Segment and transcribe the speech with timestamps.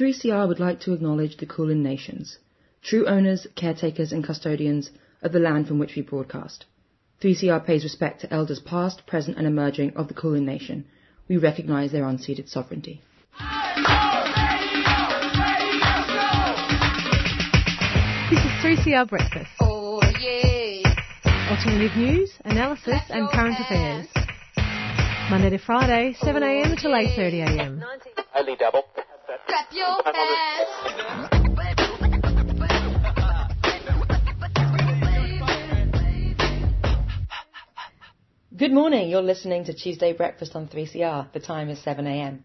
[0.00, 2.38] 3CR would like to acknowledge the Kulin Nations,
[2.82, 6.64] true owners, caretakers and custodians of the land from which we broadcast.
[7.22, 10.86] 3CR pays respect to elders past, present and emerging of the Kulin Nation.
[11.28, 13.02] We recognise their unceded sovereignty.
[18.30, 19.50] This is 3CR Breakfast.
[19.60, 20.94] Oh yeah.
[21.50, 24.06] Alternative news, analysis and current affairs.
[25.28, 27.82] Monday to Friday, 7am till 8.30am.
[28.34, 28.84] Only double.
[29.50, 30.68] Clap your hands.
[38.56, 41.32] Good morning, you're listening to Tuesday Breakfast on 3CR.
[41.32, 42.44] The time is 7am.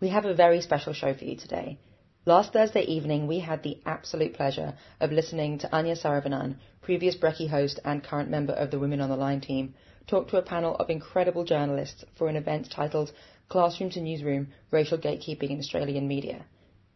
[0.00, 1.78] We have a very special show for you today.
[2.26, 7.48] Last Thursday evening, we had the absolute pleasure of listening to Anya Saravanan, previous Brekkie
[7.48, 9.72] host and current member of the Women on the Line team,
[10.06, 13.10] talk to a panel of incredible journalists for an event titled
[13.48, 16.46] Classroom to Newsroom Racial Gatekeeping in Australian Media.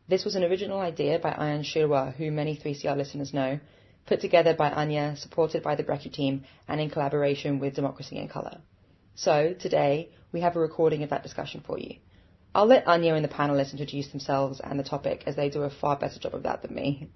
[0.08, 3.58] This was an original idea by Ayan Shirwa, who many 3CR listeners know,
[4.06, 8.28] put together by Anya, supported by the Brekkie team, and in collaboration with Democracy in
[8.28, 8.58] Colour.
[9.16, 11.96] So, today, we have a recording of that discussion for you.
[12.54, 15.70] I'll let Anya and the panelists introduce themselves and the topic as they do a
[15.70, 17.10] far better job of that than me.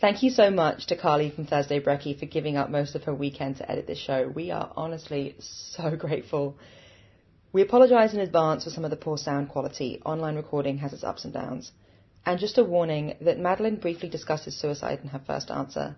[0.00, 3.14] Thank you so much to Carly from Thursday Brekkie for giving up most of her
[3.14, 4.28] weekend to edit this show.
[4.28, 6.56] We are honestly so grateful.
[7.52, 10.00] We apologise in advance for some of the poor sound quality.
[10.06, 11.72] Online recording has its ups and downs.
[12.24, 15.96] And just a warning that Madeline briefly discusses suicide in her first answer.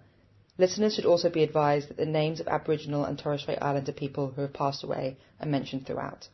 [0.56, 4.30] Listeners should also be advised that the names of Aboriginal and Torres Strait Islander people
[4.30, 6.28] who have passed away are mentioned throughout.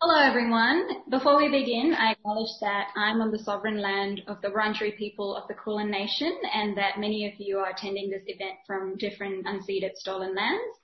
[0.00, 1.02] Hello everyone.
[1.10, 5.34] Before we begin, I acknowledge that I'm on the sovereign land of the Wurundjeri people
[5.34, 9.46] of the Kulin Nation and that many of you are attending this event from different
[9.46, 10.78] unceded stolen lands.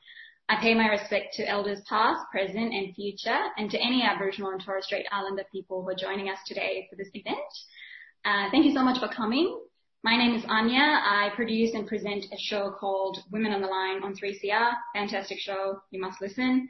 [0.52, 4.62] I pay my respect to elders past, present and future and to any Aboriginal and
[4.62, 7.38] Torres Strait Islander people who are joining us today for this event.
[8.26, 9.58] Uh, thank you so much for coming.
[10.04, 10.78] My name is Anya.
[10.78, 14.72] I produce and present a show called Women on the Line on 3CR.
[14.94, 15.80] Fantastic show.
[15.90, 16.68] You must listen.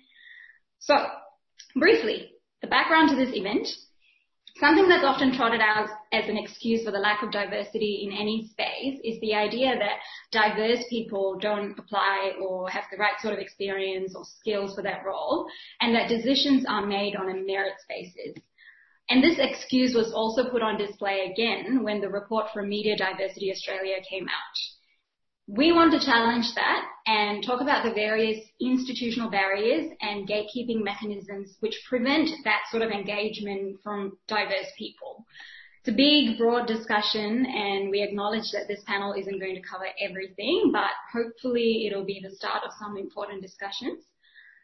[0.78, 0.94] So,
[1.74, 3.66] briefly, the background to this event.
[4.56, 8.48] Something that's often trotted out as an excuse for the lack of diversity in any
[8.48, 9.98] space is the idea that
[10.30, 15.04] diverse people don't apply or have the right sort of experience or skills for that
[15.04, 15.46] role
[15.80, 18.36] and that decisions are made on a merits basis.
[19.08, 23.50] And this excuse was also put on display again when the report from Media Diversity
[23.50, 24.71] Australia came out.
[25.54, 31.58] We want to challenge that and talk about the various institutional barriers and gatekeeping mechanisms
[31.60, 35.26] which prevent that sort of engagement from diverse people.
[35.80, 39.84] It's a big, broad discussion and we acknowledge that this panel isn't going to cover
[40.00, 44.02] everything, but hopefully it'll be the start of some important discussions.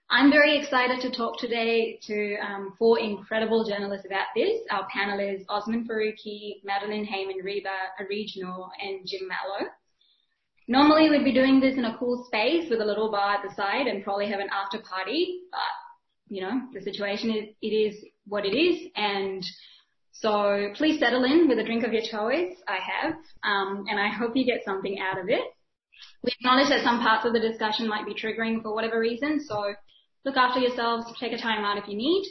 [0.09, 4.62] I'm very excited to talk today to um, four incredible journalists about this.
[4.70, 7.69] Our panel is Osman Faruqi, Madeline Hayman-Reber,
[8.00, 9.69] a regional, and Jim Malo.
[10.68, 13.54] Normally we'd be doing this in a cool space with a little bar at the
[13.54, 15.60] side and probably have an after party, but
[16.28, 19.42] you know, the situation is, it is what it is and
[20.12, 22.54] so please settle in with a drink of your choice.
[22.66, 23.14] I have,
[23.44, 25.40] um, and I hope you get something out of it.
[26.22, 29.72] We acknowledge that some parts of the discussion might be triggering for whatever reason, so
[30.24, 32.24] look after yourselves, take a time out if you need.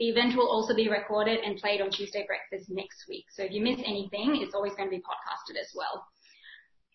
[0.00, 3.24] The event will also be recorded and played on Tuesday breakfast next week.
[3.30, 6.04] So if you miss anything, it's always going to be podcasted as well.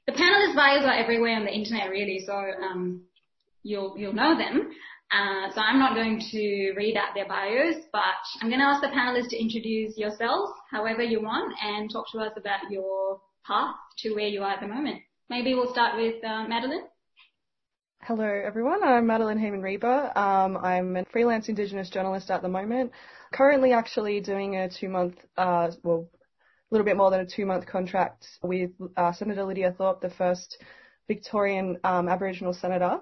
[0.07, 3.03] The panelists' bios are everywhere on the internet really, so um,
[3.63, 4.72] you'll you'll know them.
[5.12, 8.01] Uh, so I'm not going to read out their bios, but
[8.41, 12.19] I'm going to ask the panelists to introduce yourselves however you want and talk to
[12.19, 15.01] us about your path to where you are at the moment.
[15.29, 16.85] Maybe we'll start with uh, Madeline.
[18.03, 20.18] Hello everyone, I'm Madeline Hayman-Reber.
[20.18, 22.91] Um, I'm a freelance Indigenous journalist at the moment.
[23.33, 26.09] Currently actually doing a two month, uh, well,
[26.72, 30.58] little bit more than a two month contract with uh, Senator Lydia Thorpe, the first
[31.08, 33.00] Victorian um, Aboriginal senator,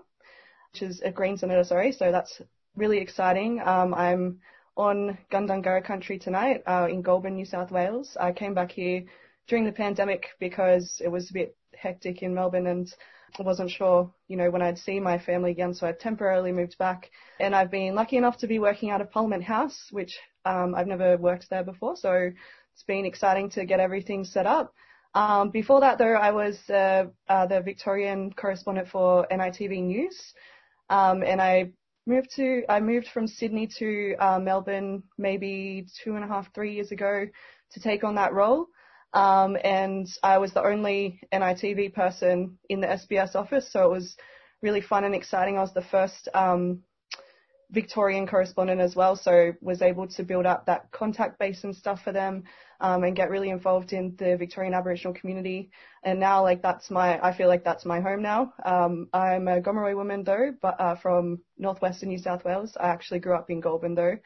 [0.73, 1.91] which is a Green senator, sorry.
[1.91, 2.41] So that's
[2.75, 3.61] really exciting.
[3.63, 4.39] Um, I'm
[4.75, 8.17] on Gundungurra country tonight uh, in Goulburn, New South Wales.
[8.19, 9.03] I came back here
[9.47, 12.93] during the pandemic because it was a bit hectic in Melbourne and
[13.37, 16.77] I wasn't sure, you know, when I'd see my family again, so I temporarily moved
[16.77, 17.11] back.
[17.39, 20.87] And I've been lucky enough to be working out of Parliament House, which um, I've
[20.87, 22.31] never worked there before, so
[22.79, 24.73] it's been exciting to get everything set up.
[25.13, 30.33] Um, before that, though, I was uh, uh, the Victorian correspondent for NITV News,
[30.89, 31.71] um, and I
[32.07, 36.73] moved to I moved from Sydney to uh, Melbourne maybe two and a half, three
[36.73, 37.25] years ago
[37.73, 38.67] to take on that role.
[39.11, 44.15] Um, and I was the only NITV person in the SBS office, so it was
[44.61, 45.57] really fun and exciting.
[45.57, 46.83] I was the first um,
[47.71, 52.01] Victorian correspondent as well, so was able to build up that contact base and stuff
[52.03, 52.43] for them,
[52.81, 55.69] um, and get really involved in the Victorian Aboriginal community.
[56.03, 58.53] And now, like that's my, I feel like that's my home now.
[58.65, 62.75] Um, I'm a Gomeroi woman though, but uh, from northwestern New South Wales.
[62.79, 64.17] I actually grew up in Goulburn though,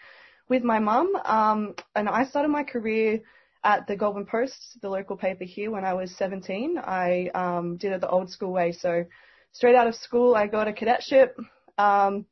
[0.47, 1.13] with my mum.
[1.25, 3.19] Um, and I started my career
[3.65, 6.77] at the Goulburn Post, the local paper here, when I was 17.
[6.77, 9.03] I um, did it the old school way, so
[9.51, 11.37] straight out of school, I got a cadetship.
[11.77, 12.25] Um,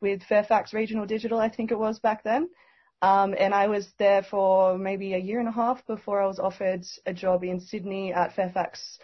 [0.00, 2.48] with Fairfax Regional Digital, I think it was back then.
[3.02, 6.38] Um, and I was there for maybe a year and a half before I was
[6.38, 8.98] offered a job in Sydney at Fairfax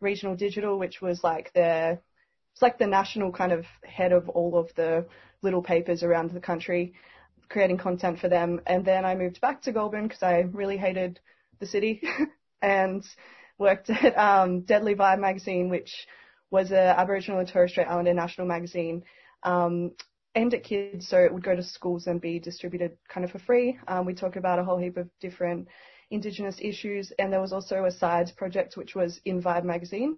[0.00, 1.98] Regional Digital, which was like the
[2.52, 5.06] it's like the national kind of head of all of the
[5.40, 6.94] little papers around the country,
[7.48, 8.60] creating content for them.
[8.66, 11.18] And then I moved back to Goulburn because I really hated
[11.60, 12.02] the city
[12.62, 13.04] and
[13.58, 16.06] worked at um, Deadly Vibe magazine, which
[16.50, 19.02] was a Aboriginal and Torres Strait Islander national magazine.
[19.42, 19.92] Um,
[20.34, 23.38] aimed at kids, so it would go to schools and be distributed kind of for
[23.38, 23.78] free.
[23.88, 25.68] Um, we talk about a whole heap of different
[26.10, 30.16] Indigenous issues, and there was also a sides project which was in Vibe magazine,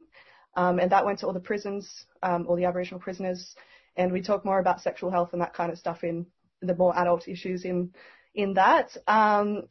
[0.56, 3.54] um, and that went to all the prisons, um, all the Aboriginal prisoners,
[3.96, 6.26] and we talk more about sexual health and that kind of stuff in
[6.62, 7.90] the more adult issues in
[8.34, 8.96] in that.
[9.06, 9.68] Um,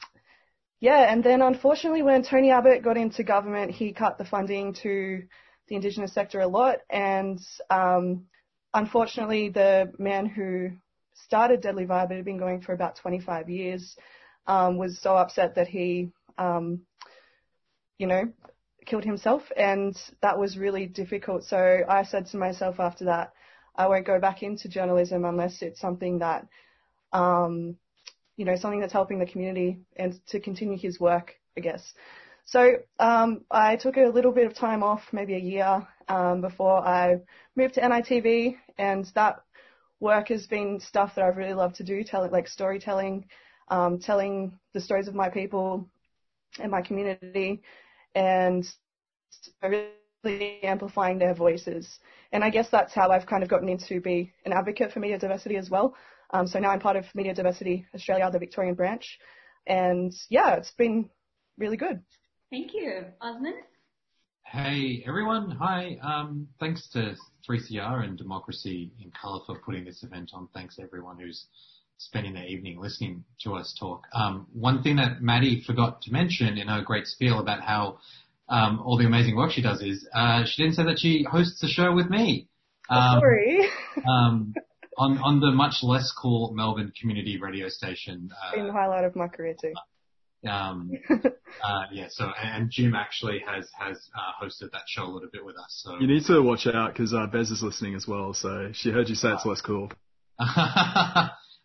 [0.80, 5.24] yeah, and then unfortunately, when Tony Abbott got into government, he cut the funding to
[5.68, 7.40] the Indigenous sector a lot, and
[7.70, 8.26] um,
[8.74, 10.72] unfortunately, the man who
[11.14, 13.96] started Deadly Vibe, it had been going for about 25 years,
[14.48, 16.82] um, was so upset that he, um,
[17.98, 18.32] you know,
[18.86, 21.44] killed himself, and that was really difficult.
[21.44, 23.34] So I said to myself after that,
[23.76, 26.48] I won't go back into journalism unless it's something that,
[27.12, 27.78] um,
[28.36, 31.94] you know, something that's helping the community and to continue his work, I guess.
[32.46, 36.86] So um, I took a little bit of time off, maybe a year, um, before
[36.86, 37.18] I
[37.56, 39.42] moved to NITV, and that
[40.00, 43.26] work has been stuff that I've really loved to do, telling like storytelling,
[43.70, 45.90] um, telling the stories of my people
[46.60, 47.62] and my community,
[48.16, 48.66] and
[49.64, 52.00] really amplifying their voices.
[52.32, 55.18] And I guess that's how I've kind of gotten into be an advocate for media
[55.20, 55.96] diversity as well.
[56.32, 59.20] Um, so now I'm part of Media Diversity Australia, the Victorian branch,
[59.68, 61.10] and yeah, it's been
[61.58, 62.02] really good.
[62.54, 63.06] Thank you.
[63.20, 63.56] Osman?
[64.46, 65.58] Hey everyone.
[65.60, 65.98] Hi.
[66.04, 67.16] Um, thanks to
[67.50, 70.48] 3CR and Democracy in Colour for putting this event on.
[70.54, 71.48] Thanks to everyone who's
[71.98, 74.04] spending their evening listening to us talk.
[74.14, 77.98] Um, one thing that Maddie forgot to mention in her great spiel about how
[78.50, 81.64] um, all the amazing work she does is uh, she didn't say that she hosts
[81.64, 82.50] a show with me.
[82.88, 83.68] Um, Sorry.
[84.08, 84.54] um,
[85.00, 88.30] on on the much less cool Melbourne community radio station.
[88.32, 89.74] Uh, Been the highlight of my career too.
[90.48, 95.30] Um, uh, yeah, so and Jim actually has has uh, hosted that show a little
[95.32, 95.82] bit with us.
[95.84, 98.34] So you need to watch out because uh, Bez is listening as well.
[98.34, 99.92] So she heard you say it's less cool.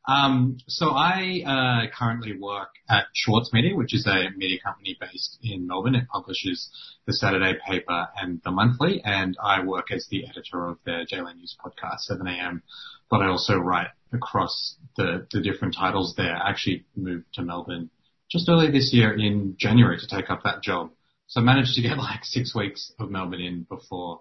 [0.06, 5.38] um, so I uh, currently work at Schwartz Media, which is a media company based
[5.42, 5.94] in Melbourne.
[5.94, 6.70] It publishes
[7.06, 11.36] the Saturday paper and the monthly, and I work as the editor of the JLA
[11.36, 12.62] News podcast, 7am.
[13.10, 16.36] But I also write across the, the different titles there.
[16.36, 17.90] I actually moved to Melbourne
[18.30, 20.90] just earlier this year in January to take up that job.
[21.26, 24.20] So I managed to get like six weeks of Melbourne in before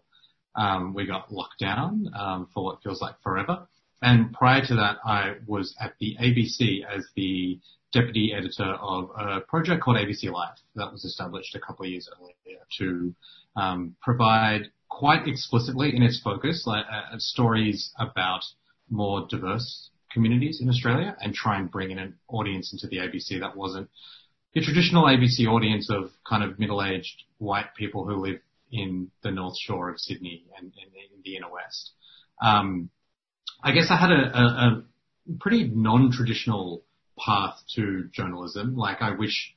[0.56, 3.68] um, we got locked down um, for what feels like forever.
[4.01, 7.59] And prior to that, I was at the ABC as the
[7.94, 12.10] deputy editor of a project called ABC Life that was established a couple of years
[12.19, 13.15] earlier to
[13.55, 18.43] um, provide quite explicitly in its focus like uh, stories about
[18.89, 23.39] more diverse communities in Australia and try and bring in an audience into the ABC
[23.39, 23.88] that wasn't
[24.53, 28.39] the traditional ABC audience of kind of middle-aged white people who live
[28.71, 31.91] in the North Shore of Sydney and, and in the inner west.
[32.41, 32.89] Um,
[33.63, 34.83] I guess I had a, a, a
[35.39, 36.83] pretty non-traditional
[37.24, 38.75] path to journalism.
[38.75, 39.53] Like I wish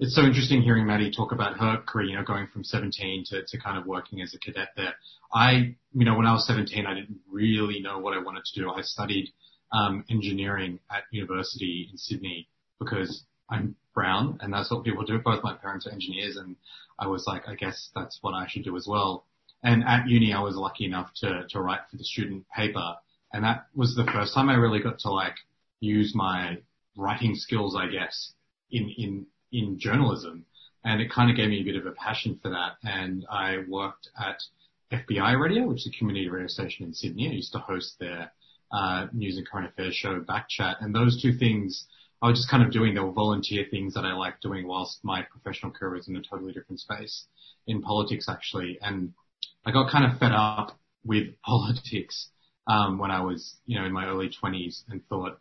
[0.00, 3.42] it's so interesting hearing Maddie talk about her career, you know, going from 17 to,
[3.46, 4.94] to kind of working as a cadet there.
[5.30, 8.60] I, you know, when I was 17, I didn't really know what I wanted to
[8.60, 8.70] do.
[8.70, 9.28] I studied
[9.72, 12.48] um, engineering at university in Sydney
[12.78, 15.18] because I'm brown and that's what people do.
[15.18, 16.56] Both my parents are engineers and
[16.98, 19.24] I was like, I guess that's what I should do as well.
[19.62, 22.94] And at uni, I was lucky enough to, to write for the student paper.
[23.32, 25.34] And that was the first time I really got to like
[25.80, 26.58] use my
[26.96, 28.32] writing skills, I guess,
[28.70, 30.44] in, in, in journalism.
[30.84, 32.76] And it kind of gave me a bit of a passion for that.
[32.84, 34.40] And I worked at
[34.92, 37.28] FBI Radio, which is a community radio station in Sydney.
[37.28, 38.32] I used to host their
[38.72, 41.86] uh, news and current affairs show, Backchat, and those two things
[42.20, 42.94] I was just kind of doing.
[42.94, 46.22] They were volunteer things that I liked doing whilst my professional career was in a
[46.22, 47.26] totally different space
[47.66, 49.12] in politics actually, and
[49.64, 52.30] I got kind of fed up with politics
[52.66, 55.40] um, when I was, you know, in my early 20s and thought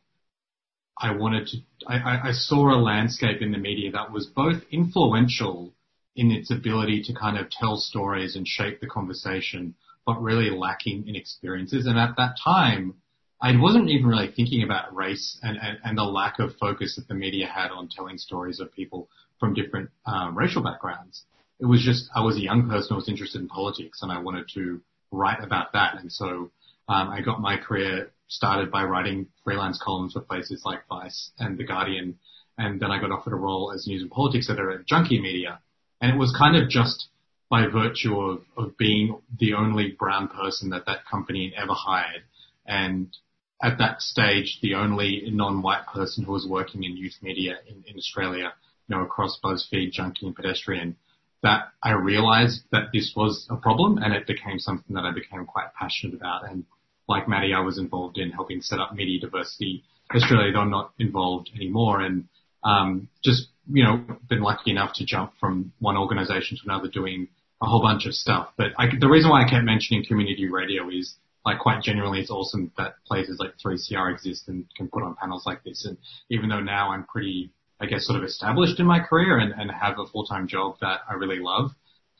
[0.99, 1.57] I wanted to,
[1.87, 5.73] I, I saw a landscape in the media that was both influential
[6.15, 11.07] in its ability to kind of tell stories and shape the conversation, but really lacking
[11.07, 11.85] in experiences.
[11.85, 12.95] And at that time,
[13.41, 17.07] I wasn't even really thinking about race and, and, and the lack of focus that
[17.07, 21.23] the media had on telling stories of people from different um, racial backgrounds.
[21.59, 24.19] It was just I was a young person who was interested in politics and I
[24.19, 25.99] wanted to write about that.
[25.99, 26.51] And so
[26.89, 31.57] um, I got my career started by writing freelance columns for places like Vice and
[31.57, 32.17] The Guardian,
[32.57, 35.59] and then I got offered a role as news and politics editor at Junkee Media.
[36.01, 37.07] And it was kind of just
[37.49, 42.23] by virtue of, of being the only brown person that that company ever hired.
[42.65, 43.15] And
[43.61, 47.97] at that stage, the only non-white person who was working in youth media in, in
[47.97, 48.53] Australia,
[48.87, 50.95] you know, across BuzzFeed, Junkee and Pedestrian,
[51.43, 55.45] that I realized that this was a problem and it became something that I became
[55.45, 56.49] quite passionate about.
[56.49, 56.65] And
[57.07, 59.83] like Maddie, I was involved in helping set up Media Diversity
[60.13, 62.01] Australia, though I'm not involved anymore.
[62.01, 62.27] And
[62.63, 67.27] um, just, you know, been lucky enough to jump from one organization to another doing
[67.61, 68.49] a whole bunch of stuff.
[68.57, 72.29] But I, the reason why I kept mentioning community radio is like quite genuinely it's
[72.29, 75.85] awesome that places like 3CR exist and can put on panels like this.
[75.85, 75.97] And
[76.29, 79.71] even though now I'm pretty, I guess, sort of established in my career and, and
[79.71, 81.71] have a full-time job that I really love,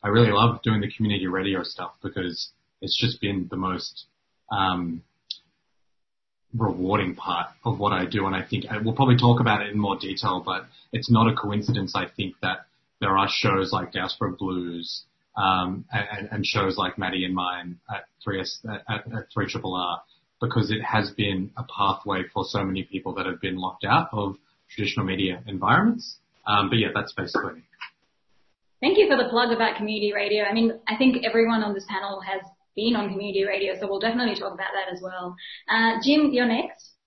[0.02, 4.06] I really love doing the community radio stuff because it's just been the most
[4.50, 5.02] um,
[6.56, 8.26] rewarding part of what I do.
[8.26, 11.30] And I think I, we'll probably talk about it in more detail, but it's not
[11.30, 11.92] a coincidence.
[11.94, 12.66] I think that
[13.00, 15.04] there are shows like Diaspora Blues
[15.38, 20.02] um, and, and, shows like Maddie and mine at 3S at, at 3 R
[20.40, 24.08] because it has been a pathway for so many people that have been locked out
[24.12, 24.36] of
[24.68, 26.18] traditional media environments.
[26.46, 27.62] Um, but yeah, that's basically.
[28.80, 30.44] Thank you for the plug about community radio.
[30.44, 32.42] I mean, I think everyone on this panel has
[32.76, 35.36] been on community radio, so we'll definitely talk about that as well.
[35.68, 36.97] Uh, Jim, you're next.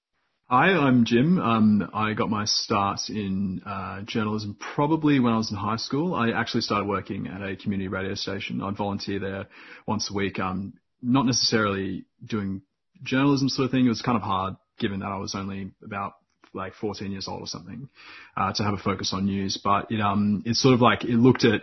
[0.53, 1.39] Hi, I'm Jim.
[1.39, 6.13] Um, I got my start in uh, journalism probably when I was in high school.
[6.13, 8.62] I actually started working at a community radio station.
[8.62, 9.48] I'd volunteer there
[9.88, 10.39] once a week.
[10.39, 12.63] Um, not necessarily doing
[13.01, 13.86] journalism sort of thing.
[13.86, 16.15] It was kind of hard given that I was only about
[16.53, 17.88] like 14 years old or something,
[18.36, 19.58] uh, to have a focus on news.
[19.63, 21.62] But it, um, it's sort of like it looked at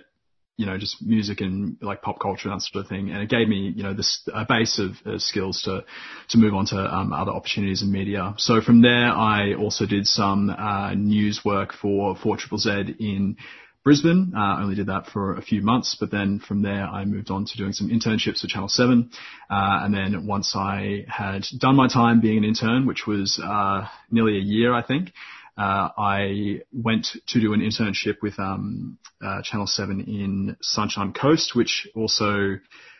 [0.58, 3.10] you know, just music and like pop culture and that sort of thing.
[3.10, 5.84] And it gave me, you know, this a base of, skills to
[6.30, 8.34] to move on to um, other opportunities in media.
[8.38, 13.36] So from there, I also did some uh, news work for for Triple Z in
[13.84, 14.32] Brisbane.
[14.36, 17.30] Uh, I only did that for a few months, but then from there I moved
[17.30, 19.10] on to doing some internships for Channel 7.
[19.48, 23.86] Uh, and then once I had done my time being an intern, which was uh,
[24.10, 25.12] nearly a year, I think,
[25.58, 31.56] uh, I went to do an internship with um, uh, Channel 7 in Sunshine Coast,
[31.56, 32.58] which also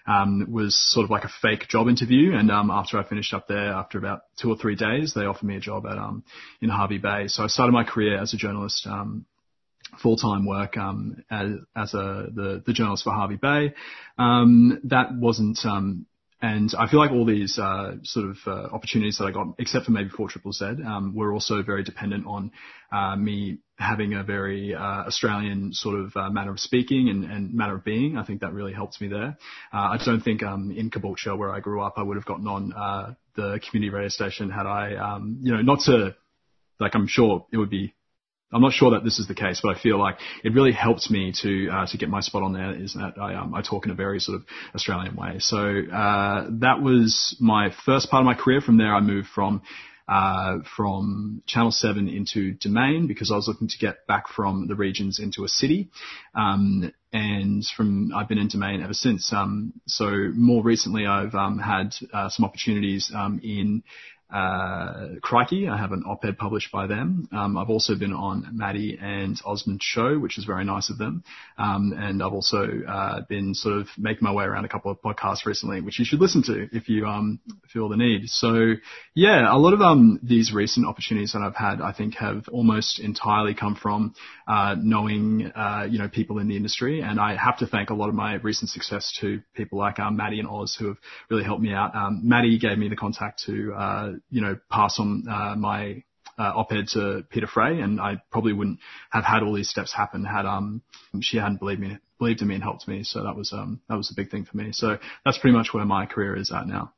[0.09, 2.35] um, was sort of like a fake job interview.
[2.35, 5.47] And um, after I finished up there, after about two or three days, they offered
[5.47, 6.25] me a job at um,
[6.61, 7.29] in Hervey Bay.
[7.29, 8.87] So I started my career as a journalist.
[8.87, 9.27] Um,
[10.03, 13.75] full-time work um, as, as a the, the journalist for Hervey Bay.
[14.19, 16.07] Um, that wasn't um,
[16.41, 19.87] and I feel like all these uh, sort of uh, opportunities that I got, except
[19.87, 22.53] for maybe for Triple Z, um, were also very dependent on
[22.93, 27.55] uh, me having a very uh, Australian sort of uh, manner of speaking and, and,
[27.55, 28.17] manner of being.
[28.17, 29.37] I think that really helped me there.
[29.73, 32.47] Uh, I don't think um, in Caboolture, where I grew up, I would have gotten
[32.47, 36.17] on the community radio station had I, um, you know, not to
[36.81, 37.95] like I'm sure it would be
[38.53, 41.11] I'm not sure that this is the case, but I feel like it really helped
[41.11, 42.75] me to uh, to get my spot on there.
[42.75, 45.37] Is that I, um, I talk in a very sort of Australian way.
[45.39, 48.61] So uh, that was my first part of my career.
[48.61, 49.63] From there, I moved from
[50.09, 54.75] uh, from Channel 7 into Domain because I was looking to get back from the
[54.75, 55.91] regions into a city.
[56.35, 59.33] Um, and from I've been in Domain ever since.
[59.33, 63.83] Um, so more recently, I've um, had uh, some opportunities um, in
[64.31, 65.69] uh, Crikey.
[65.69, 67.29] I have an op-ed published by them.
[67.33, 71.25] Um, I've also been on Maddie and Osman's show, which is very nice of them.
[71.57, 75.01] Um, and I've also uh, been sort of making my way around a couple of
[75.01, 77.41] podcasts recently, which you should listen to if you um,
[77.73, 78.29] feel the need.
[78.29, 78.75] So
[79.15, 83.01] yeah, a lot of um, these recent opportunities that I've had, I think, have almost
[83.01, 84.15] entirely come from
[84.47, 87.95] uh, knowing uh, you know people in the industry, and I have to thank a
[87.95, 90.97] lot of my recent success to people like um, Maddie and Oz who have
[91.31, 91.95] really helped me out.
[91.95, 96.03] Um, Maddie gave me the contact to uh, you know, pass on uh, my
[96.39, 98.79] uh, op-ed to Peter Fray, and I probably wouldn't
[99.11, 100.83] have had all these steps happen had um,
[101.21, 103.03] she hadn't believed me, believed in me and helped me.
[103.03, 104.71] So that was um, that was a big thing for me.
[104.73, 106.93] So that's pretty much where my career is at now.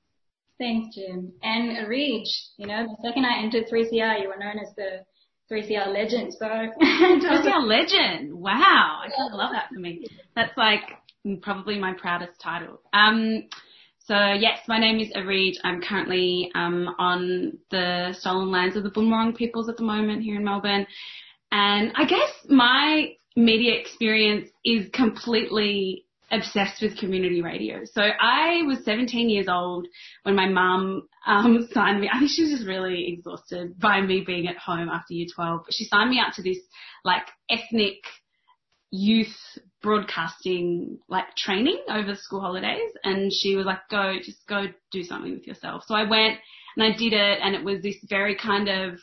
[0.58, 1.32] Thanks, Jim.
[1.42, 5.06] And Reej, you know, the second I entered 3CR, you were known as the
[5.50, 6.34] 3CR legend.
[6.34, 6.44] So
[6.82, 8.34] 3CR legend.
[8.34, 10.06] Wow, I kind of love that for me.
[10.36, 10.82] That's like
[11.40, 12.80] probably my proudest title.
[12.92, 13.48] Um,
[14.10, 15.54] So yes, my name is Arij.
[15.62, 20.34] I'm currently um, on the stolen lands of the Boonwurrung peoples at the moment here
[20.34, 20.84] in Melbourne.
[21.52, 27.82] And I guess my media experience is completely obsessed with community radio.
[27.84, 29.86] So I was 17 years old
[30.24, 32.10] when my mum um, signed me.
[32.12, 35.60] I think she was just really exhausted by me being at home after year 12.
[35.66, 36.58] But she signed me up to this
[37.04, 37.98] like ethnic
[38.90, 39.36] youth
[39.82, 45.32] broadcasting like training over school holidays and she was like go just go do something
[45.32, 46.38] with yourself so i went
[46.76, 48.98] and i did it and it was this very kind of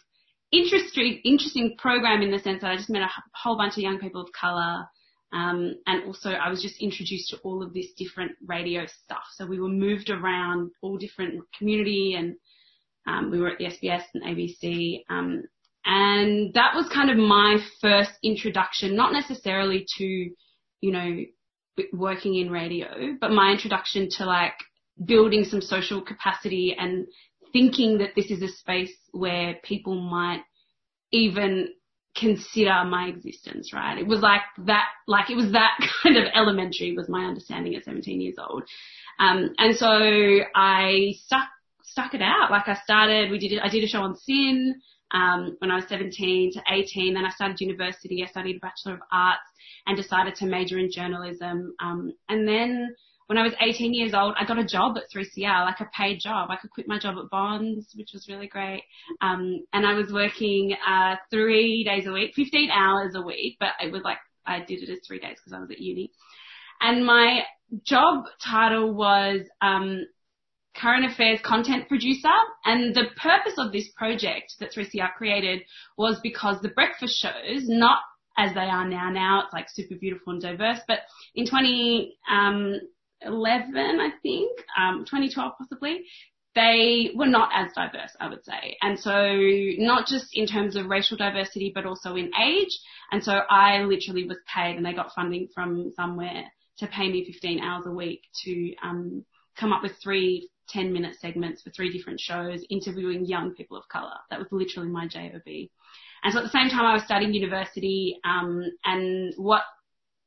[0.51, 4.00] interesting interesting program in the sense that i just met a whole bunch of young
[4.00, 4.86] people of color
[5.34, 9.24] um, and also I was just introduced to all of this different radio stuff.
[9.36, 12.36] So we were moved around all different community and
[13.07, 15.03] um, we were at the SBS and ABC.
[15.10, 15.43] Um,
[15.86, 20.29] and that was kind of my first introduction, not necessarily to,
[20.81, 21.24] you know,
[21.93, 24.53] working in radio, but my introduction to like
[25.05, 27.07] building some social capacity and
[27.53, 30.41] thinking that this is a space where people might
[31.12, 31.69] even
[32.15, 33.98] consider my existence, right?
[33.98, 37.86] It was like that, like it was that kind of elementary was my understanding at
[37.86, 38.63] 17 years old.
[39.19, 39.88] Um, and so
[40.55, 41.48] I stuck,
[41.84, 42.51] stuck it out.
[42.51, 44.81] Like I started, we did, I did a show on SYN,
[45.12, 47.14] um, when I was 17 to 18.
[47.14, 48.24] Then I started university.
[48.24, 49.42] I studied a Bachelor of Arts
[49.86, 51.74] and decided to major in journalism.
[51.82, 52.94] Um, and then
[53.28, 56.20] when I was 18 years old, I got a job at 3CR, like a paid
[56.22, 56.50] job.
[56.50, 58.84] I could quit my job at Bonds, which was really great.
[59.22, 63.70] Um, and I was working, uh, three days a week, 15 hours a week, but
[63.82, 66.12] it was like, I did it as three days because I was at uni.
[66.80, 67.42] And my
[67.84, 70.06] job title was, um,
[70.79, 72.34] current affairs content producer.
[72.65, 75.63] And the purpose of this project that 3CR created
[75.98, 78.00] was because the breakfast shows, not
[78.38, 81.00] as they are now, now it's like super beautiful and diverse, but
[81.34, 82.75] in 20, um,
[83.22, 86.05] 11, I think, um, 2012 possibly,
[86.53, 88.77] they were not as diverse, I would say.
[88.81, 89.12] And so
[89.77, 92.79] not just in terms of racial diversity, but also in age.
[93.12, 96.43] And so I literally was paid and they got funding from somewhere
[96.79, 101.16] to pay me 15 hours a week to, um, come up with three 10 minute
[101.20, 104.16] segments for three different shows interviewing young people of colour.
[104.30, 105.32] That was literally my job.
[105.46, 109.64] And so at the same time I was studying university, um, and what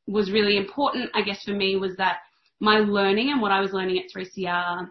[0.06, 2.18] was really important, I guess, for me was that
[2.60, 4.88] my learning and what I was learning at 3CR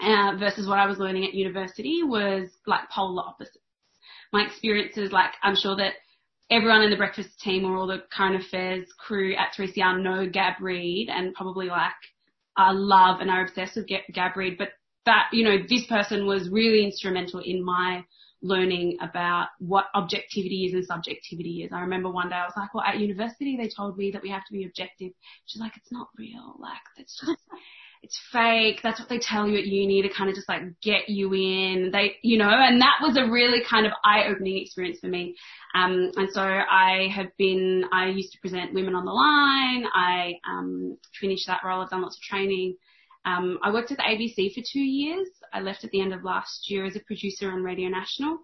[0.00, 3.58] uh, versus what I was learning at university was like polar opposites.
[4.32, 5.94] My experiences, like I'm sure that
[6.50, 10.60] everyone in the breakfast team or all the current affairs crew at 3CR know Gab
[10.60, 11.92] Reid and probably like
[12.58, 14.68] uh, love and are obsessed with Gab Reid, but
[15.04, 18.04] that, you know, this person was really instrumental in my
[18.42, 21.72] learning about what objectivity is and subjectivity is.
[21.72, 24.30] I remember one day I was like, well, at university they told me that we
[24.30, 25.12] have to be objective.
[25.46, 26.56] She's like, it's not real.
[26.58, 27.38] Like, that's just,
[28.02, 28.80] it's fake.
[28.82, 31.90] That's what they tell you at uni to kind of just like get you in.
[31.92, 35.36] They, you know, and that was a really kind of eye-opening experience for me.
[35.74, 39.86] Um, and so I have been, I used to present Women on the Line.
[39.94, 41.80] I, um, finished that role.
[41.80, 42.76] I've done lots of training.
[43.24, 45.28] Um, I worked at the ABC for two years.
[45.52, 48.38] I left at the end of last year as a producer on Radio National.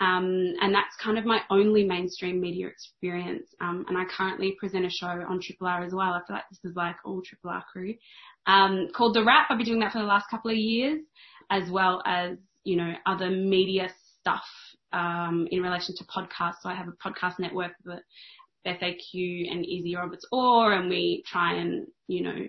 [0.00, 3.48] Um, and that's kind of my only mainstream media experience.
[3.60, 6.12] Um, and I currently present a show on Triple R as well.
[6.12, 7.94] I feel like this is like all Triple R crew.
[8.46, 9.46] Um, called The Wrap.
[9.50, 11.00] I've been doing that for the last couple of years,
[11.50, 13.88] as well as, you know, other media
[14.20, 14.44] stuff,
[14.92, 16.62] um, in relation to podcasts.
[16.62, 18.00] So I have a podcast network with
[18.66, 22.46] FAQ and Easy Roberts Orr, and we try and, you know,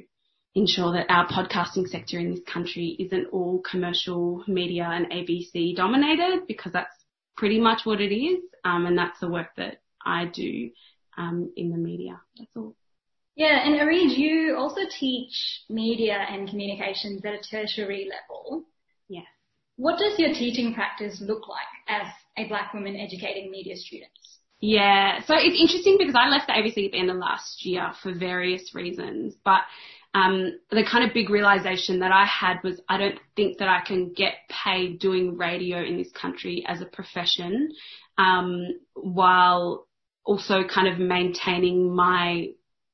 [0.55, 6.47] ensure that our podcasting sector in this country isn't all commercial media and ABC dominated
[6.47, 7.04] because that's
[7.37, 8.39] pretty much what it is.
[8.63, 10.71] Um, and that's the work that I do
[11.17, 12.19] um, in the media.
[12.37, 12.75] That's all.
[13.35, 18.63] Yeah, and Arij, you also teach media and communications at a tertiary level.
[19.09, 19.25] Yes.
[19.75, 24.39] What does your teaching practice look like as a black woman educating media students?
[24.61, 27.91] Yeah, so it's interesting because I left the ABC at the end of last year
[28.01, 29.61] for various reasons, but
[30.15, 33.81] um, the kind of big realization that I had was I don't think that I
[33.85, 37.69] can get paid doing radio in this country as a profession,
[38.17, 39.87] um, while
[40.23, 42.47] also kind of maintaining my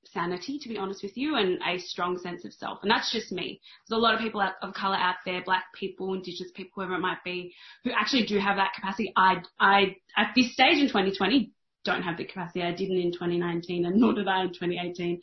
[0.05, 2.79] sanity, to be honest with you, and a strong sense of self.
[2.81, 3.61] And that's just me.
[3.87, 7.01] There's a lot of people of color out there, black people, indigenous people, whoever it
[7.01, 7.53] might be,
[7.83, 9.13] who actually do have that capacity.
[9.15, 11.51] I, I, at this stage in 2020,
[11.83, 12.61] don't have the capacity.
[12.61, 15.19] I didn't in 2019 and nor did I in 2018.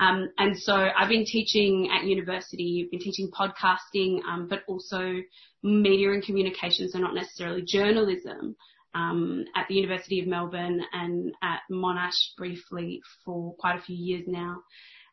[0.00, 5.14] Um, and so I've been teaching at university, I've been teaching podcasting, um, but also
[5.62, 8.56] media and communication, so not necessarily journalism,
[8.94, 14.24] um, at the University of Melbourne and at Monash briefly for quite a few years
[14.26, 14.58] now.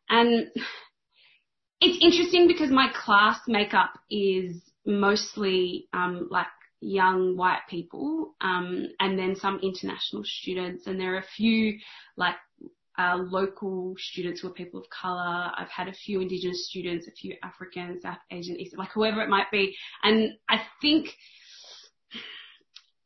[0.09, 0.47] And
[1.79, 6.47] it's interesting because my class makeup is mostly um, like
[6.81, 11.77] young white people, um, and then some international students, and there are a few
[12.15, 12.35] like
[12.97, 15.51] uh, local students who are people of color.
[15.55, 19.29] I've had a few indigenous students, a few African, South Asian, East, like whoever it
[19.29, 21.09] might be, and I think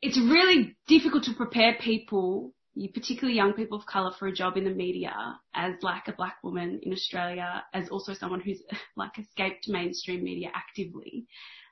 [0.02, 2.54] it's really difficult to prepare people
[2.94, 5.14] particularly young people of colour for a job in the media
[5.54, 8.62] as like a black woman in Australia, as also someone who's
[8.96, 11.26] like escaped mainstream media actively,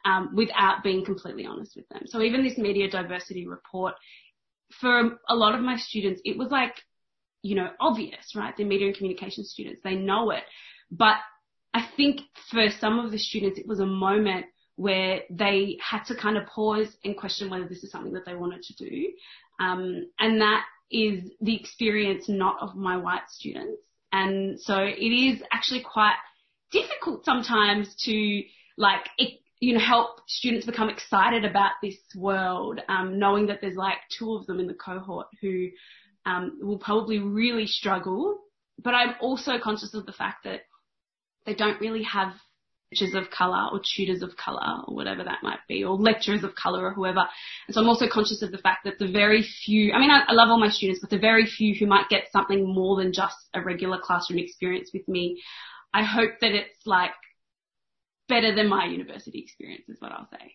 [0.06, 2.04] um, without being completely honest with them.
[2.06, 3.94] So even this media diversity report,
[4.80, 6.76] for a lot of my students, it was like,
[7.42, 8.54] you know, obvious, right?
[8.56, 9.82] They're media and communication students.
[9.84, 10.44] They know it.
[10.92, 11.18] But
[11.74, 16.16] I think for some of the students, it was a moment where they had to
[16.16, 19.08] kind of pause and question whether this is something that they wanted to do.
[19.60, 23.82] Um, and that is the experience not of my white students.
[24.12, 26.16] And so it is actually quite
[26.72, 28.44] difficult sometimes to
[28.78, 29.08] like,
[29.62, 34.34] you know, help students become excited about this world, um, knowing that there's like two
[34.34, 35.70] of them in the cohort who
[36.26, 38.40] um, will probably really struggle.
[38.84, 40.62] But I'm also conscious of the fact that
[41.46, 42.34] they don't really have
[42.90, 46.56] teachers of colour or tutors of colour or whatever that might be or lecturers of
[46.56, 47.24] colour or whoever.
[47.68, 50.24] And so I'm also conscious of the fact that the very few, I mean, I,
[50.28, 53.14] I love all my students, but the very few who might get something more than
[53.14, 55.40] just a regular classroom experience with me,
[55.94, 57.12] I hope that it's like
[58.36, 60.46] better than my university experience is what I'll say.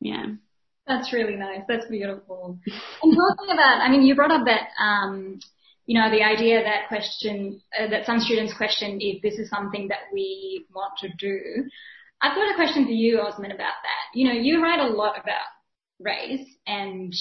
[0.00, 0.26] Yeah.
[0.86, 1.64] That's really nice.
[1.66, 2.58] That's beautiful.
[3.02, 5.40] And talking about, I mean, you brought up that, um,
[5.86, 9.88] you know, the idea that question, uh, that some students question if this is something
[9.88, 11.38] that we want to do.
[12.20, 14.04] I've got a question for you, Osman, about that.
[14.18, 15.48] You know, you write a lot about
[16.00, 17.12] race and,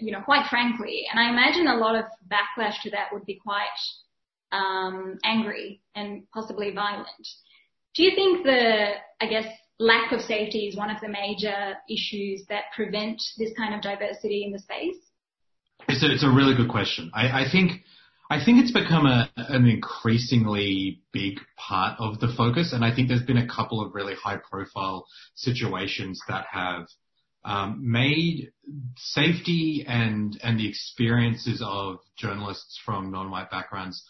[0.00, 2.04] you know, quite frankly, and I imagine a lot of
[2.34, 3.80] backlash to that would be quite,
[4.50, 7.28] um, angry and possibly violent.
[7.94, 9.46] Do you think the, I guess,
[9.78, 14.44] lack of safety is one of the major issues that prevent this kind of diversity
[14.44, 14.96] in the space?
[15.88, 17.10] It's a, it's a really good question.
[17.14, 17.82] I, I think
[18.30, 23.08] I think it's become a, an increasingly big part of the focus, and I think
[23.08, 26.86] there's been a couple of really high-profile situations that have
[27.44, 28.52] um, made
[28.96, 34.02] safety and and the experiences of journalists from non-white backgrounds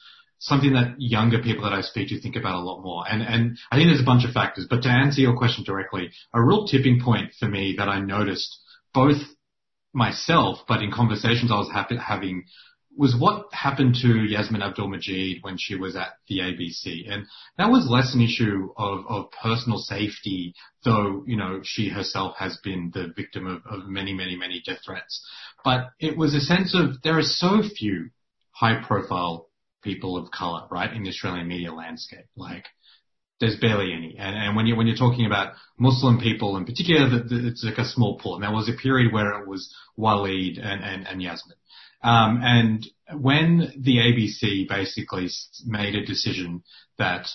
[0.42, 3.04] something that younger people that I speak to think about a lot more.
[3.08, 4.66] And and I think there's a bunch of factors.
[4.68, 8.58] But to answer your question directly, a real tipping point for me that I noticed
[8.92, 9.22] both
[9.94, 12.44] myself, but in conversations I was happy, having
[12.94, 17.10] was what happened to Yassmin Abdel-Magied when she was at the ABC.
[17.10, 17.24] And
[17.56, 22.58] that was less an issue of, of personal safety, though, you know, she herself has
[22.62, 25.26] been the victim of, of many, many, many death threats.
[25.64, 28.10] But it was a sense of there are so few
[28.50, 29.48] high profile
[29.82, 32.26] people of color, right, in the Australian media landscape.
[32.36, 32.64] Like,
[33.40, 34.16] there's barely any.
[34.18, 37.64] And, and when you when you're talking about Muslim people in particular, the, the, it's
[37.64, 38.36] like a small pool.
[38.36, 41.58] And there was a period where it was Waleed and, and, and Yassmin.
[42.04, 45.28] Um, and when the ABC basically
[45.64, 46.62] made a decision
[46.98, 47.26] that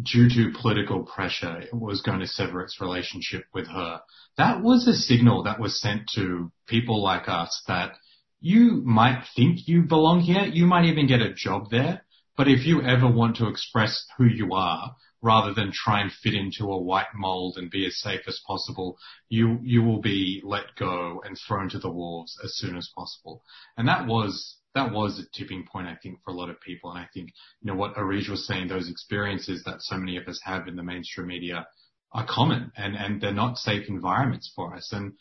[0.00, 4.00] due to political pressure, it was going to sever its relationship with her,
[4.36, 7.92] that was a signal that was sent to people like us that
[8.40, 10.44] you might think you belong here.
[10.44, 12.04] You might even get a job there.
[12.36, 16.34] But if you ever want to express who you are, rather than try and fit
[16.34, 18.96] into a white mold and be as safe as possible,
[19.28, 23.42] you, you will be let go and thrown to the wolves as soon as possible.
[23.76, 26.90] And that was, that was a tipping point, I think, for a lot of people.
[26.90, 30.28] And I think, you know, what Arij was saying, those experiences that so many of
[30.28, 31.66] us have in the mainstream media
[32.12, 34.92] are common and, and they're not safe environments for us.
[34.92, 35.14] And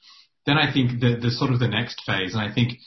[0.45, 2.77] then I think the, the sort of the next phase, and I think,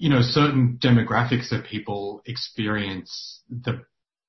[0.00, 3.82] you know, certain demographics of people experience the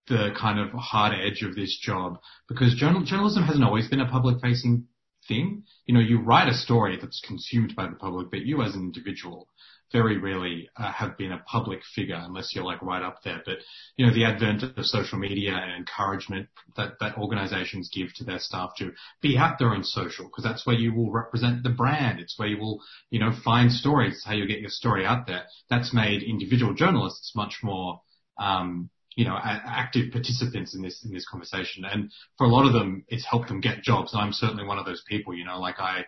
[0.07, 4.09] the kind of hard edge of this job because journal, journalism hasn't always been a
[4.09, 4.85] public facing
[5.27, 5.63] thing.
[5.85, 8.81] You know, you write a story that's consumed by the public, but you as an
[8.81, 9.47] individual
[9.91, 13.41] very rarely uh, have been a public figure unless you're like right up there.
[13.45, 13.57] But,
[13.97, 18.39] you know, the advent of social media and encouragement that, that organizations give to their
[18.39, 22.19] staff to be out there in social because that's where you will represent the brand.
[22.19, 24.13] It's where you will, you know, find stories.
[24.13, 25.43] It's how you get your story out there.
[25.69, 28.01] That's made individual journalists much more,
[28.39, 31.83] um, you know, active participants in this, in this conversation.
[31.85, 34.13] And for a lot of them, it's helped them get jobs.
[34.13, 36.05] And I'm certainly one of those people, you know, like I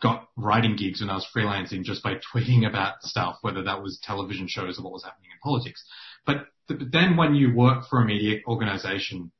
[0.00, 4.00] got writing gigs when I was freelancing just by tweeting about stuff, whether that was
[4.02, 5.84] television shows or what was happening in politics.
[6.24, 9.32] But, but then when you work for a media organization,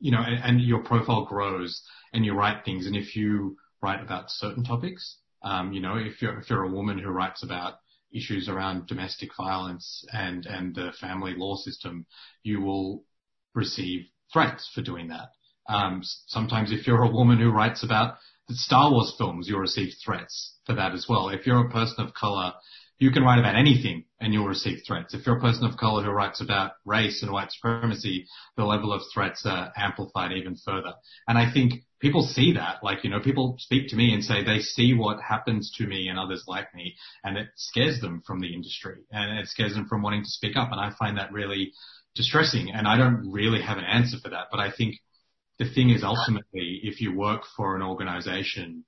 [0.00, 2.86] you know, and, and your profile grows and you write things.
[2.86, 6.70] And if you write about certain topics, um, you know, if you're, if you're a
[6.70, 7.74] woman who writes about
[8.14, 12.06] issues around domestic violence and, and the family law system,
[12.42, 13.04] you will
[13.54, 15.28] receive threats for doing that.
[15.68, 18.16] Um, sometimes if you're a woman who writes about
[18.48, 21.30] the Star Wars films, you'll receive threats for that as well.
[21.30, 22.52] If you're a person of color,
[22.98, 25.14] you can write about anything and you'll receive threats.
[25.14, 28.92] If you're a person of color who writes about race and white supremacy, the level
[28.92, 30.92] of threats are amplified even further.
[31.26, 34.44] And I think people see that, like, you know, people speak to me and say
[34.44, 38.40] they see what happens to me and others like me and it scares them from
[38.40, 40.70] the industry and it scares them from wanting to speak up.
[40.70, 41.72] And I find that really
[42.14, 44.96] distressing and I don't really have an answer for that, but I think
[45.58, 48.84] the thing is ultimately if you work for an organization,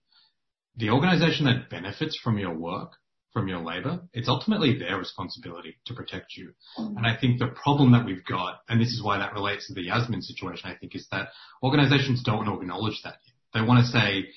[0.76, 2.92] the organization that benefits from your work,
[3.36, 6.54] from your labor, it's ultimately their responsibility to protect you.
[6.78, 6.96] Mm-hmm.
[6.96, 9.74] And I think the problem that we've got, and this is why that relates to
[9.74, 11.28] the Yassmin situation, I think is that
[11.62, 13.34] organizations don't acknowledge that yet.
[13.52, 14.28] They want to say,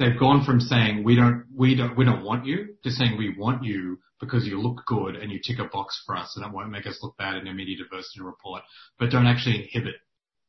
[0.00, 3.32] they've gone from saying we don't, we don't, we don't want you to saying we
[3.38, 6.52] want you because you look good and you tick a box for us and it
[6.52, 8.62] won't make us look bad in a media diversity report,
[8.98, 9.94] but don't actually inhibit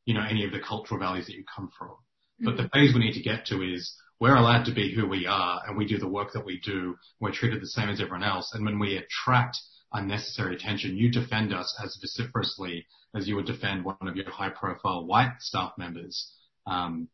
[0.05, 1.91] you know, any of the cultural values that you come from.
[2.39, 2.71] But the mm.
[2.71, 5.77] phase we need to get to is we're allowed to be who we are and
[5.77, 6.95] we do the work that we do.
[7.19, 8.51] We're treated the same as everyone else.
[8.53, 9.57] And when we attract
[9.93, 14.49] unnecessary attention, you defend us as vociferously as you would defend one of your high
[14.49, 16.31] profile white staff members.
[16.67, 17.07] Um,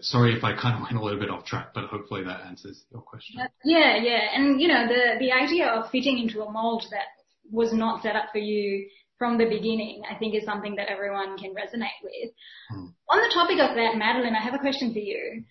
[0.00, 2.84] sorry if I kind of went a little bit off track, but hopefully that answers
[2.90, 3.40] your question.
[3.64, 4.20] Yeah, yeah.
[4.34, 7.06] And you know, the, the idea of fitting into a mold that
[7.50, 11.36] was not set up for you from the beginning, I think is something that everyone
[11.38, 12.30] can resonate with.
[12.70, 12.86] Hmm.
[13.10, 15.44] On the topic of that, Madeline, I have a question for you.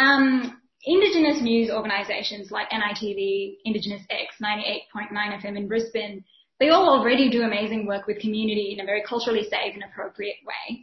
[0.00, 6.24] Um, Indigenous news organisations like NITV, Indigenous X, 98.9 FM in Brisbane,
[6.58, 10.36] they all already do amazing work with community in a very culturally safe and appropriate
[10.46, 10.80] way.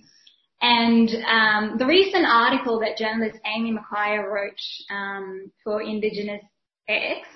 [0.62, 6.43] And um, the recent article that journalist Amy McQuire wrote um, for Indigenous
[6.88, 7.27] X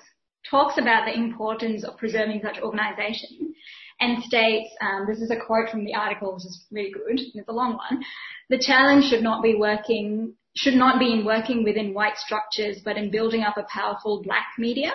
[0.49, 3.55] talks about the importance of preserving such organisations
[3.99, 7.47] and states, um, this is a quote from the article, which is really good, it's
[7.47, 8.03] a long one,
[8.49, 12.97] the challenge should not be working, should not be in working within white structures, but
[12.97, 14.91] in building up a powerful black media.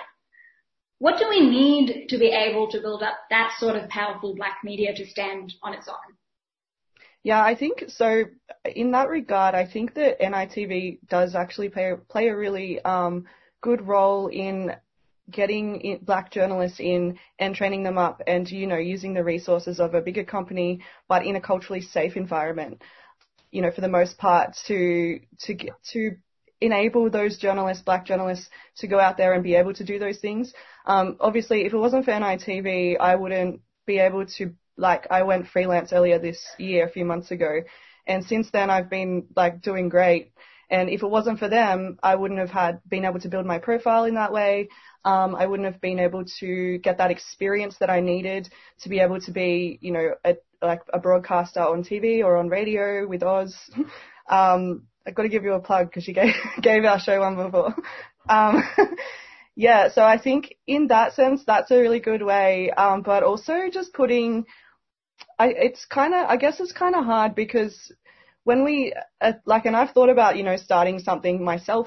[0.98, 4.58] What do we need to be able to build up that sort of powerful black
[4.64, 6.16] media to stand on its own?
[7.22, 8.24] Yeah, I think so.
[8.64, 13.26] In that regard, I think that NITV does actually play, play a really um,
[13.60, 14.76] good role in
[15.30, 19.94] getting black journalists in and training them up and, you know, using the resources of
[19.94, 22.80] a bigger company, but in a culturally safe environment,
[23.50, 25.56] you know, for the most part to, to
[25.92, 26.16] to
[26.60, 30.18] enable those journalists, black journalists, to go out there and be able to do those
[30.18, 30.52] things.
[30.86, 35.48] Um, obviously, if it wasn't for NITV, I wouldn't be able to, like, I went
[35.48, 37.60] freelance earlier this year, a few months ago,
[38.06, 40.32] and since then I've been, like, doing great.
[40.68, 43.58] And if it wasn't for them, I wouldn't have had been able to build my
[43.58, 44.68] profile in that way.
[45.04, 48.48] Um, I wouldn't have been able to get that experience that I needed
[48.80, 52.48] to be able to be, you know, a, like a broadcaster on TV or on
[52.48, 53.56] radio with Oz.
[54.30, 57.36] um, I've got to give you a plug because you gave, gave our show one
[57.36, 57.74] before.
[58.28, 58.64] Um,
[59.54, 62.72] yeah, so I think in that sense, that's a really good way.
[62.72, 64.46] Um, but also just putting,
[65.38, 67.92] I, it's kind of, I guess it's kind of hard because
[68.42, 71.86] when we, uh, like, and I've thought about, you know, starting something myself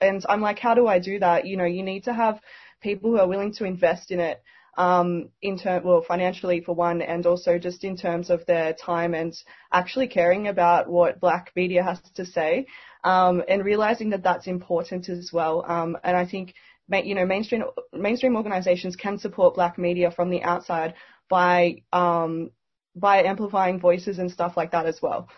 [0.00, 1.46] and I'm like, how do I do that?
[1.46, 2.40] You know, you need to have
[2.80, 4.42] people who are willing to invest in it,
[4.78, 9.34] in term, well, financially for one, and also just in terms of their time and
[9.72, 12.66] actually caring about what black media has to say,
[13.04, 15.64] um, and realizing that that's important as well.
[15.66, 16.54] Um, and I think,
[16.90, 20.94] you know, mainstream, mainstream organizations can support black media from the outside
[21.28, 22.50] by, um,
[22.94, 25.28] by amplifying voices and stuff like that as well.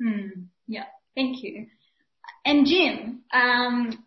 [0.00, 0.44] Hmm.
[0.66, 0.86] Yeah.
[1.14, 1.66] Thank you.
[2.44, 4.04] And Jim, um,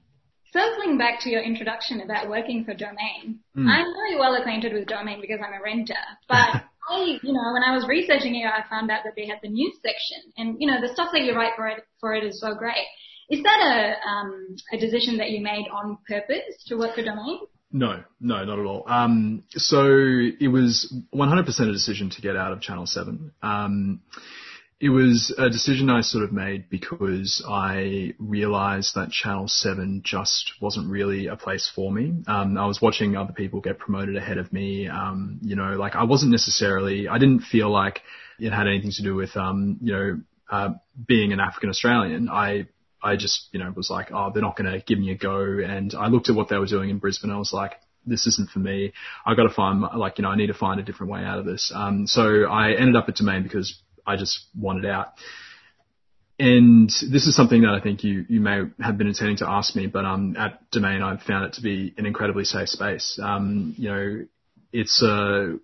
[0.51, 3.67] circling back to your introduction about working for Domain, mm.
[3.67, 5.93] I'm very well acquainted with Domain because I'm a renter.
[6.27, 9.39] But I, you know, when I was researching it, I found out that they had
[9.43, 12.23] the news section, and you know, the stuff that you write for it for it
[12.23, 12.85] is so great.
[13.29, 17.39] Is that a um, a decision that you made on purpose to work for Domain?
[17.71, 18.83] No, no, not at all.
[18.87, 23.31] Um, so it was 100% a decision to get out of Channel 7.
[23.43, 24.01] Um,
[24.81, 30.53] it was a decision I sort of made because I realized that Channel 7 just
[30.61, 32.23] wasn't really a place for me.
[32.27, 34.87] Um, I was watching other people get promoted ahead of me.
[34.87, 38.01] Um, you know, like I wasn't necessarily, I didn't feel like
[38.39, 40.69] it had anything to do with, um, you know, uh,
[41.05, 42.29] being an African Australian.
[42.29, 42.67] I,
[43.03, 45.59] I just, you know, was like, oh, they're not going to give me a go.
[45.59, 47.31] And I looked at what they were doing in Brisbane.
[47.31, 47.73] I was like,
[48.05, 48.93] this isn't for me.
[49.25, 51.37] I got to find, like, you know, I need to find a different way out
[51.37, 51.71] of this.
[51.75, 53.77] Um, so I ended up at Domain because
[54.09, 55.13] I just wanted out.
[56.39, 59.75] And this is something that I think you, you may have been intending to ask
[59.75, 63.19] me, but um, at Domain I've found it to be an incredibly safe space.
[63.21, 64.25] Um, you know,
[64.71, 65.57] it's uh,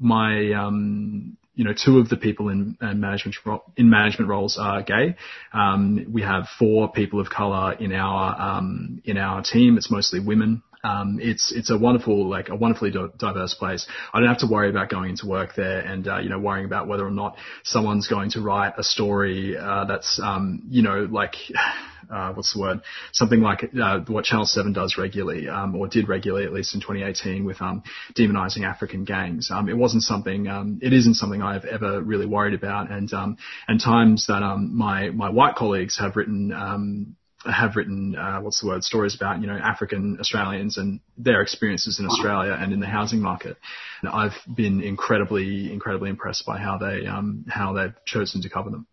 [0.00, 3.36] my um, you know, two of the people in, in management
[3.76, 5.16] in management roles are gay.
[5.52, 9.76] Um, we have four people of color in our um, in our team.
[9.76, 10.62] It's mostly women.
[10.84, 13.86] Um, it's it's a wonderful like a wonderfully diverse place.
[14.12, 16.66] I don't have to worry about going into work there and uh, you know worrying
[16.66, 21.06] about whether or not someone's going to write a story uh, that's um, you know
[21.08, 21.36] like
[22.12, 22.80] uh, what's the word
[23.12, 26.80] something like uh, what Channel Seven does regularly um, or did regularly at least in
[26.80, 29.50] 2018 with um, demonizing African gangs.
[29.52, 33.36] Um, it wasn't something um, it isn't something I've ever really worried about and um,
[33.68, 38.60] and times that um, my my white colleagues have written um, have written uh, what's
[38.60, 42.80] the word stories about you know African Australians and their experiences in Australia and in
[42.80, 43.56] the housing market.
[44.00, 48.70] And I've been incredibly incredibly impressed by how they um, how they've chosen to cover
[48.70, 48.86] them.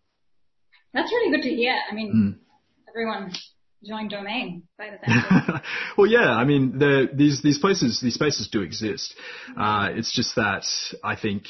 [0.92, 1.74] That's really good to hear.
[1.90, 2.88] I mean, mm.
[2.88, 3.32] everyone
[3.86, 5.62] join domain the
[5.96, 6.78] well, yeah, I mean,
[7.14, 9.14] these these places these spaces do exist.
[9.56, 10.64] Uh, it's just that
[11.02, 11.44] I think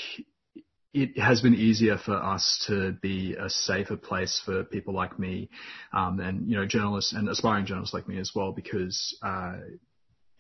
[0.92, 5.48] it has been easier for us to be a safer place for people like me,
[5.92, 9.55] um, and you know journalists and aspiring journalists like me as well, because uh,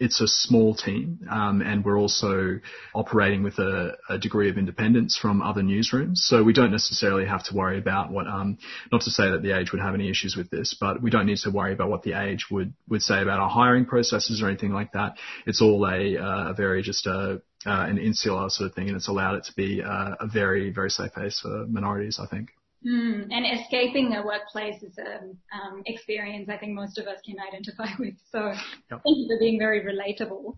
[0.00, 2.58] it's a small team, um, and we're also
[2.94, 6.16] operating with a, a, degree of independence from other newsrooms.
[6.16, 8.56] So we don't necessarily have to worry about what, um,
[8.90, 11.26] not to say that the Age would have any issues with this, but we don't
[11.26, 14.48] need to worry about what the Age would would say about our hiring processes or
[14.48, 15.16] anything like that.
[15.46, 19.08] It's all a, a very just a uh, an insular sort of thing, and it's
[19.08, 22.52] allowed it to be uh, a very very safe place for minorities, I think.
[22.86, 27.36] Mm, and escaping a workplace is an um, experience I think most of us can
[27.38, 28.14] identify with.
[28.32, 29.02] So yep.
[29.04, 30.54] thank you for being very relatable.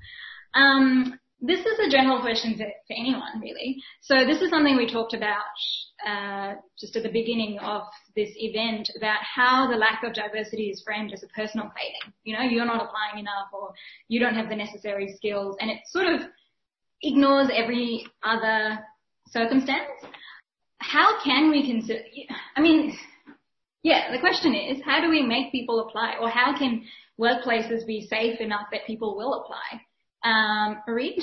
[0.54, 3.82] Um, this is a general question for, for, anyone really.
[4.00, 5.42] So this is something we talked about
[6.06, 7.82] uh, just at the beginning of
[8.14, 12.14] this event about how the lack of diversity is framed as a personal failing.
[12.22, 13.72] You know, you're not applying enough or
[14.06, 16.20] you don't have the necessary skills and it sort of
[17.02, 18.78] ignores every other
[19.26, 19.90] circumstance
[20.83, 22.01] how can we consider,
[22.57, 22.97] I mean,
[23.83, 26.16] yeah, the question is, how do we make people apply?
[26.21, 26.85] Or how can
[27.18, 29.81] workplaces be safe enough that people will apply?
[30.25, 31.23] Um, Arij?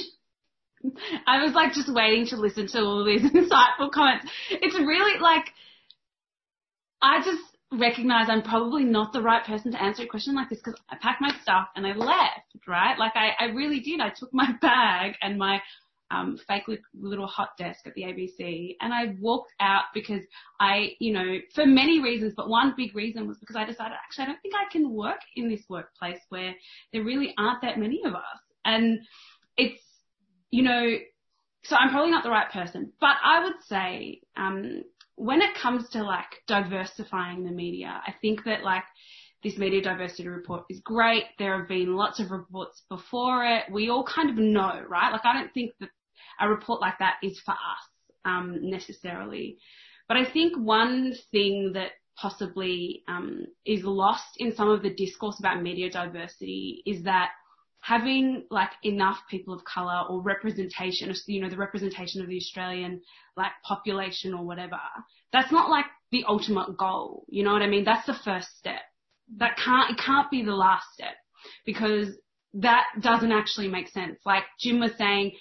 [1.28, 4.32] I was like just waiting to listen to all these insightful comments.
[4.50, 5.46] It's really like,
[7.02, 7.42] I just
[7.72, 10.96] recognize I'm probably not the right person to answer a question like this because I
[11.02, 12.98] packed my stuff and I left, right?
[12.98, 14.00] Like I, I really did.
[14.00, 15.62] I took my bag and my
[16.12, 16.64] um, fake
[17.00, 18.76] little hot desk at the ABC.
[18.82, 20.22] And I walked out because
[20.60, 24.24] I, you know, for many reasons, but one big reason was because I decided actually
[24.24, 26.54] I don't think I can work in this workplace where
[26.94, 28.40] there really aren't that many of us.
[28.66, 29.00] And
[29.58, 29.82] it's,
[30.52, 30.98] you know,
[31.64, 34.84] so I'm probably not the right person, but I would say, um,
[35.16, 38.84] when it comes to like diversifying the media, I think that like,
[39.44, 41.24] this media diversity report is great.
[41.38, 43.72] There have been lots of reports before it.
[43.72, 45.12] We all kind of know, right?
[45.12, 45.90] Like I don't think that
[46.40, 47.90] a report like that is for us
[48.26, 49.58] um, necessarily.
[50.08, 55.40] But I think one thing that possibly um, is lost in some of the discourse
[55.40, 57.30] about media diversity is that
[57.82, 63.02] having like enough people of color or representation, you know, the representation of the Australian
[63.38, 64.80] like population or whatever,
[65.32, 67.26] that's not like the ultimate goal.
[67.30, 67.86] You know what I mean?
[67.86, 68.82] That's the first step.
[69.38, 71.16] That can't, it can't be the last step
[71.66, 72.18] because
[72.56, 74.20] that doesn't actually make sense.
[74.26, 75.32] Like Jim was saying,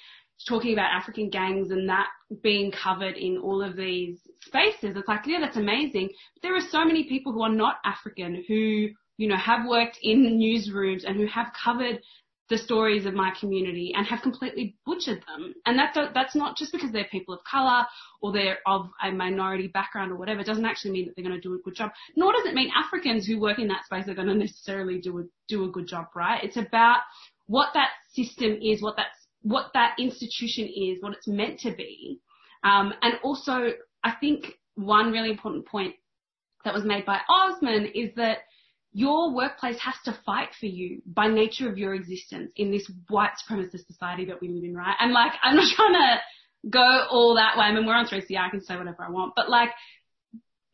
[0.46, 2.06] talking about African gangs and that
[2.42, 4.96] being covered in all of these spaces.
[4.96, 6.10] It's like, yeah, that's amazing.
[6.34, 9.98] But there are so many people who are not African who, you know, have worked
[10.02, 12.00] in newsrooms and who have covered
[12.48, 15.52] the stories of my community and have completely butchered them.
[15.66, 17.84] And that, that's not just because they're people of colour
[18.22, 20.40] or they're of a minority background or whatever.
[20.40, 21.90] It doesn't actually mean that they're going to do a good job.
[22.16, 25.18] Nor does it mean Africans who work in that space are going to necessarily do
[25.18, 26.42] a, do a good job, right?
[26.42, 27.00] It's about
[27.46, 29.08] what that system is, what that
[29.42, 32.20] what that institution is, what it's meant to be.
[32.64, 33.72] Um, and also,
[34.02, 35.94] I think one really important point
[36.64, 38.38] that was made by Osman is that
[38.92, 43.32] your workplace has to fight for you by nature of your existence in this white
[43.38, 44.96] supremacist society that we live in, right?
[44.98, 47.64] And like, I'm not trying to go all that way.
[47.64, 49.70] I mean, we're on 3CR, I can say whatever I want, but like,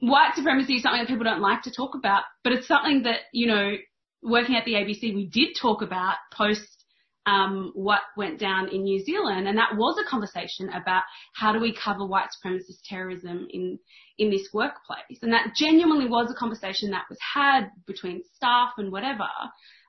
[0.00, 3.20] white supremacy is something that people don't like to talk about, but it's something that,
[3.32, 3.74] you know,
[4.22, 6.83] working at the ABC, we did talk about post
[7.26, 11.02] um, what went down in New Zealand, and that was a conversation about
[11.34, 13.78] how do we cover white supremacist terrorism in
[14.18, 18.92] in this workplace, and that genuinely was a conversation that was had between staff and
[18.92, 19.28] whatever.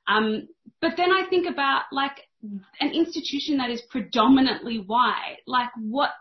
[0.07, 0.47] Um,
[0.81, 2.21] but then I think about like
[2.79, 6.11] an institution that is predominantly white, like what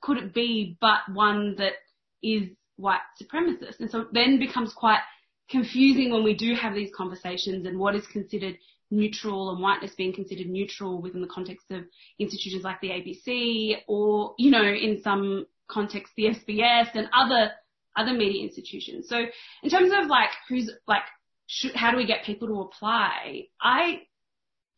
[0.00, 1.74] could it be but one that
[2.22, 3.80] is white supremacist?
[3.80, 5.00] And so it then becomes quite
[5.48, 8.56] confusing when we do have these conversations and what is considered
[8.92, 11.82] neutral and whiteness being considered neutral within the context of
[12.18, 17.50] institutions like the ABC or, you know, in some context, the SBS and other
[17.96, 19.08] other media institutions.
[19.08, 19.24] So
[19.62, 21.02] in terms of like who's like
[21.46, 23.46] should, how do we get people to apply?
[23.60, 24.02] I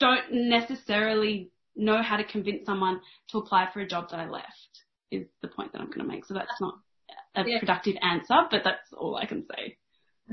[0.01, 3.01] don't necessarily know how to convince someone
[3.31, 6.05] to apply for a job that I left is the point that I'm going to
[6.05, 6.25] make.
[6.25, 6.75] So that's not
[7.37, 7.59] a yeah.
[7.59, 9.77] productive answer, but that's all I can say.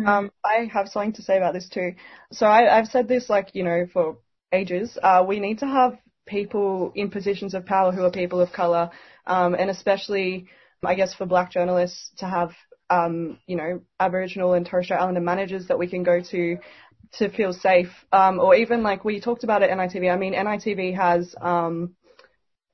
[0.06, 1.96] Um, I have something to say about this too.
[2.32, 4.18] So I, have said this like, you know, for
[4.52, 4.98] ages.
[5.02, 8.90] Uh, we need to have people in positions of power who are people of colour,
[9.28, 10.48] um, and especially,
[10.84, 12.52] I guess, for black journalists to have,
[12.90, 16.58] um, you know, Aboriginal and Torres Strait Islander managers that we can go to
[17.14, 20.12] to feel safe, um, or even like we talked about at NITV.
[20.12, 21.96] I mean, NITV has, um,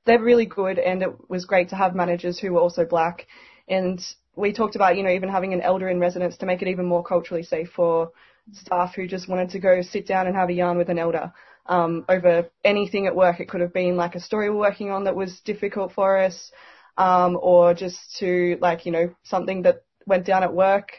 [0.06, 3.26] they're really good, and it was great to have managers who were also black.
[3.66, 4.00] And
[4.38, 6.86] we talked about, you know, even having an elder in residence to make it even
[6.86, 8.12] more culturally safe for
[8.52, 11.32] staff who just wanted to go sit down and have a yarn with an elder
[11.66, 13.40] um, over anything at work.
[13.40, 16.50] It could have been like a story we're working on that was difficult for us,
[16.96, 20.92] um, or just to like, you know, something that went down at work.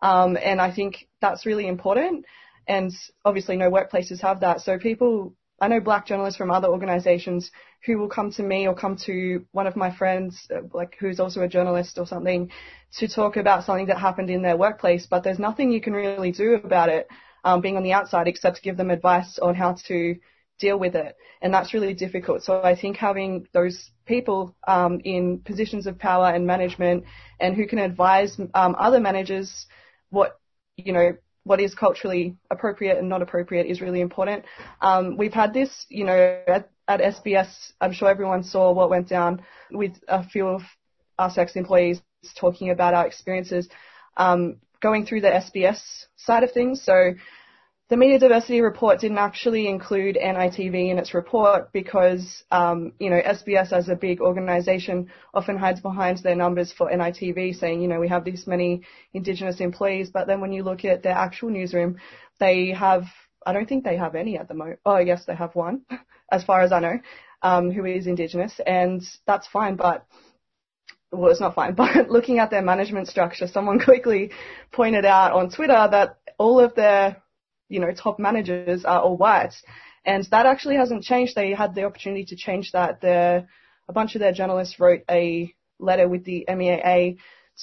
[0.00, 2.24] Um, and I think that's really important.
[2.68, 2.92] And
[3.24, 4.60] obviously no workplaces have that.
[4.60, 7.52] So people, I know black journalists from other organizations
[7.86, 11.20] who will come to me or come to one of my friends, uh, like who's
[11.20, 12.50] also a journalist or something,
[12.98, 16.32] to talk about something that happened in their workplace, but there's nothing you can really
[16.32, 17.06] do about it
[17.44, 20.16] um, being on the outside except give them advice on how to
[20.58, 21.14] deal with it.
[21.40, 22.42] And that's really difficult.
[22.42, 27.04] So I think having those people um, in positions of power and management
[27.38, 29.66] and who can advise um, other managers
[30.10, 30.40] what,
[30.76, 34.44] you know, what is culturally appropriate and not appropriate is really important.
[34.80, 39.08] Um, we've had this, you know, at, at, SBS, I'm sure everyone saw what went
[39.08, 40.62] down with a few of
[41.18, 42.00] our ex-employees
[42.36, 43.68] talking about our experiences
[44.16, 45.80] um, going through the SBS
[46.16, 46.82] side of things.
[46.84, 47.12] So
[47.92, 53.20] the media diversity report didn't actually include NITV in its report because, um, you know,
[53.20, 58.00] SBS as a big organisation often hides behind their numbers for NITV, saying, you know,
[58.00, 58.80] we have this many
[59.12, 61.98] Indigenous employees, but then when you look at their actual newsroom,
[62.40, 63.04] they have,
[63.44, 64.80] I don't think they have any at the moment.
[64.86, 65.82] Oh, yes, they have one,
[66.32, 66.98] as far as I know,
[67.42, 70.06] um, who is Indigenous, and that's fine, but
[71.10, 74.30] well, it's not fine, but looking at their management structure, someone quickly
[74.70, 77.21] pointed out on Twitter that all of their
[77.72, 79.54] you know, top managers are all white.
[80.04, 81.34] And that actually hasn't changed.
[81.34, 83.00] They had the opportunity to change that.
[83.00, 83.46] The,
[83.88, 87.16] a bunch of their journalists wrote a letter with the MEAA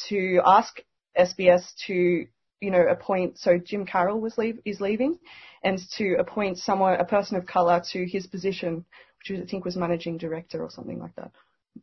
[0.07, 0.81] to ask
[1.17, 5.19] SBS to, you know, appoint, so Jim Carroll was leave, is leaving,
[5.63, 8.85] and to appoint someone, a person of colour to his position,
[9.19, 11.31] which I think was managing director or something like that,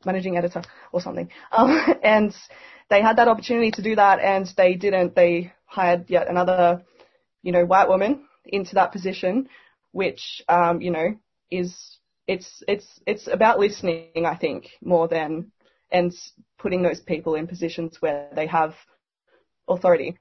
[0.04, 1.30] managing editor or something.
[1.52, 2.34] Um, and
[2.90, 5.14] they had that opportunity to do that and they didn't.
[5.14, 6.82] They hired yet another
[7.46, 9.48] you know, white woman into that position,
[9.92, 11.16] which, um, you know,
[11.48, 11.72] is,
[12.26, 15.52] it's, it's, it's about listening, I think, more than,
[15.92, 16.12] and
[16.58, 18.74] putting those people in positions where they have
[19.68, 20.18] authority.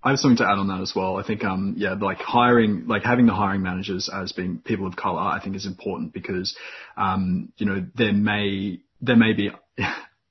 [0.00, 1.16] I have something to add on that as well.
[1.16, 4.94] I think, um, yeah, like hiring, like having the hiring managers as being people of
[4.94, 6.56] color, I think is important because,
[6.96, 9.50] um, you know, there may, there may be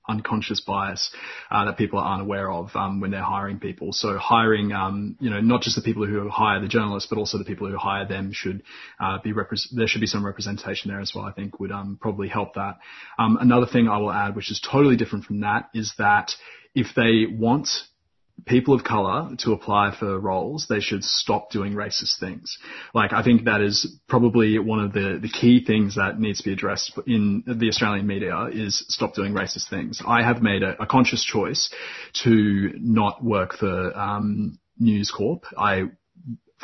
[0.07, 1.09] unconscious bias
[1.49, 3.93] uh, that people aren't aware of um, when they're hiring people.
[3.93, 7.37] So hiring, um, you know, not just the people who hire the journalists, but also
[7.37, 8.63] the people who hire them should
[8.99, 11.25] uh, be repre- there should be some representation there as well.
[11.25, 12.79] I think would um, probably help that.
[13.17, 16.31] Um, another thing I will add, which is totally different from that, is that
[16.75, 17.69] if they want
[18.45, 22.57] people of color to apply for roles, they should stop doing racist things.
[22.93, 26.45] Like, I think that is probably one of the, the key things that needs to
[26.45, 30.01] be addressed in the Australian media is stop doing racist things.
[30.05, 31.73] I have made a, a conscious choice
[32.23, 35.45] to not work for, um, News Corp.
[35.57, 35.84] I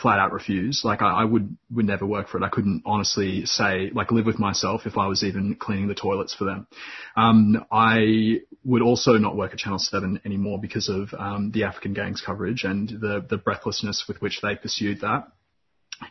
[0.02, 0.82] flat out refuse.
[0.84, 2.43] Like I, I, would would never work for it.
[2.43, 6.34] I couldn't honestly say like live with myself if I was even cleaning the toilets
[6.34, 6.68] for them.
[7.16, 11.93] Um, I would also not work at Channel Seven anymore because of um, the African
[11.93, 15.32] gangs coverage and the the breathlessness with which they pursued that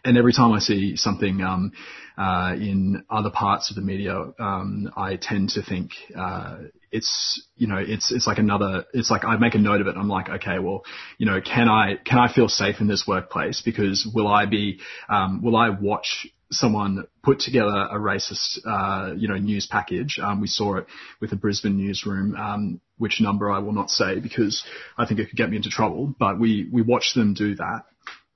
[0.05, 1.73] and every time I see something um,
[2.17, 6.59] uh, in other parts of the media, um, I tend to think uh,
[6.91, 9.97] it's you know it's it's like another it's like I make a note of it.
[9.97, 10.85] I'm like, okay, well,
[11.17, 13.63] you know, can I can I feel safe in this workplace?
[13.65, 19.29] Because will I be um, will I watch someone put together a racist uh, you
[19.29, 20.19] know news package?
[20.23, 20.87] Um, we saw it
[21.21, 22.35] with the Brisbane newsroom.
[22.37, 24.65] Um, which number I will not say because
[24.97, 26.15] I think it could get me into trouble.
[26.19, 27.85] But we we watched them do that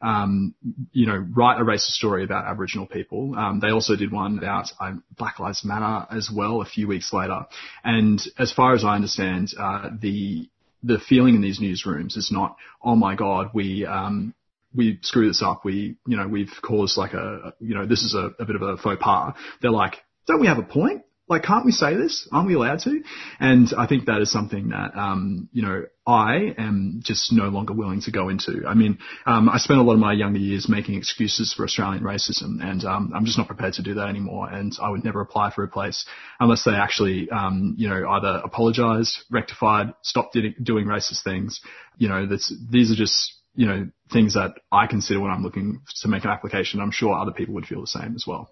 [0.03, 0.55] um,
[0.93, 3.35] you know, write a racist story about Aboriginal people.
[3.37, 7.13] Um, they also did one about um, Black Lives Matter as well a few weeks
[7.13, 7.47] later.
[7.85, 10.49] And as far as I understand, uh, the
[10.83, 14.35] the feeling in these newsrooms is not, oh my God, we um,
[14.75, 15.65] we screw this up.
[15.65, 18.63] We you know we've caused like a you know this is a, a bit of
[18.63, 19.35] a faux pas.
[19.61, 19.97] They're like,
[20.27, 21.03] don't we have a point?
[21.29, 22.29] Like, can't we say this?
[22.33, 23.01] Aren't we allowed to?
[23.39, 27.73] And I think that is something that, um, you know, I am just no longer
[27.73, 28.65] willing to go into.
[28.67, 32.03] I mean, um, I spent a lot of my younger years making excuses for Australian
[32.03, 34.49] racism, and um, I'm just not prepared to do that anymore.
[34.51, 36.05] And I would never apply for a place
[36.41, 41.61] unless they actually, um, you know, either apologise, rectified, stopped doing racist things.
[41.99, 45.83] You know, that's these are just you know things that I consider when I'm looking
[46.01, 46.81] to make an application.
[46.81, 48.51] I'm sure other people would feel the same as well.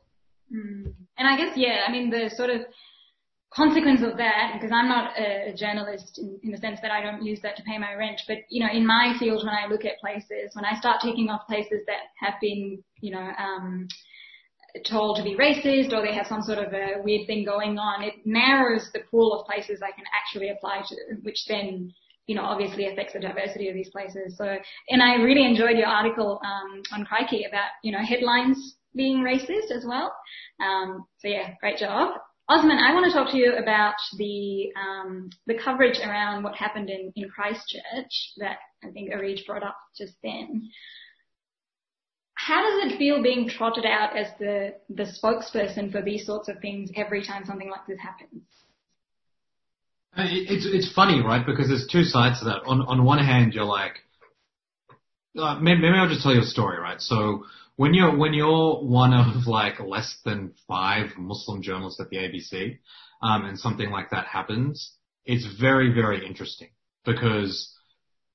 [0.52, 0.94] Mm.
[1.18, 2.62] And I guess, yeah, I mean, the sort of
[3.52, 7.24] consequence of that, because I'm not a, journalist in, in, the sense that I don't
[7.24, 9.84] use that to pay my rent, but, you know, in my field, when I look
[9.84, 13.88] at places, when I start taking off places that have been, you know, um,
[14.86, 18.04] told to be racist or they have some sort of a weird thing going on,
[18.04, 21.92] it narrows the pool of places I can actually apply to, which then
[22.26, 24.36] you know, obviously affects the diversity of these places.
[24.36, 24.56] So,
[24.88, 29.70] and I really enjoyed your article um, on Crikey about, you know, headlines being racist
[29.74, 30.14] as well.
[30.60, 32.14] Um, so yeah, great job.
[32.48, 36.90] Osman, I want to talk to you about the um, the coverage around what happened
[36.90, 40.68] in, in Christchurch that I think Arij brought up just then.
[42.34, 46.58] How does it feel being trotted out as the, the spokesperson for these sorts of
[46.60, 48.42] things every time something like this happens?
[50.16, 51.46] Uh, it's it's funny, right?
[51.46, 52.62] Because there's two sides to that.
[52.66, 54.00] On on one hand, you're like,
[55.38, 57.00] uh, maybe, maybe I'll just tell you a story, right?
[57.00, 57.44] So
[57.80, 62.78] when you're when you're one of like less than five Muslim journalists at the ABC,
[63.22, 66.68] um, and something like that happens, it's very very interesting
[67.06, 67.74] because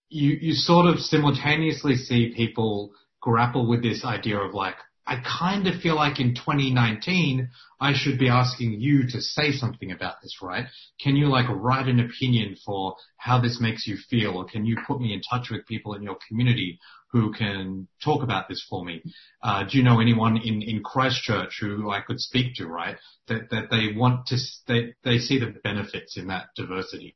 [0.10, 4.78] you you sort of simultaneously see people grapple with this idea of like
[5.08, 7.50] I kind of feel like in 2019,
[7.80, 10.66] I should be asking you to say something about this, right?
[11.00, 14.78] Can you like write an opinion for how this makes you feel or can you
[14.88, 16.80] put me in touch with people in your community
[17.12, 19.04] who can talk about this for me?
[19.44, 22.98] Uh, do you know anyone in, in Christchurch who I could speak to, right?
[23.28, 24.38] That, that they want to,
[24.68, 27.16] they, they see the benefits in that diversity.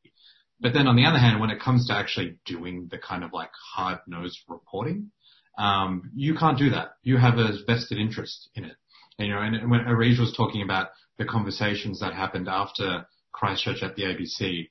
[0.62, 3.32] But then on the other hand, when it comes to actually doing the kind of
[3.34, 5.12] like hard nosed reporting,
[5.60, 6.94] um, you can't do that.
[7.04, 8.76] You have a vested interest in it.
[9.20, 10.88] And, you know, and when Arij was talking about
[11.18, 14.70] the conversations that happened after Christchurch at the ABC,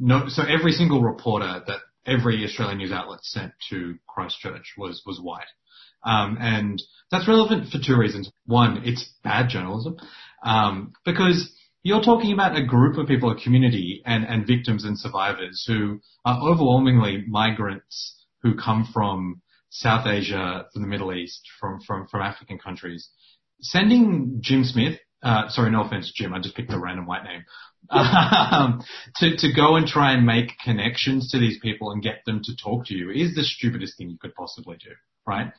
[0.00, 5.20] no, so every single reporter that every Australian news outlet sent to Christchurch was was
[5.20, 5.46] white,
[6.04, 8.30] um, and that's relevant for two reasons.
[8.44, 9.96] One, it's bad journalism
[10.42, 11.50] um, because
[11.82, 16.00] you're talking about a group of people, a community, and and victims and survivors who
[16.26, 19.40] are overwhelmingly migrants who come from
[19.70, 23.08] South Asia, from the Middle East, from, from, from African countries.
[23.60, 27.44] Sending Jim Smith, uh, sorry, no offense, Jim, I just picked a random white name,
[27.90, 28.82] um,
[29.16, 32.52] to, to go and try and make connections to these people and get them to
[32.56, 34.90] talk to you is the stupidest thing you could possibly do,
[35.26, 35.52] right?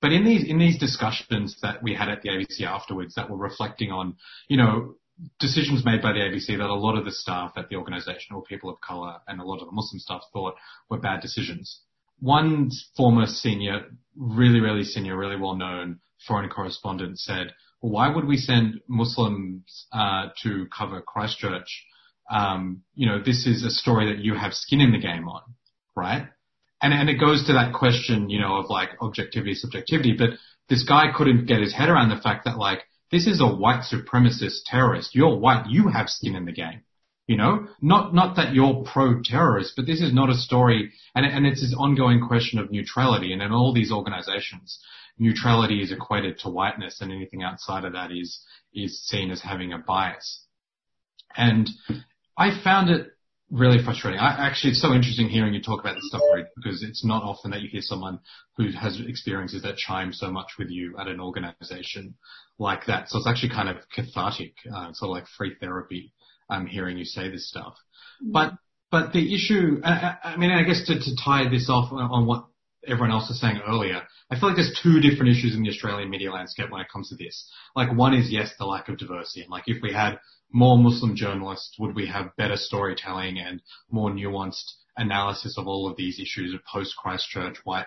[0.00, 3.36] But in these, in these discussions that we had at the ABC afterwards that were
[3.36, 4.16] reflecting on,
[4.48, 4.96] you know,
[5.38, 8.42] decisions made by the ABC that a lot of the staff at the organization or
[8.42, 10.54] people of color and a lot of the Muslim staff thought
[10.90, 11.82] were bad decisions
[12.20, 13.86] one former senior,
[14.16, 19.86] really, really senior, really well known foreign correspondent said, well, why would we send Muslims
[19.92, 21.86] uh, to cover Christchurch?
[22.30, 25.42] Um, you know, this is a story that you have skin in the game on,
[25.96, 26.28] right?
[26.80, 30.30] And, and it goes to that question, you know, of like objectivity, subjectivity, but
[30.68, 33.82] this guy couldn't get his head around the fact that like, this is a white
[33.82, 35.14] supremacist terrorist.
[35.14, 35.66] You're white.
[35.68, 36.82] You have skin in the game.
[37.28, 41.46] You know, not not that you're pro-terrorist, but this is not a story, and and
[41.46, 43.32] it's this ongoing question of neutrality.
[43.32, 44.80] And in all these organisations,
[45.18, 48.44] neutrality is equated to whiteness, and anything outside of that is
[48.74, 50.46] is seen as having a bias.
[51.36, 51.70] And
[52.36, 53.12] I found it
[53.52, 54.18] really frustrating.
[54.18, 57.22] I, actually, it's so interesting hearing you talk about this stuff, Arij, because it's not
[57.22, 58.18] often that you hear someone
[58.56, 62.14] who has experiences that chime so much with you at an organisation
[62.58, 63.10] like that.
[63.10, 66.12] So it's actually kind of cathartic, uh, sort of like free therapy
[66.52, 67.74] um, hearing you say this stuff.
[68.22, 68.32] Mm-hmm.
[68.32, 68.52] But
[68.90, 72.44] but the issue, I, I mean, I guess to, to tie this off on what
[72.86, 76.10] everyone else was saying earlier, I feel like there's two different issues in the Australian
[76.10, 77.50] media landscape when it comes to this.
[77.74, 79.42] Like one is yes, the lack of diversity.
[79.42, 80.18] And like if we had
[80.52, 85.96] more Muslim journalists, would we have better storytelling and more nuanced analysis of all of
[85.96, 87.86] these issues of post Christchurch white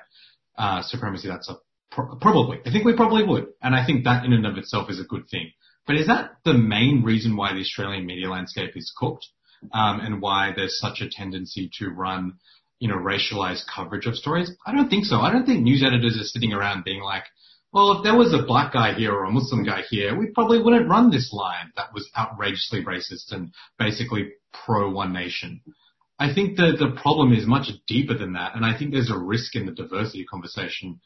[0.58, 1.28] uh, supremacy?
[1.28, 1.58] That's a
[1.92, 2.60] probably.
[2.66, 5.04] I think we probably would, and I think that in and of itself is a
[5.04, 5.52] good thing.
[5.88, 9.28] But is that the main reason why the Australian media landscape is cooked,
[9.74, 12.34] um, and why there's such a tendency to run,
[12.80, 14.52] you know, racialized coverage of stories?
[14.66, 15.18] I don't think so.
[15.18, 17.24] I don't think news editors are sitting around being like,
[17.72, 20.62] well, if there was a black guy here or a Muslim guy here, we probably
[20.62, 25.62] wouldn't run this line that was outrageously racist and basically pro one nation.
[26.18, 29.18] I think the the problem is much deeper than that, and I think there's a
[29.18, 31.02] risk in the diversity conversation.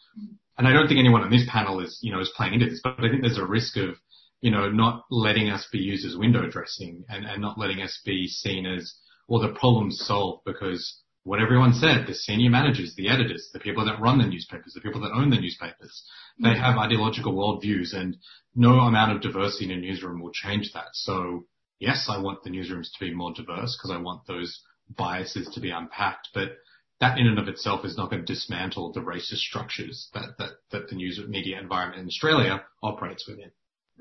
[0.58, 2.82] And I don't think anyone on this panel is, you know, is playing into this,
[2.84, 3.96] but I think there's a risk of
[4.42, 8.00] you know, not letting us be used as window dressing and, and not letting us
[8.06, 8.94] be seen as,
[9.28, 13.86] well, the problem's solved because what everyone said, the senior managers, the editors, the people
[13.86, 16.04] that run the newspapers, the people that own the newspapers,
[16.42, 16.60] they mm.
[16.60, 18.18] have ideological worldviews and
[18.56, 20.88] no amount of diversity in a newsroom will change that.
[20.94, 21.46] So
[21.80, 25.60] yes, I want the newsrooms to be more diverse because I want those biases to
[25.60, 26.54] be unpacked, but
[27.00, 30.52] that in and of itself is not going to dismantle the racist structures that, that,
[30.72, 33.52] that the news media environment in Australia operates within.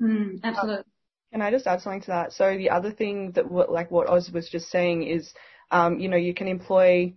[0.01, 0.83] Mm, absolutely.
[1.31, 2.33] Can I just add something to that?
[2.33, 5.31] So the other thing that, like what Oz was just saying is,
[5.71, 7.13] um, you know, you can employ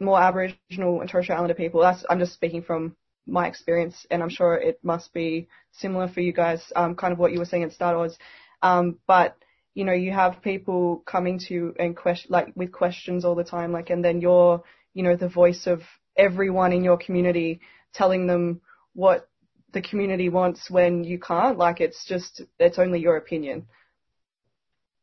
[0.00, 1.80] more Aboriginal and Torres Strait Islander people.
[1.80, 2.96] That's, I'm just speaking from
[3.26, 7.18] my experience, and I'm sure it must be similar for you guys, um, kind of
[7.18, 8.18] what you were saying at the start, Oz.
[8.62, 9.36] Um, but
[9.74, 13.72] you know, you have people coming to and question, like with questions all the time,
[13.72, 14.62] like, and then you're,
[14.94, 15.80] you know, the voice of
[16.16, 17.60] everyone in your community
[17.94, 18.60] telling them
[18.94, 19.29] what
[19.72, 21.58] the community wants when you can't.
[21.58, 23.66] Like, it's just, it's only your opinion.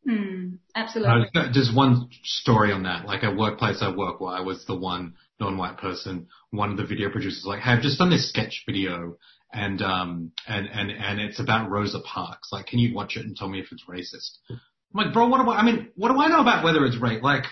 [0.08, 1.26] Mm, absolutely.
[1.36, 3.06] Uh, just one story on that.
[3.06, 6.28] Like a workplace I work where I was the one non-white person.
[6.52, 9.18] One of the video producers was like, "Hey, I've just done this sketch video,
[9.52, 12.54] and um, and and and it's about Rosa Parks.
[12.54, 14.60] Like, can you watch it and tell me if it's racist?" I'm
[14.94, 15.58] like, bro, what do I?
[15.58, 17.22] I mean, what do I know about whether it's rape?
[17.22, 17.44] Like,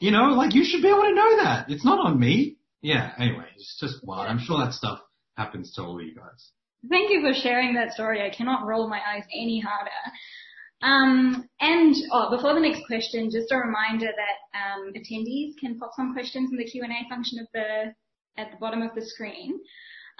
[0.00, 1.66] you know, like you should be able to know that.
[1.68, 2.56] It's not on me.
[2.80, 3.12] Yeah.
[3.18, 4.28] Anyway, it's just wild.
[4.28, 5.00] I'm sure that stuff
[5.38, 6.50] happens to all of you guys.
[6.90, 8.22] Thank you for sharing that story.
[8.22, 9.90] I cannot roll my eyes any harder.
[10.82, 15.90] Um, and oh, before the next question, just a reminder that um, attendees can pop
[15.96, 17.94] some questions in the Q&A function of the
[18.36, 19.58] at the bottom of the screen.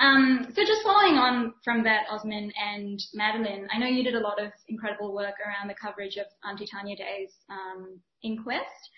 [0.01, 4.21] Um, so just following on from that, Osman and Madeline, I know you did a
[4.21, 8.91] lot of incredible work around the coverage of Auntie Tanya Day's um, inquest.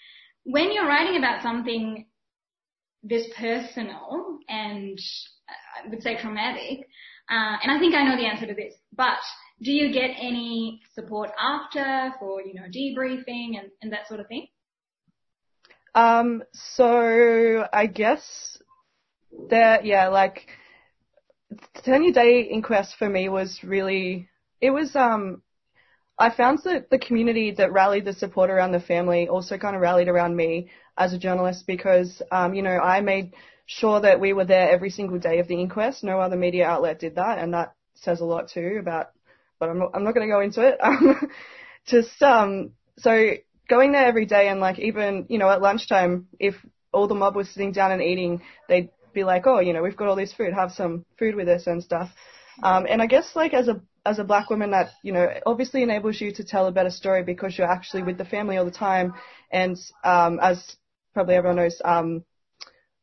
[0.44, 2.06] When you're writing about something
[3.02, 4.98] this personal and
[5.76, 6.86] I would say traumatic,
[7.30, 9.18] uh, and I think I know the answer to this, but
[9.62, 14.26] do you get any support after for, you know, debriefing and, and that sort of
[14.26, 14.48] thing?
[15.94, 18.58] Um, so I guess
[19.50, 20.48] that, yeah, like,
[21.50, 24.28] the Tanya Day Inquest for me was really,
[24.60, 25.42] it was, um,
[26.18, 29.82] I found that the community that rallied the support around the family also kind of
[29.82, 33.34] rallied around me as a journalist because, um, you know, I made
[33.78, 36.02] sure that we were there every single day of the inquest.
[36.02, 39.10] No other media outlet did that, and that says a lot too about
[39.60, 41.30] but I'm not, I'm not going to go into it.
[41.86, 43.32] Just, um, so
[43.68, 46.54] going there every day and like even, you know, at lunchtime, if
[46.92, 49.96] all the mob was sitting down and eating, they'd be like, oh, you know, we've
[49.96, 52.10] got all this food, have some food with us and stuff.
[52.62, 55.82] Um, and I guess like as a, as a black woman that, you know, obviously
[55.82, 58.70] enables you to tell a better story because you're actually with the family all the
[58.70, 59.12] time.
[59.52, 60.76] And, um, as
[61.12, 62.24] probably everyone knows, um,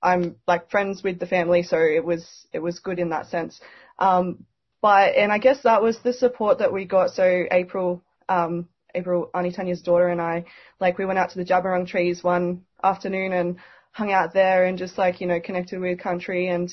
[0.01, 3.59] I'm like friends with the family, so it was, it was good in that sense.
[3.99, 4.45] Um,
[4.81, 7.11] but and I guess that was the support that we got.
[7.11, 10.45] So April, um, April, Auntie Tanya's daughter and I,
[10.79, 13.57] like we went out to the Jabberung trees one afternoon and
[13.91, 16.71] hung out there and just like you know connected with country and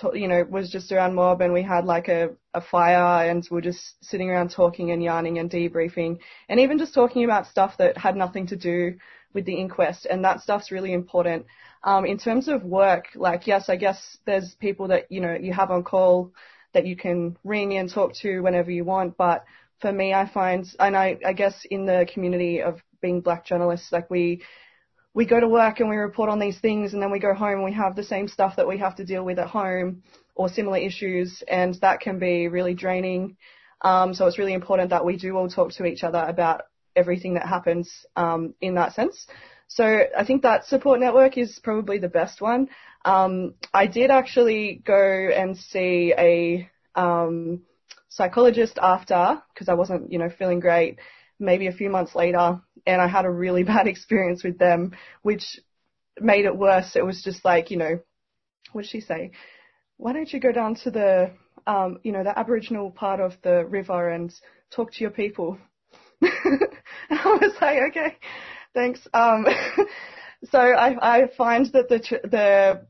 [0.00, 3.46] to, you know was just around mob and we had like a, a fire and
[3.50, 6.18] we are just sitting around talking and yarning and debriefing
[6.48, 8.94] and even just talking about stuff that had nothing to do
[9.34, 11.44] with the inquest and that stuff's really important.
[11.84, 15.52] Um, in terms of work, like yes, I guess there's people that you know you
[15.52, 16.32] have on call
[16.74, 19.16] that you can ring and talk to whenever you want.
[19.16, 19.44] But
[19.80, 23.92] for me, I find, and I, I guess in the community of being black journalists,
[23.92, 24.42] like we,
[25.12, 27.54] we go to work and we report on these things and then we go home
[27.54, 30.02] and we have the same stuff that we have to deal with at home
[30.34, 33.36] or similar issues and that can be really draining.
[33.82, 36.62] Um, so it's really important that we do all talk to each other about
[36.94, 39.26] everything that happens um, in that sense.
[39.74, 42.68] So I think that support network is probably the best one.
[43.06, 47.62] Um, I did actually go and see a um,
[48.10, 50.98] psychologist after because I wasn't, you know, feeling great.
[51.38, 55.58] Maybe a few months later, and I had a really bad experience with them, which
[56.20, 56.94] made it worse.
[56.94, 57.98] It was just like, you know,
[58.72, 59.30] what did she say?
[59.96, 61.30] Why don't you go down to the,
[61.66, 64.30] um, you know, the Aboriginal part of the river and
[64.70, 65.56] talk to your people?
[66.22, 68.16] I was like, okay,
[68.74, 69.00] thanks.
[69.12, 69.46] Um,
[70.50, 72.86] so I, I find that the the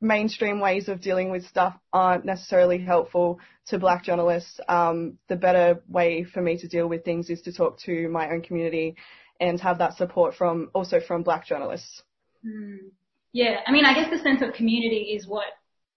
[0.00, 4.58] mainstream ways of dealing with stuff aren't necessarily helpful to black journalists.
[4.68, 8.30] Um, the better way for me to deal with things is to talk to my
[8.30, 8.96] own community
[9.40, 12.02] and have that support from also from black journalists.
[12.44, 12.90] Mm.
[13.32, 15.46] Yeah, I mean, I guess the sense of community is what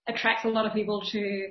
[0.07, 1.47] attracts a lot of people to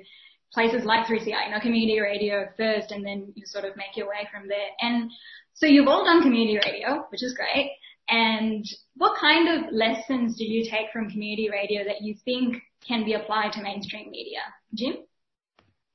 [0.51, 4.07] places like 3CR, you know, community radio first, and then you sort of make your
[4.07, 4.69] way from there.
[4.79, 5.11] And
[5.55, 7.71] so you've all done community radio, which is great.
[8.07, 8.63] And
[8.95, 13.13] what kind of lessons do you take from community radio that you think can be
[13.13, 14.41] applied to mainstream media?
[14.73, 14.97] Jim?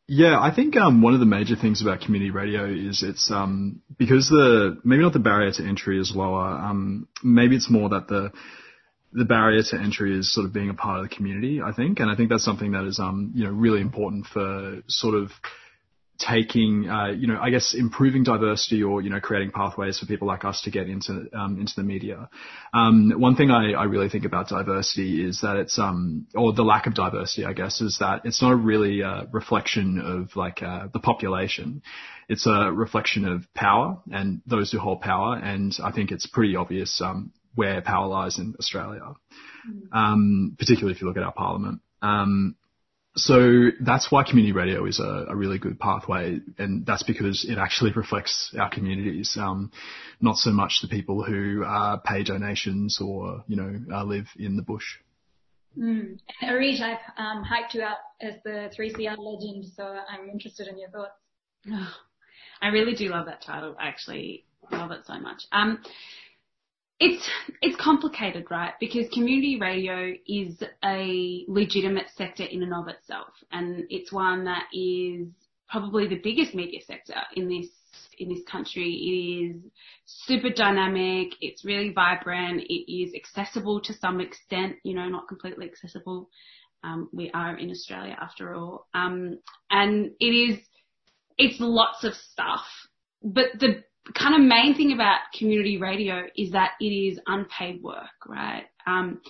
[0.09, 3.81] Yeah, I think um, one of the major things about community radio is it's um,
[3.97, 6.49] because the maybe not the barrier to entry is lower.
[6.49, 8.33] Um, maybe it's more that the
[9.13, 11.61] the barrier to entry is sort of being a part of the community.
[11.63, 14.83] I think, and I think that's something that is um, you know really important for
[14.89, 15.31] sort of
[16.21, 20.29] taking, uh, you know, I guess improving diversity or, you know, creating pathways for people
[20.29, 22.29] like us to get into, um, into the media.
[22.75, 26.63] Um, one thing I, I really think about diversity is that it's, um, or the
[26.63, 30.89] lack of diversity, I guess, is that it's not really a reflection of like, uh,
[30.93, 31.83] the population.
[32.29, 35.37] It's a reflection of power and those who hold power.
[35.37, 39.15] And I think it's pretty obvious, um, where power lies in Australia.
[39.93, 41.81] Um, particularly if you look at our parliament.
[42.03, 42.57] Um,
[43.17, 47.59] so that's why community radio is a, a, really good pathway, and that's because it
[47.59, 49.73] actually reflects our communities, um,
[50.21, 54.57] not so much the people who uh, pay donations or you know uh, live in
[54.57, 54.85] the bush.
[55.77, 56.19] Mm.
[56.41, 60.79] And Arij, I've um, hyped you up as the 3CR legend, so I'm interested in
[60.79, 61.13] your thoughts.
[61.71, 61.93] Oh,
[62.63, 63.75] I really do love that title.
[63.79, 65.43] I actually love it so much.
[65.51, 65.83] Um,
[67.01, 67.29] it's
[67.63, 68.75] it's complicated, right?
[68.79, 74.65] Because community radio is a legitimate sector in and of itself, and it's one that
[74.75, 75.27] is
[75.69, 77.69] probably the biggest media sector in this
[78.19, 78.91] in this country.
[78.93, 79.63] It is
[80.05, 81.33] super dynamic.
[81.41, 82.63] It's really vibrant.
[82.69, 86.29] It is accessible to some extent, you know, not completely accessible.
[86.85, 89.39] Um, we are in Australia after all, um,
[89.71, 90.59] and it is
[91.39, 92.67] it's lots of stuff.
[93.23, 93.85] But the
[94.15, 98.65] kind of main thing about community radio is that it is unpaid work, right?
[98.87, 99.21] Um,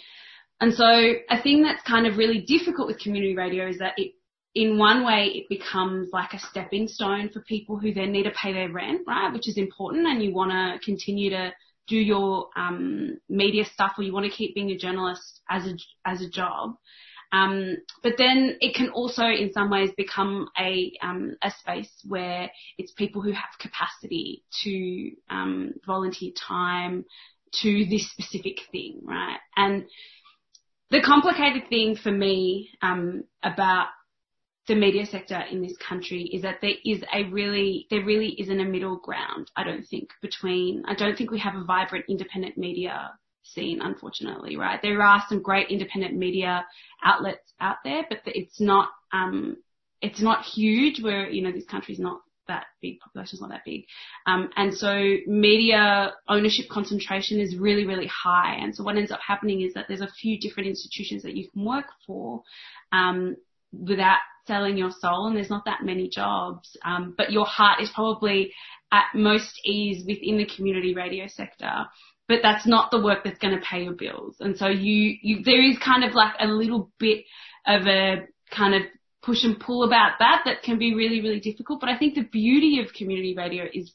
[0.60, 4.12] and so a thing that's kind of really difficult with community radio is that it,
[4.54, 8.32] in one way, it becomes like a stepping stone for people who then need to
[8.32, 9.32] pay their rent, right?
[9.32, 11.52] Which is important and you want to continue to
[11.86, 15.74] do your um, media stuff or you want to keep being a journalist as a,
[16.04, 16.74] as a job.
[17.32, 22.50] Um, but then it can also, in some ways, become a um, a space where
[22.76, 27.04] it's people who have capacity to um, volunteer time
[27.62, 29.38] to this specific thing, right?
[29.56, 29.84] And
[30.90, 33.88] the complicated thing for me um, about
[34.66, 38.60] the media sector in this country is that there is a really, there really isn't
[38.60, 42.56] a middle ground, I don't think, between, I don't think we have a vibrant independent
[42.58, 43.12] media
[43.54, 44.80] scene, unfortunately, right?
[44.82, 46.66] There are some great independent media
[47.02, 49.56] outlets out there, but it's not, um,
[50.00, 53.84] it's not huge where, you know, this country's not that big, population's not that big.
[54.26, 58.56] Um, and so media ownership concentration is really, really high.
[58.60, 61.48] And so what ends up happening is that there's a few different institutions that you
[61.48, 62.42] can work for,
[62.92, 63.36] um,
[63.72, 66.76] without selling your soul and there's not that many jobs.
[66.84, 68.52] Um, but your heart is probably
[68.92, 71.86] at most ease within the community radio sector
[72.30, 74.36] but that's not the work that's going to pay your bills.
[74.38, 77.24] And so you, you, there is kind of like a little bit
[77.66, 78.82] of a kind of
[79.20, 81.80] push and pull about that that can be really, really difficult.
[81.80, 83.92] But I think the beauty of community radio is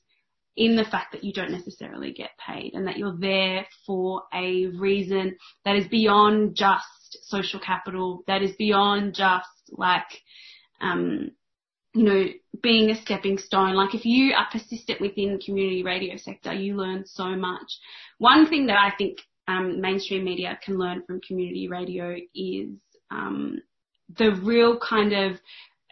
[0.58, 4.66] in the fact that you don't necessarily get paid and that you're there for a
[4.66, 10.22] reason that is beyond just social capital, that is beyond just like,
[10.82, 11.32] um,
[11.96, 12.26] you know,
[12.62, 13.74] being a stepping stone.
[13.74, 17.72] Like if you are persistent within the community radio sector, you learn so much.
[18.18, 22.70] One thing that I think um, mainstream media can learn from community radio is
[23.12, 23.60] um,
[24.18, 25.40] the real kind of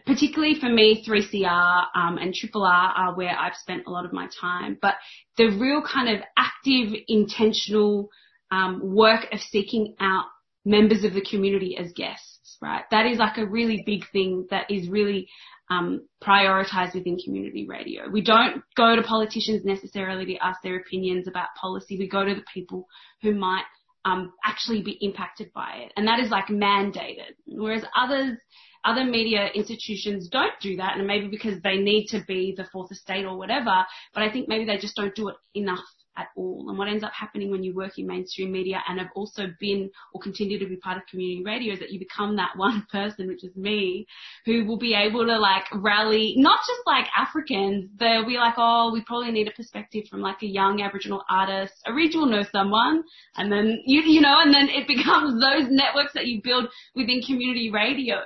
[0.05, 4.11] particularly for me, 3CR um, and Triple R are where I've spent a lot of
[4.11, 4.77] my time.
[4.81, 4.95] But
[5.37, 8.09] the real kind of active, intentional
[8.51, 10.25] um, work of seeking out
[10.65, 12.32] members of the community as guests,
[12.63, 12.83] right?
[12.91, 15.27] That is like a really big thing that is really
[15.69, 18.09] um, prioritized within community radio.
[18.09, 21.97] We don't go to politicians necessarily to ask their opinions about policy.
[21.97, 22.87] We go to the people
[23.21, 23.63] who might
[24.05, 27.35] um, actually be impacted by it, and that is like mandated.
[27.45, 28.37] Whereas others,
[28.83, 32.91] other media institutions don't do that, and maybe because they need to be the fourth
[32.91, 33.85] estate or whatever.
[34.13, 35.83] But I think maybe they just don't do it enough
[36.17, 36.65] at all.
[36.69, 39.89] And what ends up happening when you work in mainstream media and have also been
[40.13, 43.27] or continue to be part of community radio is that you become that one person,
[43.27, 44.05] which is me,
[44.45, 48.91] who will be able to like rally, not just like Africans, they'll be like, oh,
[48.93, 51.73] we probably need a perspective from like a young Aboriginal artist.
[51.85, 53.03] A regional know someone.
[53.35, 57.21] And then you, you know, and then it becomes those networks that you build within
[57.21, 58.17] community radio.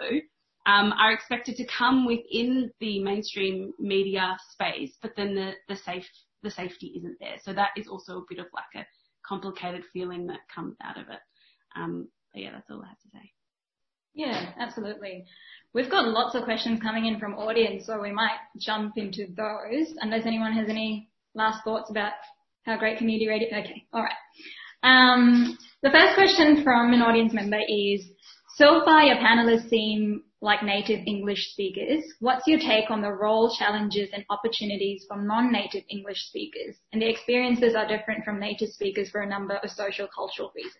[0.65, 6.03] Um, are expected to come within the mainstream media space, but then the, the safe
[6.47, 7.35] the safety isn't there.
[7.43, 8.87] So that is also a bit of like a
[9.27, 11.19] complicated feeling that comes out of it.
[11.75, 13.31] Um, but yeah, that's all I have to say.
[14.13, 15.25] Yeah, absolutely.
[15.73, 19.93] We've got lots of questions coming in from audience, so we might jump into those
[20.01, 22.13] unless anyone has any last thoughts about
[22.63, 23.47] how great community radio.
[23.49, 24.13] Okay, all right.
[24.81, 28.05] Um, the first question from an audience member is:
[28.55, 32.03] So far, your panelists seem like native English speakers.
[32.19, 36.75] What's your take on the role, challenges and opportunities for non-native English speakers?
[36.93, 40.75] And the experiences are different from native speakers for a number of social cultural reasons.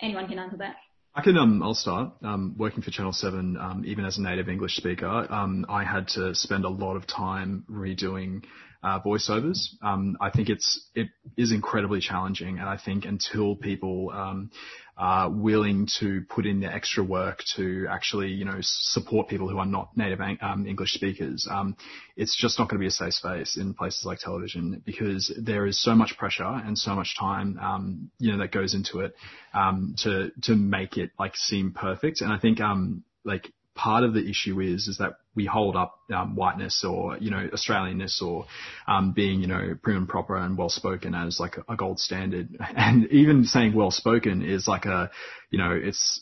[0.00, 0.76] Anyone can answer that.
[1.12, 2.12] I can, um, I'll start.
[2.22, 6.06] Um, working for Channel 7, um, even as a native English speaker, um, I had
[6.08, 8.44] to spend a lot of time redoing
[8.82, 9.58] uh, voiceovers.
[9.82, 14.50] Um, I think it's it is incredibly challenging, and I think until people um,
[14.96, 19.58] are willing to put in the extra work to actually, you know, support people who
[19.58, 21.76] are not native um, English speakers, um,
[22.16, 25.66] it's just not going to be a safe space in places like television because there
[25.66, 29.14] is so much pressure and so much time, um, you know, that goes into it
[29.54, 32.20] um, to to make it like seem perfect.
[32.20, 35.98] And I think um, like part of the issue is is that we hold up
[36.14, 38.44] um, whiteness or you know Australianness or
[38.86, 41.98] um, being you know prim and proper and well spoken as like a, a gold
[41.98, 45.10] standard, and even saying well spoken is like a
[45.50, 46.20] you know it's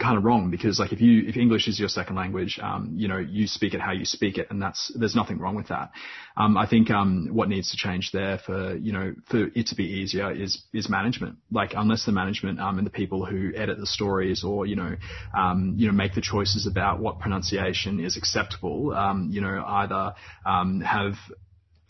[0.00, 3.06] kind of wrong because like if you if English is your second language, um, you
[3.06, 5.90] know you speak it how you speak it, and that's there's nothing wrong with that.
[6.36, 9.74] Um, I think um, what needs to change there for you know for it to
[9.74, 11.36] be easier is is management.
[11.52, 14.96] Like unless the management um, and the people who edit the stories or you know
[15.36, 20.14] um, you know make the choices about what pronunciation is acceptable, um, you know either
[20.46, 21.14] um, have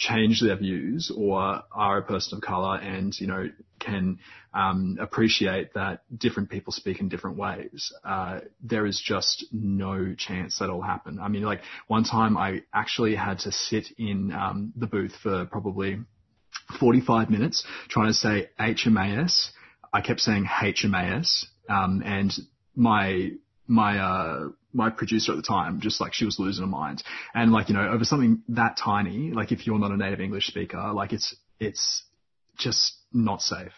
[0.00, 3.48] change their views or are a person of color and, you know,
[3.78, 4.18] can
[4.54, 7.92] um, appreciate that different people speak in different ways.
[8.04, 11.18] Uh, there is just no chance that'll happen.
[11.20, 15.44] I mean, like one time I actually had to sit in um, the booth for
[15.46, 15.98] probably
[16.78, 19.50] 45 minutes trying to say HMAS.
[19.92, 22.32] I kept saying HMAS, um, and
[22.74, 23.32] my
[23.70, 27.02] my uh, my producer at the time, just like she was losing her mind.
[27.34, 30.46] And like, you know, over something that tiny, like if you're not a native English
[30.46, 32.02] speaker, like it's, it's
[32.58, 33.72] just not safe.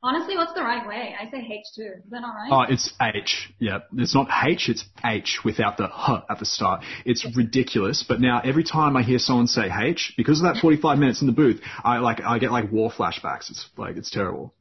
[0.00, 1.16] Honestly, what's the right way?
[1.20, 2.04] I say H2.
[2.04, 2.50] Is that not right?
[2.52, 3.52] Oh, it's H.
[3.58, 3.80] Yeah.
[3.96, 6.84] It's not H, it's H without the H at the start.
[7.04, 8.04] It's ridiculous.
[8.08, 11.26] But now every time I hear someone say H, because of that 45 minutes in
[11.26, 13.50] the booth, I like, I get like war flashbacks.
[13.50, 14.54] It's like, it's terrible.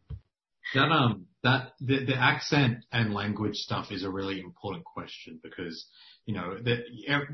[0.73, 5.85] That um that the, the accent and language stuff is a really important question because
[6.25, 6.79] you know that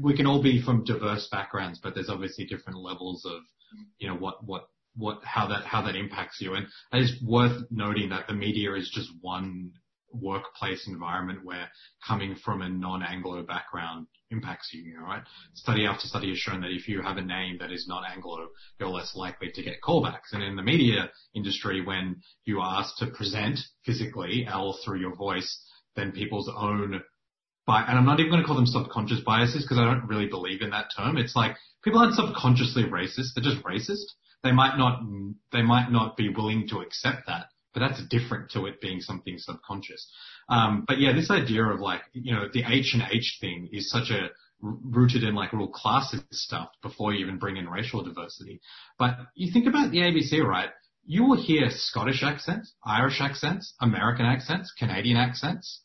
[0.01, 3.41] we can all be from diverse backgrounds, but there's obviously different levels of
[3.97, 6.53] you know what what what how that how that impacts you.
[6.53, 9.71] And it's worth noting that the media is just one
[10.13, 11.69] workplace environment where
[12.07, 15.23] coming from a non-Anglo background impacts you, right?
[15.53, 18.47] Study after study has shown that if you have a name that is not Anglo,
[18.79, 20.33] you're less likely to get callbacks.
[20.33, 25.15] And in the media industry, when you are asked to present physically L through your
[25.15, 25.63] voice,
[25.95, 27.01] then people's own
[27.65, 30.27] by, and I'm not even going to call them subconscious biases because I don't really
[30.27, 31.17] believe in that term.
[31.17, 34.03] It's like people aren't subconsciously racist; they're just racist.
[34.43, 35.01] They might not,
[35.53, 39.37] they might not be willing to accept that, but that's different to it being something
[39.37, 40.07] subconscious.
[40.49, 43.89] Um, but yeah, this idea of like, you know, the H and H thing is
[43.89, 44.29] such a
[44.61, 48.61] rooted in like real classist stuff before you even bring in racial diversity.
[48.97, 50.69] But you think about the ABC, right?
[51.05, 55.81] You will hear Scottish accents, Irish accents, American accents, Canadian accents.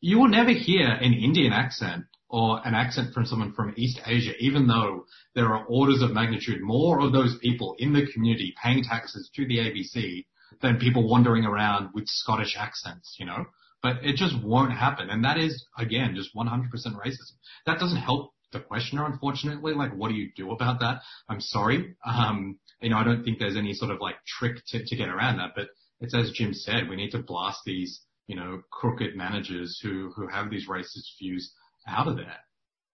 [0.00, 4.32] You will never hear an Indian accent or an accent from someone from East Asia,
[4.38, 5.04] even though
[5.34, 9.46] there are orders of magnitude more of those people in the community paying taxes to
[9.46, 10.24] the ABC
[10.60, 13.46] than people wandering around with Scottish accents, you know?
[13.82, 15.08] But it just won't happen.
[15.08, 17.36] And that is, again, just 100% racism.
[17.66, 19.72] That doesn't help the questioner, unfortunately.
[19.74, 21.00] Like, what do you do about that?
[21.28, 21.94] I'm sorry.
[22.04, 25.08] Um, you know, I don't think there's any sort of like trick to, to get
[25.08, 25.68] around that, but
[26.00, 30.28] it's as Jim said, we need to blast these, you know, crooked managers who, who
[30.28, 31.52] have these racist views
[31.86, 32.36] out of there.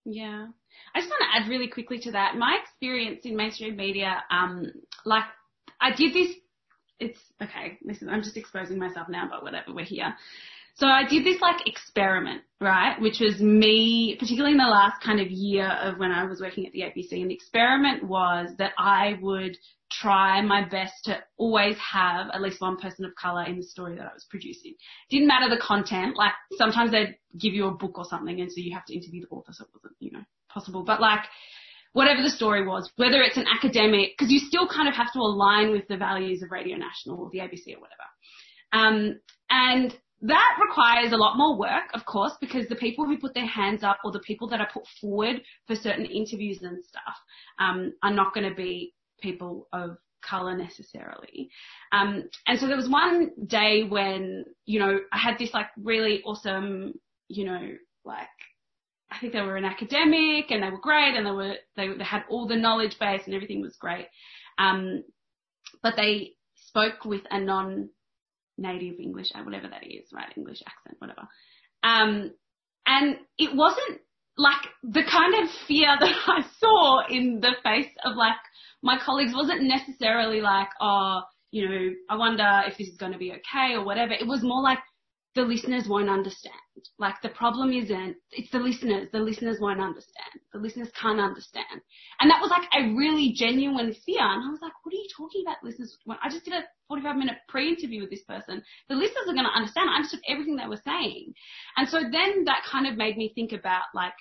[0.04, 0.46] Yeah.
[0.94, 2.36] I just want to add really quickly to that.
[2.36, 4.66] My experience in mainstream media, um,
[5.04, 5.24] like
[5.80, 6.34] I did this
[6.98, 7.78] it's okay.
[8.08, 10.14] I'm just exposing myself now, but whatever, we're here.
[10.76, 13.00] So I did this like experiment, right?
[13.00, 16.66] Which was me, particularly in the last kind of year of when I was working
[16.66, 17.12] at the ABC.
[17.12, 19.56] And the experiment was that I would
[19.90, 23.96] try my best to always have at least one person of color in the story
[23.96, 24.74] that I was producing.
[25.08, 26.14] Didn't matter the content.
[26.14, 29.22] Like sometimes they'd give you a book or something and so you have to interview
[29.22, 30.82] the author so it wasn't, you know, possible.
[30.82, 31.20] But like,
[31.96, 35.18] whatever the story was, whether it's an academic, because you still kind of have to
[35.18, 38.08] align with the values of Radio National or the ABC or whatever.
[38.74, 39.18] Um,
[39.48, 43.46] and that requires a lot more work, of course, because the people who put their
[43.46, 47.16] hands up or the people that are put forward for certain interviews and stuff
[47.58, 48.92] um, are not going to be
[49.22, 51.48] people of color necessarily.
[51.92, 56.22] Um, and so there was one day when, you know, I had this like really
[56.24, 56.92] awesome,
[57.28, 57.70] you know,
[58.04, 58.28] like
[59.10, 62.04] I think they were an academic and they were great and they were they, they
[62.04, 64.08] had all the knowledge base and everything was great.
[64.58, 65.04] Um,
[65.82, 70.32] but they spoke with a non-native English, uh, whatever that is, right?
[70.36, 71.28] English accent, whatever.
[71.82, 72.32] Um,
[72.86, 74.00] and it wasn't
[74.36, 78.36] like the kind of fear that I saw in the face of like
[78.82, 83.18] my colleagues wasn't necessarily like, oh, you know, I wonder if this is going to
[83.18, 84.12] be okay or whatever.
[84.12, 84.78] It was more like
[85.36, 86.54] the listeners won't understand.
[86.98, 89.08] Like the problem isn't, it's the listeners.
[89.12, 90.40] The listeners won't understand.
[90.52, 91.82] The listeners can't understand.
[92.20, 94.24] And that was like a really genuine fear.
[94.24, 95.96] And I was like, what are you talking about, listeners?
[96.08, 98.62] I just did a 45 minute pre-interview with this person.
[98.88, 99.90] The listeners are going to understand.
[99.90, 101.34] I understood everything they were saying.
[101.76, 104.14] And so then that kind of made me think about like,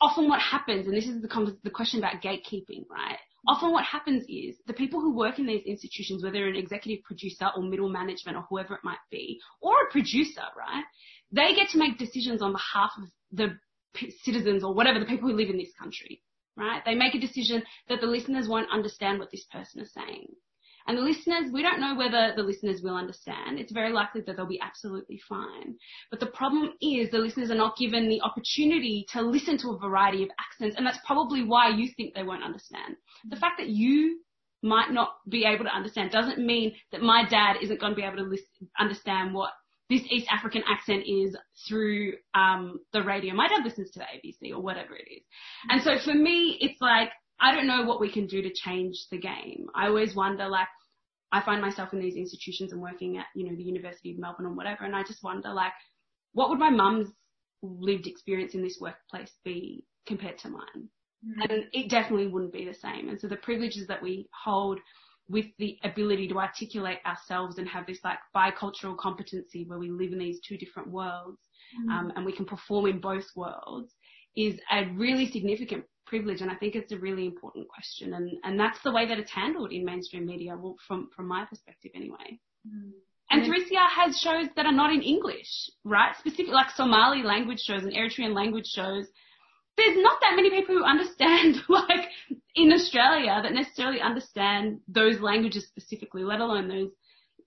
[0.00, 3.18] often what happens, and this is the, the question about gatekeeping, right?
[3.46, 7.48] Often what happens is the people who work in these institutions, whether an executive producer
[7.56, 10.84] or middle management or whoever it might be, or a producer, right?
[11.32, 13.58] They get to make decisions on behalf of the
[14.22, 16.22] citizens or whatever, the people who live in this country,
[16.56, 16.82] right?
[16.84, 20.26] They make a decision that the listeners won't understand what this person is saying.
[20.86, 23.58] And the listeners, we don't know whether the listeners will understand.
[23.58, 25.76] It's very likely that they'll be absolutely fine.
[26.10, 29.78] But the problem is the listeners are not given the opportunity to listen to a
[29.78, 32.96] variety of accents, and that's probably why you think they won't understand.
[33.28, 34.20] The fact that you
[34.62, 38.02] might not be able to understand doesn't mean that my dad isn't going to be
[38.02, 39.50] able to listen, understand what
[39.88, 41.36] this East African accent is
[41.68, 43.34] through um, the radio.
[43.34, 45.22] My dad listens to the ABC or whatever it is.
[45.68, 47.10] And so for me, it's like
[47.40, 49.66] I don't know what we can do to change the game.
[49.74, 50.68] I always wonder, like,
[51.32, 54.46] I find myself in these institutions and working at, you know, the University of Melbourne
[54.46, 55.72] or whatever, and I just wonder, like,
[56.32, 57.08] what would my mum's
[57.62, 60.88] lived experience in this workplace be compared to mine?
[61.26, 61.50] Mm-hmm.
[61.50, 63.08] And it definitely wouldn't be the same.
[63.08, 64.78] And so the privileges that we hold
[65.28, 70.12] with the ability to articulate ourselves and have this like bicultural competency where we live
[70.12, 71.38] in these two different worlds
[71.80, 71.90] mm-hmm.
[71.90, 73.94] um, and we can perform in both worlds
[74.36, 78.58] is a really significant privilege and I think it's a really important question and, and
[78.58, 82.38] that's the way that it's handled in mainstream media, well, from, from my perspective anyway.
[82.66, 82.92] Mm.
[83.30, 86.14] And 3CR has shows that are not in English, right?
[86.18, 89.06] Specific like Somali language shows and Eritrean language shows.
[89.76, 92.08] There's not that many people who understand like
[92.54, 96.90] in Australia that necessarily understand those languages specifically, let alone those.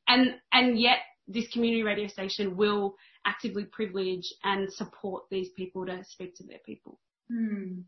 [0.08, 0.98] And, and yet
[1.28, 2.96] this community radio station will
[3.26, 7.00] actively privilege and support these people to speak to their people.
[7.32, 7.82] Hmm.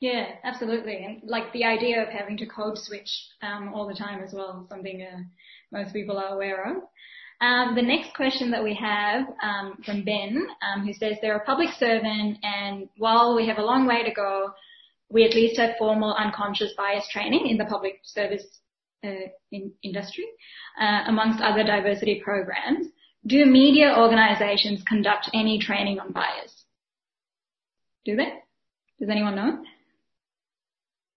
[0.00, 1.04] Yeah, absolutely.
[1.04, 3.10] And like the idea of having to code switch
[3.42, 5.20] um, all the time as well, something uh,
[5.72, 6.82] most people are aware of.
[7.40, 11.44] Um, the next question that we have um, from Ben, um, who says they're a
[11.44, 14.52] public servant, and while we have a long way to go,
[15.10, 18.44] we at least have formal unconscious bias training in the public service
[19.04, 20.24] uh, in industry,
[20.80, 22.86] uh, amongst other diversity programs.
[23.26, 26.64] Do media organisations conduct any training on bias?
[28.04, 28.32] Do they?
[28.98, 29.62] Does anyone know?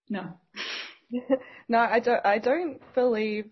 [0.10, 0.34] No.
[1.70, 2.26] no, I don't.
[2.26, 3.46] I don't believe.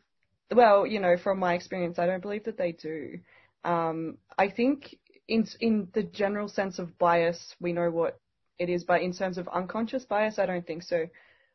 [0.54, 3.20] Well, you know, from my experience, I don't believe that they do.
[3.64, 4.96] Um, I think
[5.28, 8.20] in in the general sense of bias, we know what
[8.60, 11.06] it is, but in terms of unconscious bias, I don't think so.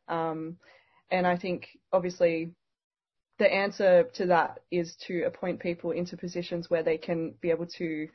[0.07, 0.57] Um,
[1.11, 2.51] and I think obviously
[3.39, 7.65] the answer to that is to appoint people into positions where they can be able
[7.77, 8.07] to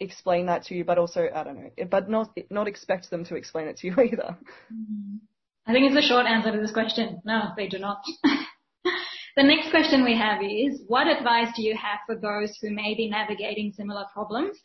[0.00, 3.36] explain that to you, but also I don't know, but not not expect them to
[3.36, 4.36] explain it to you either.
[4.72, 5.16] Mm-hmm.
[5.66, 7.20] I think it's a short answer to this question.
[7.24, 8.02] No, they do not.
[9.36, 12.94] the next question we have is, what advice do you have for those who may
[12.94, 14.58] be navigating similar problems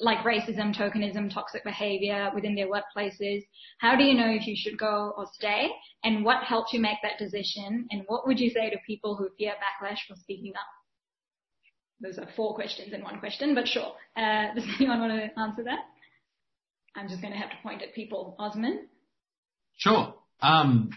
[0.00, 3.42] like racism, tokenism, toxic behavior within their workplaces?
[3.78, 5.68] How do you know if you should go or stay?
[6.02, 7.86] And what helped you make that decision?
[7.90, 10.62] And what would you say to people who fear backlash for speaking up?
[12.00, 13.92] Those are four questions in one question, but sure.
[14.16, 15.80] Uh, does anyone want to answer that?
[16.96, 18.34] I'm just going to have to point at people.
[18.38, 18.88] Osman?
[19.76, 20.14] Sure.
[20.40, 20.90] Um,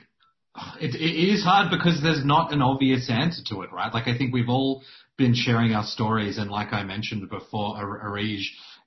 [0.79, 3.93] it, it is hard because there's not an obvious answer to it, right?
[3.93, 4.83] Like I think we've all
[5.17, 8.43] been sharing our stories, and like I mentioned before, Arij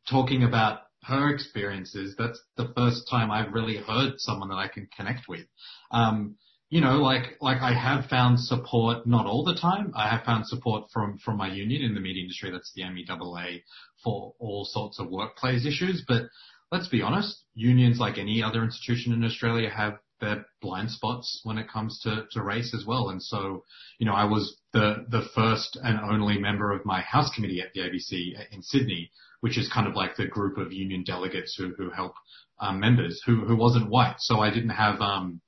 [0.09, 2.15] talking about her experiences.
[2.19, 5.47] That's the first time I've really heard someone that I can connect with.
[5.91, 6.37] Um,
[6.71, 9.93] you know, like like I have found support, not all the time.
[9.95, 12.51] I have found support from from my union in the media industry.
[12.51, 13.63] That's the MEAA
[14.03, 16.05] for all sorts of workplace issues.
[16.07, 16.25] But
[16.73, 21.59] let's be honest, unions like any other institution in Australia have their blind spots when
[21.59, 23.11] it comes to, to race as well.
[23.11, 23.65] And so,
[23.99, 27.73] you know, I was the, the first and only member of my House committee at
[27.75, 29.11] the ABC in Sydney,
[29.41, 32.15] which is kind of like the group of union delegates who, who help
[32.61, 34.17] um, members who, who wasn't white.
[34.19, 35.41] So I didn't have, um,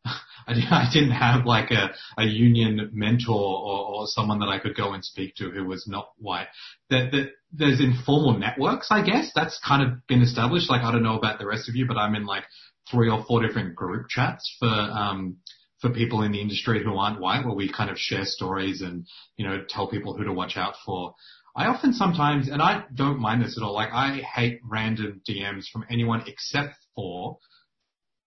[0.46, 4.92] I didn't have like a, a union mentor or, or someone that I could go
[4.92, 6.48] and speak to who was not white.
[6.90, 9.30] That, that there's informal networks, I guess.
[9.34, 10.70] That's kind of been established.
[10.70, 12.44] Like I don't know about the rest of you, but I'm in like
[12.90, 15.38] three or four different group chats for um,
[15.80, 19.06] for people in the industry who aren't white, where we kind of share stories and
[19.36, 21.14] you know tell people who to watch out for.
[21.56, 25.64] I often sometimes, and I don't mind this at all, like I hate random DMs
[25.72, 27.38] from anyone except for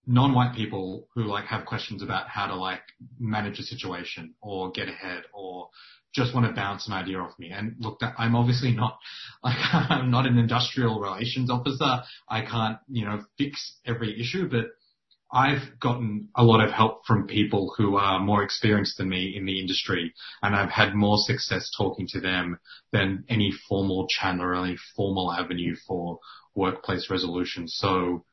[0.06, 2.82] non-white people who like have questions about how to like
[3.18, 5.68] manage a situation or get ahead or
[6.14, 7.50] just want to bounce an idea off me.
[7.50, 8.98] And look, that, I'm obviously not
[9.44, 12.02] I'm not an industrial relations officer.
[12.28, 14.66] I can't, you know, fix every issue, but
[15.32, 19.46] I've gotten a lot of help from people who are more experienced than me in
[19.46, 22.58] the industry, and I've had more success talking to them
[22.92, 26.18] than any formal channel or any formal avenue for
[26.54, 27.66] workplace resolution.
[27.66, 28.26] So,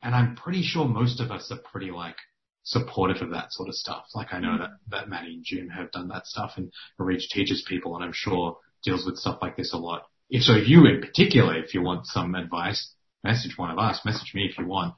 [0.00, 2.18] and I'm pretty sure most of us are pretty like
[2.64, 4.06] supportive of that sort of stuff.
[4.14, 7.64] Like I know that, that Maddie and Jim have done that stuff and Arij teaches
[7.68, 10.06] people and I'm sure deals with stuff like this a lot.
[10.30, 12.92] If so you in particular, if you want some advice,
[13.22, 14.94] message one of us, message me if you want.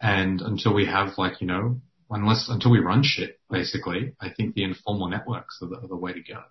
[0.00, 4.54] And until we have like, you know, unless, until we run shit, basically, I think
[4.54, 6.42] the informal networks are the, are the way to go.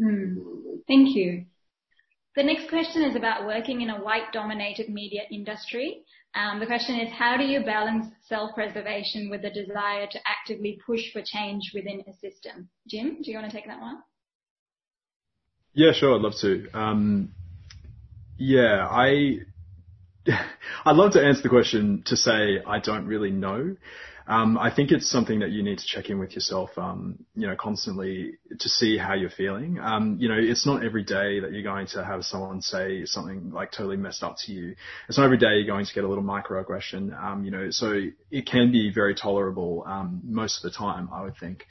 [0.00, 0.36] Mm.
[0.88, 1.46] Thank you.
[2.34, 6.02] The next question is about working in a white dominated media industry.
[6.34, 11.12] Um, the question is, how do you balance self-preservation with the desire to actively push
[11.12, 12.70] for change within a system?
[12.88, 13.98] Jim, do you want to take that one?
[15.74, 16.14] Yeah, sure.
[16.14, 16.68] I'd love to.
[16.72, 17.34] Um,
[18.38, 19.40] yeah, I
[20.84, 23.76] I'd love to answer the question to say I don't really know.
[24.26, 27.46] Um, I think it's something that you need to check in with yourself, um, you
[27.46, 29.78] know, constantly to see how you're feeling.
[29.80, 33.50] Um, you know, it's not every day that you're going to have someone say something
[33.50, 34.74] like totally messed up to you.
[35.08, 37.20] It's not every day you're going to get a little microaggression.
[37.20, 38.00] Um, you know, so
[38.30, 41.66] it can be very tolerable um, most of the time, I would think.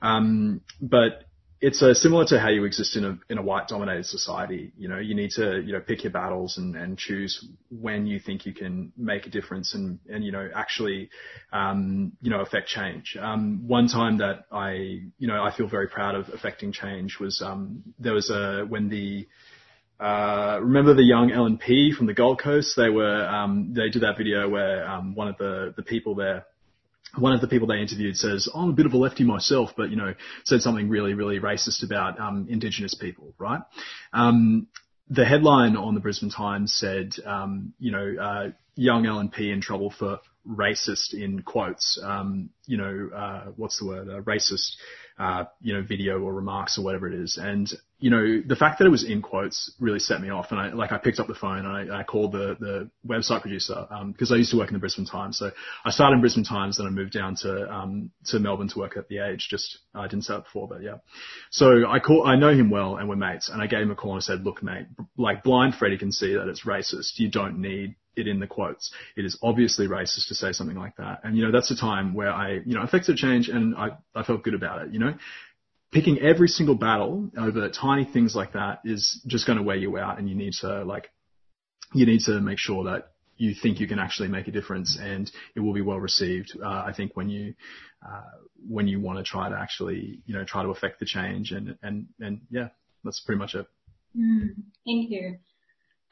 [0.00, 1.24] Um, but
[1.62, 4.72] it's uh, similar to how you exist in a in a white dominated society.
[4.76, 8.18] You know, you need to you know pick your battles and, and choose when you
[8.18, 11.08] think you can make a difference and and you know actually
[11.52, 13.16] um, you know affect change.
[13.18, 14.72] Um, one time that I
[15.18, 18.88] you know I feel very proud of affecting change was um, there was a when
[18.88, 19.28] the
[20.00, 22.74] uh, remember the young LNP from the Gold Coast?
[22.76, 26.44] They were um, they did that video where um, one of the the people there
[27.18, 29.70] one of the people they interviewed says, oh, I'm a bit of a lefty myself,
[29.76, 33.60] but, you know, said something really, really racist about um, Indigenous people, right?
[34.12, 34.68] Um,
[35.08, 39.90] the headline on the Brisbane Times said, um, you know, uh, young LNP in trouble
[39.90, 42.00] for racist in quotes.
[42.02, 44.08] Um, you know, uh, what's the word?
[44.08, 44.76] Uh, racist
[45.18, 47.38] uh, you know, video or remarks or whatever it is.
[47.40, 50.50] And, you know, the fact that it was in quotes really set me off.
[50.50, 53.42] And I, like, I picked up the phone and I, I called the, the website
[53.42, 55.38] producer, um, cause I used to work in the Brisbane Times.
[55.38, 55.50] So
[55.84, 58.96] I started in Brisbane Times, then I moved down to, um, to Melbourne to work
[58.96, 59.46] at the Age.
[59.50, 60.96] Just, I didn't say it before, but yeah.
[61.50, 63.94] So I call, I know him well and we're mates and I gave him a
[63.94, 64.86] call and I said, look, mate,
[65.16, 67.18] like blind Freddie can see that it's racist.
[67.18, 68.92] You don't need it in the quotes.
[69.16, 71.20] It is obviously racist to say something like that.
[71.24, 74.22] And, you know, that's a time where I, you know, affected change and I, I
[74.22, 75.14] felt good about it, you know.
[75.92, 79.98] Picking every single battle over tiny things like that is just going to wear you
[79.98, 81.10] out and you need to like,
[81.92, 85.30] you need to make sure that you think you can actually make a difference and
[85.54, 86.56] it will be well received.
[86.62, 87.54] Uh, I think when you,
[88.06, 88.22] uh,
[88.66, 91.76] when you want to try to actually, you know, try to affect the change and,
[91.82, 92.68] and, and yeah,
[93.04, 93.66] that's pretty much it.
[94.16, 94.54] Mm,
[94.86, 95.38] thank you.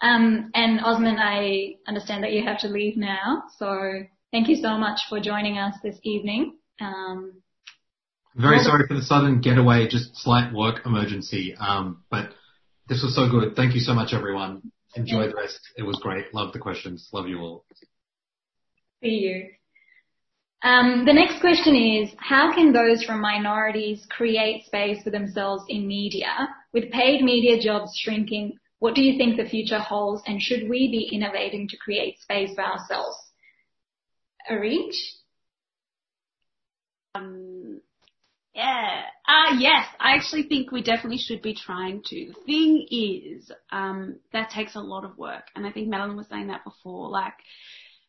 [0.02, 4.78] Um, and Osman, I understand that you have to leave now, so thank you so
[4.78, 6.56] much for joining us this evening.
[6.80, 7.42] Um,
[8.34, 12.30] Very sorry for the sudden getaway, just slight work emergency, um, but
[12.88, 13.54] this was so good.
[13.56, 14.72] Thank you so much, everyone.
[14.96, 15.60] Enjoy the rest.
[15.76, 16.34] It was great.
[16.34, 17.08] Love the questions.
[17.12, 17.64] Love you all.
[19.02, 19.48] See you.
[20.62, 25.86] Um, the next question is, how can those from minorities create space for themselves in
[25.86, 26.48] media?
[26.72, 30.90] With paid media jobs shrinking, what do you think the future holds, and should we
[30.90, 33.16] be innovating to create space for ourselves?
[34.50, 34.90] Arij?
[37.14, 37.82] Um,
[38.54, 39.02] yeah.
[39.28, 42.32] Uh, yes, I actually think we definitely should be trying to.
[42.32, 45.44] The thing is, um, that takes a lot of work.
[45.54, 47.34] And I think Madeline was saying that before, like,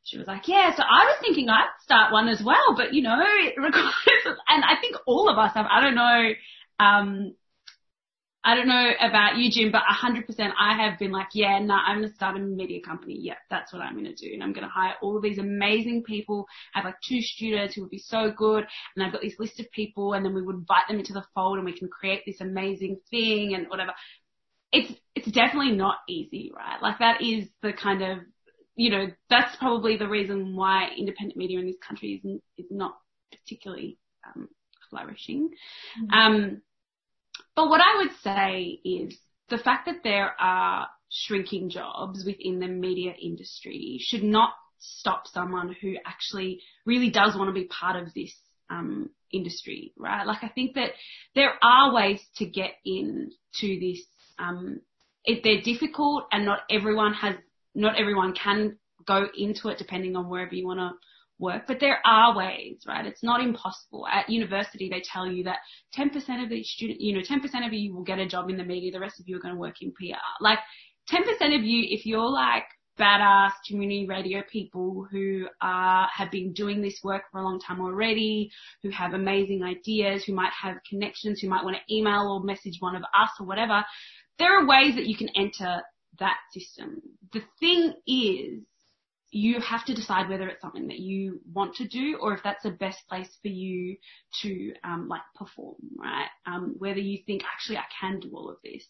[0.04, 3.04] she was like, yeah, so I was thinking I'd start one as well, but you
[3.04, 6.32] know, it requires, and I think all of us have, I don't know,
[6.80, 7.36] um,
[8.44, 10.26] I don't know about you, Jim, but 100%
[10.60, 13.18] I have been like, yeah, no, nah, I'm going to start a media company.
[13.20, 14.34] Yeah, that's what I'm going to do.
[14.34, 16.48] And I'm going to hire all of these amazing people.
[16.74, 18.66] I have like two students who would be so good.
[18.96, 21.24] And I've got this list of people and then we would invite them into the
[21.36, 23.92] fold and we can create this amazing thing and whatever.
[24.72, 26.82] It's, it's definitely not easy, right?
[26.82, 28.20] Like that is the kind of,
[28.76, 32.98] you know, that's probably the reason why independent media in this country is, is not
[33.32, 34.48] particularly, um,
[34.90, 35.50] flourishing.
[36.02, 36.14] Mm-hmm.
[36.14, 36.62] Um,
[37.56, 39.18] but what I would say is
[39.50, 45.76] the fact that there are shrinking jobs within the media industry should not stop someone
[45.82, 48.34] who actually really does want to be part of this
[48.70, 50.26] um, industry, right?
[50.26, 50.92] Like I think that
[51.36, 54.00] there are ways to get in to this
[54.40, 54.82] um,
[55.26, 57.36] it, they're difficult and not everyone has,
[57.76, 60.92] not everyone can go into it depending on wherever you want to
[61.42, 63.06] work, but there are ways, right?
[63.06, 64.08] It's not impossible.
[64.08, 65.58] At university, they tell you that
[65.98, 68.64] 10% of the student, you know, 10% of you will get a job in the
[68.64, 70.16] media, the rest of you are going to work in PR.
[70.40, 70.60] Like
[71.12, 71.20] 10%
[71.58, 72.64] of you, if you're like
[73.00, 77.82] badass community radio people who are, have been doing this work for a long time
[77.82, 78.52] already,
[78.84, 82.78] who have amazing ideas, who might have connections, who might want to email or message
[82.80, 83.84] one of us or whatever,
[84.38, 85.82] there are ways that you can enter
[86.20, 87.02] that system.
[87.34, 88.64] The thing is,
[89.32, 92.64] you have to decide whether it's something that you want to do or if that's
[92.64, 93.96] the best place for you
[94.42, 96.28] to um, like perform, right?
[96.46, 98.84] Um, whether you think actually I can do all of this.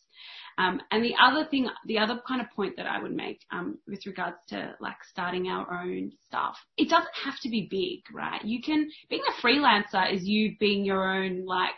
[0.57, 3.77] Um, and the other thing, the other kind of point that I would make um,
[3.87, 8.43] with regards to like starting our own stuff, it doesn't have to be big, right?
[8.43, 11.69] You can being a freelancer is you being your own like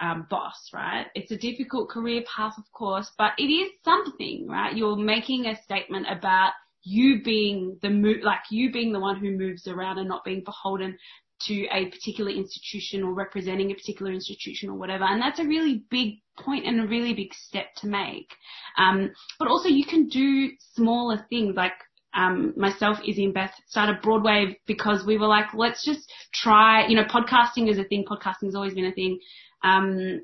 [0.00, 1.06] um, boss, right?
[1.14, 4.76] It's a difficult career path, of course, but it is something, right?
[4.76, 6.52] You're making a statement about
[6.86, 10.42] you being the mo- like you being the one who moves around and not being
[10.44, 10.96] beholden
[11.38, 15.04] to a particular institution or representing a particular institution or whatever.
[15.04, 18.30] And that's a really big point and a really big step to make.
[18.78, 21.72] Um, but also you can do smaller things like
[22.14, 26.94] um, myself, Izzy and Beth started Broadway because we were like, let's just try, you
[26.94, 28.04] know, podcasting is a thing.
[28.08, 29.18] Podcasting has always been a thing.
[29.62, 30.20] Um,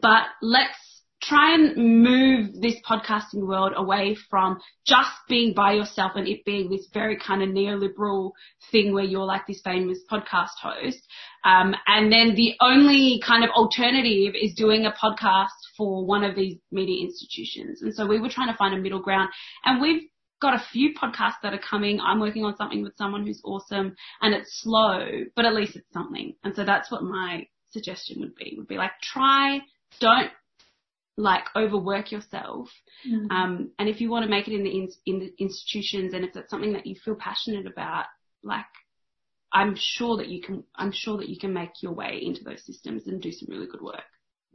[0.00, 0.78] but let's
[1.22, 6.70] try and move this podcasting world away from just being by yourself and it being
[6.70, 8.32] this very kind of neoliberal
[8.72, 10.98] thing where you're like this famous podcast host.
[11.44, 16.34] Um, and then the only kind of alternative is doing a podcast for one of
[16.34, 17.82] these media institutions.
[17.82, 19.28] And so we were trying to find a middle ground
[19.64, 20.02] and we've
[20.40, 22.00] got a few podcasts that are coming.
[22.00, 25.06] I'm working on something with someone who's awesome and it's slow,
[25.36, 26.34] but at least it's something.
[26.44, 29.60] And so that's what my suggestion would be, would be like try,
[30.00, 30.30] don't
[31.20, 32.68] like overwork yourself.
[33.08, 33.30] Mm.
[33.30, 36.24] Um, and if you want to make it in the in, in the institutions and
[36.24, 38.06] if it's something that you feel passionate about,
[38.42, 38.64] like
[39.52, 42.64] I'm sure that you can, I'm sure that you can make your way into those
[42.64, 44.04] systems and do some really good work.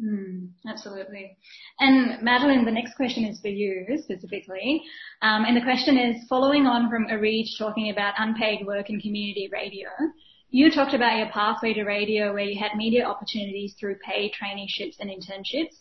[0.03, 1.37] Mm, absolutely.
[1.79, 4.81] And Madeline, the next question is for you specifically.
[5.21, 9.49] Um, and the question is following on from Arij talking about unpaid work in community
[9.51, 9.87] radio.
[10.49, 14.95] You talked about your pathway to radio where you had media opportunities through paid traineeships
[14.99, 15.75] and internships.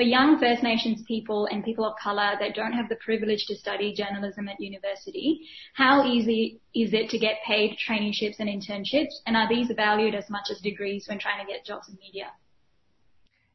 [0.00, 3.54] For young First Nations people and people of colour that don't have the privilege to
[3.54, 5.42] study journalism at university,
[5.74, 9.12] how easy is it to get paid traineeships and internships?
[9.26, 12.28] And are these valued as much as degrees when trying to get jobs in media?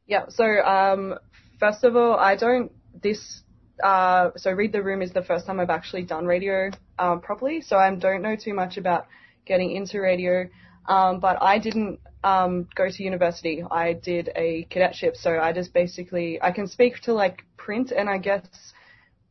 [0.06, 1.18] Yeah, so um,
[1.58, 2.70] first of all, I don't,
[3.02, 3.42] this,
[3.82, 6.70] uh, so Read the Room is the first time I've actually done radio
[7.00, 9.08] um, properly, so I don't know too much about
[9.46, 10.48] getting into radio.
[10.86, 13.62] Um, but I didn't um, go to university.
[13.70, 18.10] I did a cadetship, so I just basically I can speak to like print, and
[18.10, 18.48] I guess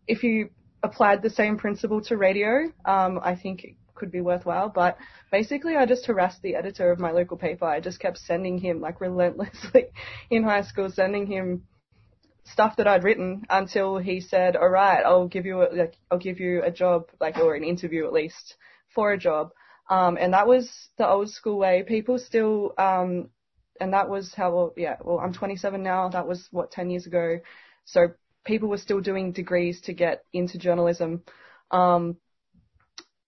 [0.08, 0.50] if you
[0.82, 4.70] applied the same principle to radio, um, I think it could be worthwhile.
[4.70, 4.98] But
[5.30, 7.66] basically, I just harassed the editor of my local paper.
[7.66, 9.88] I just kept sending him like relentlessly
[10.30, 11.64] in high school, sending him
[12.46, 16.26] stuff that I'd written until he said, "All right, I'll give you a, like I'll
[16.30, 18.56] give you a job, like or an interview at least
[18.94, 19.52] for a job."
[19.90, 21.84] Um, and that was the old school way.
[21.88, 23.30] People still, um,
[23.80, 26.10] and that was how, yeah, well, I'm 27 now.
[26.10, 27.40] That was what, 10 years ago.
[27.86, 28.14] So
[28.46, 31.24] people were still doing degrees to get into journalism.
[31.72, 32.18] Um,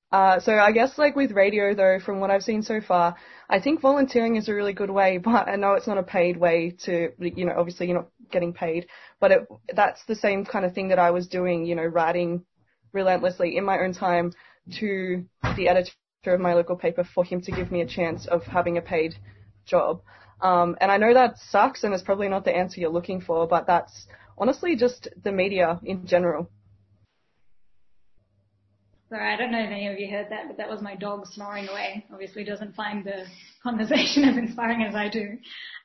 [0.09, 3.15] uh, so I guess like with radio though, from what I've seen so far,
[3.49, 6.37] I think volunteering is a really good way, but I know it's not a paid
[6.37, 8.87] way to, you know, obviously you're not getting paid,
[9.19, 12.45] but it, that's the same kind of thing that I was doing, you know, writing
[12.93, 14.31] relentlessly in my own time
[14.79, 15.25] to
[15.55, 15.91] the editor
[16.33, 19.15] of my local paper for him to give me a chance of having a paid
[19.65, 20.01] job.
[20.41, 23.47] Um, and I know that sucks and it's probably not the answer you're looking for,
[23.47, 26.49] but that's honestly just the media in general.
[29.09, 31.25] Sorry, I don't know if any of you heard that, but that was my dog
[31.27, 32.05] snoring away.
[32.11, 33.25] Obviously doesn't find the
[33.63, 35.37] conversation as inspiring as I do.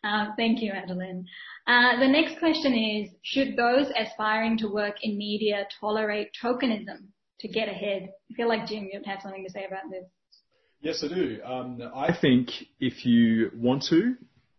[0.03, 1.25] Uh, thank you, Adeline.
[1.69, 7.07] Uh, the next question is, should those aspiring to work in media tolerate tokenism
[7.39, 8.09] to get ahead?
[8.31, 10.05] I feel like Jim, you'd have something to say about this.
[10.83, 11.39] Yes, I do.
[11.45, 12.51] Um, I think
[12.81, 14.17] if you want to,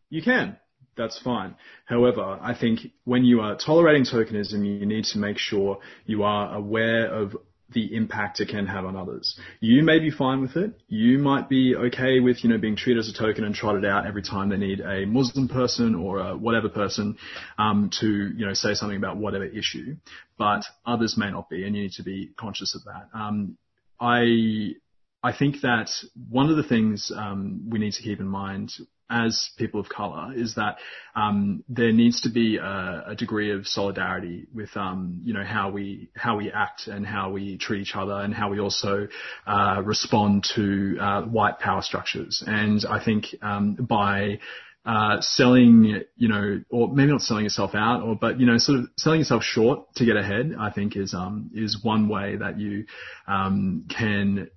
[0.09, 0.57] you can.
[0.95, 1.55] That's fine.
[1.85, 6.55] However, I think when you are tolerating tokenism, you need to make sure you are
[6.55, 7.35] aware of
[7.73, 9.37] the impact it can have on others.
[9.59, 10.79] You may be fine with it.
[10.87, 14.05] You might be okay with, you know, being treated as a token and trotted out
[14.05, 17.17] every time they need a Muslim person or a whatever person
[17.57, 19.95] um, to, you know, say something about whatever issue.
[20.37, 23.09] But others may not be, and you need to be conscious of that.
[23.17, 23.57] Um,
[23.99, 24.75] I
[25.23, 25.89] I think that
[26.29, 28.73] one of the things um, we need to keep in mind
[29.09, 30.77] as people of color is that
[31.15, 35.69] um, there needs to be a, a degree of solidarity with um, you know how
[35.69, 39.07] we how we act and how we treat each other and how we also
[39.45, 42.43] uh, respond to uh, white power structures.
[42.45, 44.39] And I think um, by
[44.85, 48.79] uh, selling, you know, or maybe not selling yourself out, or but you know, sort
[48.79, 50.53] of selling yourself short to get ahead.
[50.59, 52.85] I think is um, is one way that you
[53.27, 54.49] um, can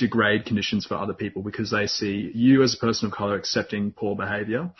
[0.00, 3.92] degrade conditions for other people because they see you as a person of color accepting
[3.92, 4.70] poor behavior.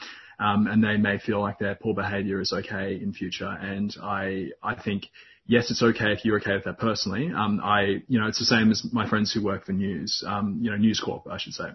[0.41, 3.55] Um, and they may feel like their poor behavior is okay in future.
[3.61, 5.09] And I, I think,
[5.47, 7.31] yes, it's okay if you're okay with that personally.
[7.31, 10.59] Um, I, you know, it's the same as my friends who work for news, um,
[10.63, 11.69] you know, News Corp, I should say.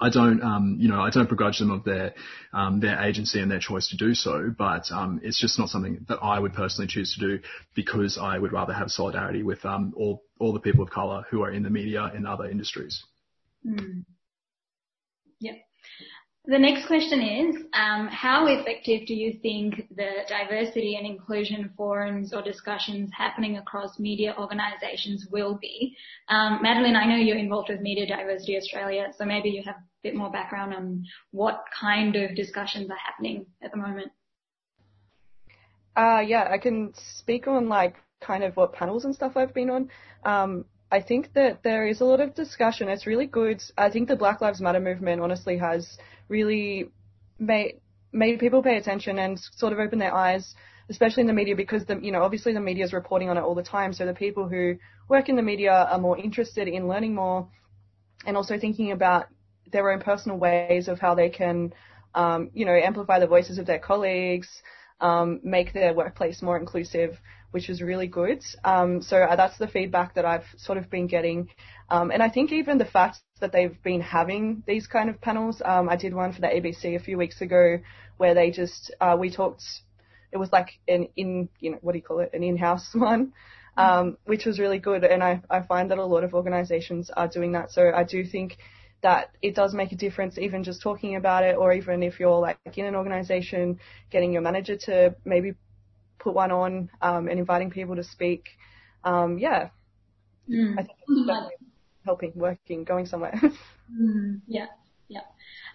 [0.00, 2.14] I don't, um, you know, I don't begrudge them of their
[2.52, 6.04] um, their agency and their choice to do so, but um, it's just not something
[6.08, 7.42] that I would personally choose to do
[7.74, 11.42] because I would rather have solidarity with um, all all the people of color who
[11.42, 13.02] are in the media and other industries.
[13.66, 14.04] Mm.
[15.40, 15.56] Yep.
[16.48, 22.32] The next question is, um, how effective do you think the diversity and inclusion forums
[22.32, 25.96] or discussions happening across media organisations will be?
[26.28, 29.82] Um, Madeline, I know you're involved with Media Diversity Australia, so maybe you have a
[30.04, 34.12] bit more background on what kind of discussions are happening at the moment.
[35.96, 39.70] Uh, yeah, I can speak on like kind of what panels and stuff I've been
[39.70, 39.90] on.
[40.90, 42.88] I think that there is a lot of discussion.
[42.88, 43.60] It's really good.
[43.76, 45.98] I think the Black Lives Matter movement honestly has
[46.28, 46.90] really
[47.38, 47.80] made
[48.12, 50.54] made people pay attention and sort of open their eyes,
[50.88, 53.40] especially in the media, because the you know obviously the media is reporting on it
[53.40, 53.92] all the time.
[53.92, 54.76] So the people who
[55.08, 57.48] work in the media are more interested in learning more,
[58.24, 59.26] and also thinking about
[59.72, 61.72] their own personal ways of how they can,
[62.14, 64.48] um, you know, amplify the voices of their colleagues,
[65.00, 67.18] um, make their workplace more inclusive,
[67.50, 68.42] which is really good.
[68.64, 71.48] Um, so uh, that's the feedback that I've sort of been getting.
[71.90, 75.62] Um, and I think even the fact that they've been having these kind of panels,
[75.64, 77.78] um, I did one for the ABC a few weeks ago
[78.16, 79.62] where they just, uh, we talked,
[80.32, 83.32] it was like an in, you know, what do you call it, an in-house one.
[83.78, 87.28] Um, which was really good, and I, I find that a lot of organisations are
[87.28, 87.70] doing that.
[87.70, 88.56] So I do think
[89.02, 92.40] that it does make a difference even just talking about it or even if you're
[92.40, 93.78] like in an organization
[94.10, 95.52] getting your manager to maybe
[96.26, 98.48] put one on um, and inviting people to speak
[99.04, 99.68] um, yeah
[100.50, 100.72] mm.
[100.72, 101.54] I think it's definitely
[102.04, 103.38] helping working going somewhere
[103.92, 104.40] mm.
[104.46, 104.66] yeah
[105.08, 105.20] yeah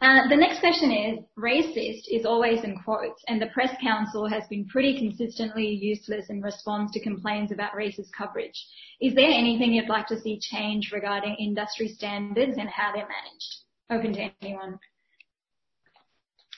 [0.01, 4.43] uh, the next question is racist is always in quotes and the press council has
[4.49, 8.67] been pretty consistently useless in response to complaints about racist coverage
[9.01, 13.55] is there anything you'd like to see change regarding industry standards and how they're managed?
[13.89, 14.79] Open to anyone.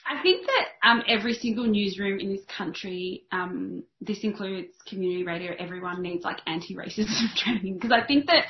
[0.06, 5.54] I think that um, every single newsroom in this country, um, this includes community radio,
[5.58, 8.44] everyone needs like anti-racism training because I think that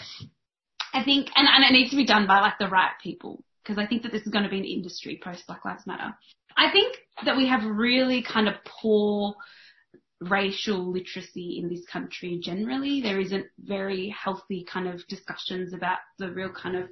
[0.92, 3.78] I think and, and it needs to be done by like the right people because
[3.78, 6.14] I think that this is going to be an industry post Black Lives Matter.
[6.56, 9.34] I think that we have really kind of poor
[10.20, 13.00] racial literacy in this country generally.
[13.00, 16.88] There isn't very healthy kind of discussions about the real kind of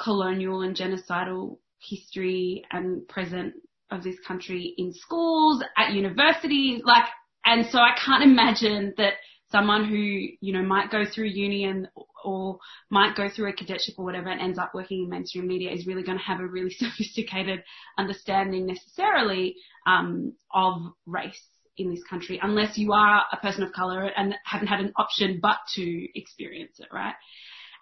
[0.00, 3.54] colonial and genocidal history and present
[3.90, 7.04] of this country in schools, at universities, like,
[7.44, 9.14] and so I can't imagine that
[9.50, 11.88] someone who, you know, might go through uni and,
[12.24, 12.58] or
[12.88, 15.86] might go through a cadetship or whatever and ends up working in mainstream media is
[15.86, 17.62] really going to have a really sophisticated
[17.98, 21.42] understanding necessarily um, of race
[21.76, 25.40] in this country unless you are a person of color and haven't had an option
[25.42, 27.14] but to experience it, right?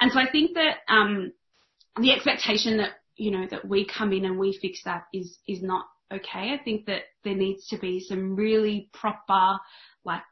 [0.00, 1.32] And so I think that um,
[2.00, 5.62] the expectation that you know that we come in and we fix that is is
[5.62, 6.54] not okay.
[6.54, 9.58] I think that there needs to be some really proper,
[10.04, 10.22] like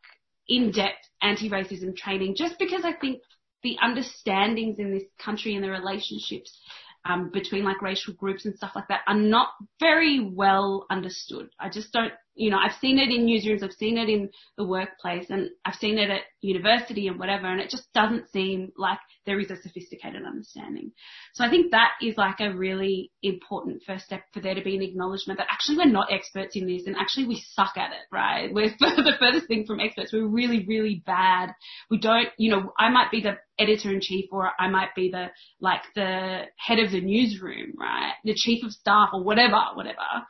[0.49, 3.21] in-depth anti-racism training, just because I think
[3.63, 6.57] the understandings in this country and the relationships
[7.05, 9.49] um, between like racial groups and stuff like that are not
[9.81, 11.49] very well understood.
[11.59, 14.65] I just don't you know, I've seen it in newsrooms, I've seen it in the
[14.65, 18.99] workplace, and I've seen it at university and whatever, and it just doesn't seem like
[19.25, 20.93] there is a sophisticated understanding.
[21.33, 24.77] So I think that is like a really important first step for there to be
[24.77, 28.07] an acknowledgement that actually we're not experts in this, and actually we suck at it,
[28.13, 28.53] right?
[28.53, 30.13] We're the furthest thing from experts.
[30.13, 31.55] We're really, really bad.
[31.91, 35.11] We don't, you know, I might be the editor in chief or I might be
[35.11, 35.29] the,
[35.61, 38.13] like the head of the newsroom, right?
[38.25, 40.27] The chief of staff or whatever, whatever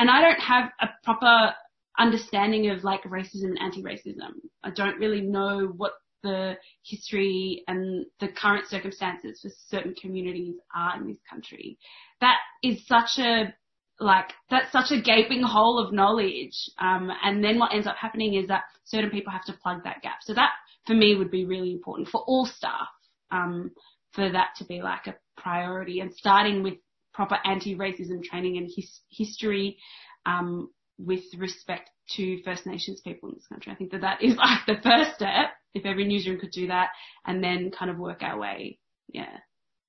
[0.00, 1.54] and I don't have a proper
[1.98, 4.32] understanding of like racism and anti-racism.
[4.64, 10.96] I don't really know what the history and the current circumstances for certain communities are
[10.96, 11.78] in this country.
[12.22, 13.54] That is such a
[13.98, 16.56] like that's such a gaping hole of knowledge.
[16.78, 20.00] Um, and then what ends up happening is that certain people have to plug that
[20.00, 20.20] gap.
[20.22, 20.52] So that
[20.86, 22.88] for me would be really important for all staff,
[23.30, 23.72] um,
[24.12, 26.78] for that to be like a priority and starting with
[27.20, 29.76] proper anti-racism training and his, history
[30.24, 33.70] um, with respect to First Nations people in this country.
[33.70, 35.50] I think that that is like the first step.
[35.74, 36.88] If every newsroom could do that,
[37.26, 38.78] and then kind of work our way.
[39.12, 39.36] Yeah.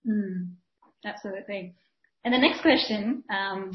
[0.05, 0.51] Mm,
[1.05, 1.73] absolutely.
[2.25, 3.71] And the next question, um,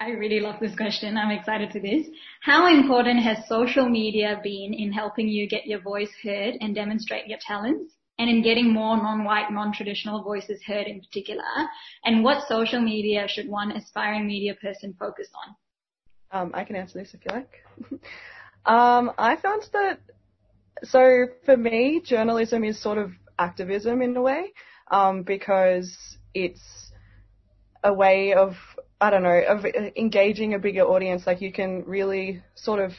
[0.00, 1.18] I really love this question.
[1.18, 2.06] I'm excited for this.
[2.40, 7.26] How important has social media been in helping you get your voice heard and demonstrate
[7.26, 7.95] your talents?
[8.18, 11.42] And in getting more non-white, non-traditional voices heard in particular?
[12.04, 16.40] And what social media should one aspiring media person focus on?
[16.40, 17.52] Um, I can answer this if you like.
[18.66, 20.00] um, I found that,
[20.82, 24.52] so for me, journalism is sort of activism in a way,
[24.90, 26.92] um, because it's
[27.84, 28.54] a way of
[29.00, 29.64] I don't know, of
[29.96, 31.26] engaging a bigger audience.
[31.26, 32.92] Like you can really sort of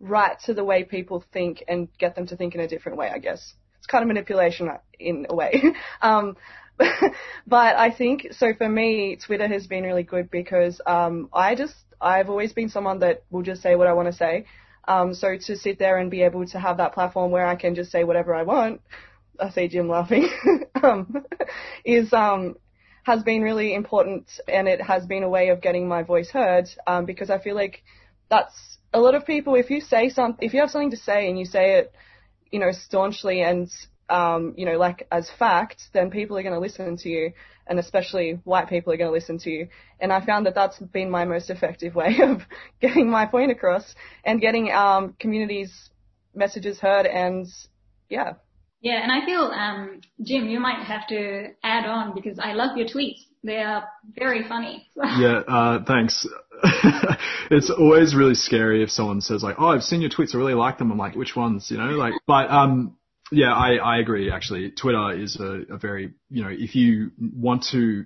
[0.00, 3.08] write to the way people think and get them to think in a different way,
[3.08, 3.54] I guess.
[3.82, 5.60] It's kind of manipulation in a way.
[6.02, 6.36] um,
[7.46, 11.74] but I think, so for me, Twitter has been really good because, um, I just,
[12.00, 14.46] I've always been someone that will just say what I want to say.
[14.86, 17.74] Um, so to sit there and be able to have that platform where I can
[17.74, 18.82] just say whatever I want,
[19.40, 20.28] I see Jim laughing,
[20.82, 21.24] um,
[21.84, 22.54] is, um,
[23.02, 26.68] has been really important and it has been a way of getting my voice heard
[26.86, 27.82] um, because I feel like
[28.30, 29.56] that's a lot of people.
[29.56, 31.92] If you say something, if you have something to say and you say it,
[32.52, 33.68] you know, staunchly and
[34.08, 37.32] um, you know, like as fact, then people are going to listen to you,
[37.66, 39.68] and especially white people are going to listen to you.
[39.98, 42.42] And I found that that's been my most effective way of
[42.80, 45.90] getting my point across and getting um, communities'
[46.34, 47.06] messages heard.
[47.06, 47.46] And
[48.10, 48.34] yeah,
[48.82, 52.76] yeah, and I feel, um, Jim, you might have to add on because I love
[52.76, 53.20] your tweets.
[53.44, 54.88] They are very funny.
[54.96, 56.26] yeah, uh, thanks.
[57.50, 60.34] it's always really scary if someone says like, "Oh, I've seen your tweets.
[60.34, 62.96] I really like them." I'm like, "Which ones?" You know, like, but um,
[63.32, 64.30] yeah, I I agree.
[64.30, 68.04] Actually, Twitter is a, a very you know, if you want to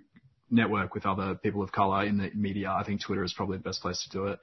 [0.50, 3.64] network with other people of color in the media, I think Twitter is probably the
[3.64, 4.38] best place to do it.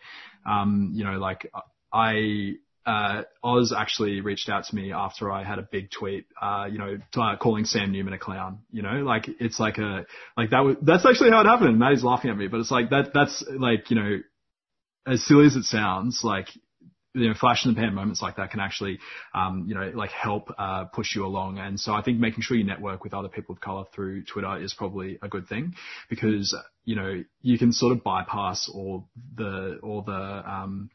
[0.45, 1.51] Um, you know, like
[1.91, 6.67] I uh, Oz actually reached out to me after I had a big tweet, uh,
[6.69, 8.59] you know, t- uh, calling Sam Newman a clown.
[8.71, 10.05] You know, like it's like a
[10.37, 10.59] like that.
[10.59, 11.79] Was, that's actually how it happened.
[11.79, 13.11] Maddie's laughing at me, but it's like that.
[13.13, 14.17] That's like you know,
[15.07, 16.49] as silly as it sounds, like
[17.15, 18.99] you know, flash in the pan moments like that can actually,
[19.35, 21.59] um, you know, like help uh, push you along.
[21.59, 24.57] And so I think making sure you network with other people of color through Twitter
[24.61, 25.75] is probably a good thing
[26.09, 30.89] because you know you can sort of bypass all the all the um,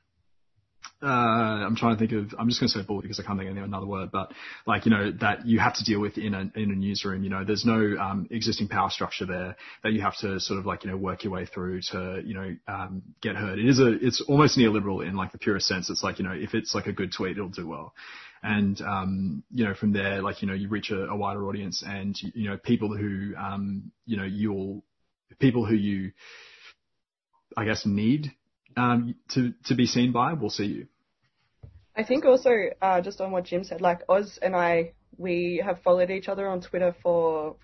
[1.01, 3.39] uh, I'm trying to think of, I'm just going to say bullet because I can't
[3.39, 4.33] think of another word, but
[4.67, 7.31] like, you know, that you have to deal with in a, in a newsroom, you
[7.31, 10.83] know, there's no, um, existing power structure there that you have to sort of like,
[10.83, 13.61] you know, work your way through to, you know, um, get heard.
[13.61, 15.89] It is a, it's almost neoliberal in like the purest sense.
[15.89, 17.95] It's like, you know, if it's like a good tweet, it'll do well.
[18.43, 21.85] And, um, you know, from there, like, you know, you reach a, a wider audience
[21.87, 24.83] and, you know, people who, um, you know, you'll,
[25.39, 26.11] people who you,
[27.57, 28.33] I guess, need
[28.77, 30.87] um, to to be seen by will see you.
[31.97, 32.51] I think also
[32.81, 36.47] uh, just on what Jim said, like Oz and I, we have followed each other
[36.47, 37.57] on Twitter for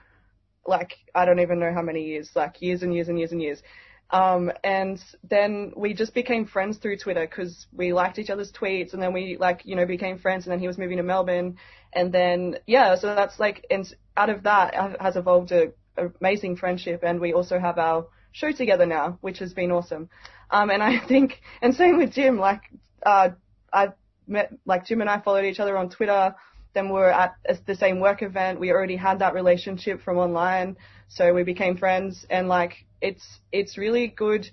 [0.66, 3.40] like I don't even know how many years, like years and years and years and
[3.40, 3.62] years.
[4.10, 8.92] Um, and then we just became friends through Twitter because we liked each other's tweets,
[8.92, 11.56] and then we like you know became friends, and then he was moving to Melbourne,
[11.92, 13.86] and then yeah, so that's like and
[14.16, 18.52] out of that has evolved a, a amazing friendship, and we also have our show
[18.52, 20.08] together now, which has been awesome.
[20.54, 22.60] Um, and I think, and same with Jim, like,
[23.04, 23.30] uh,
[23.72, 23.88] I
[24.28, 26.36] met, like Jim and I followed each other on Twitter.
[26.74, 27.34] Then we were at
[27.66, 28.60] the same work event.
[28.60, 30.76] We already had that relationship from online.
[31.08, 34.48] So we became friends and like, it's, it's really good,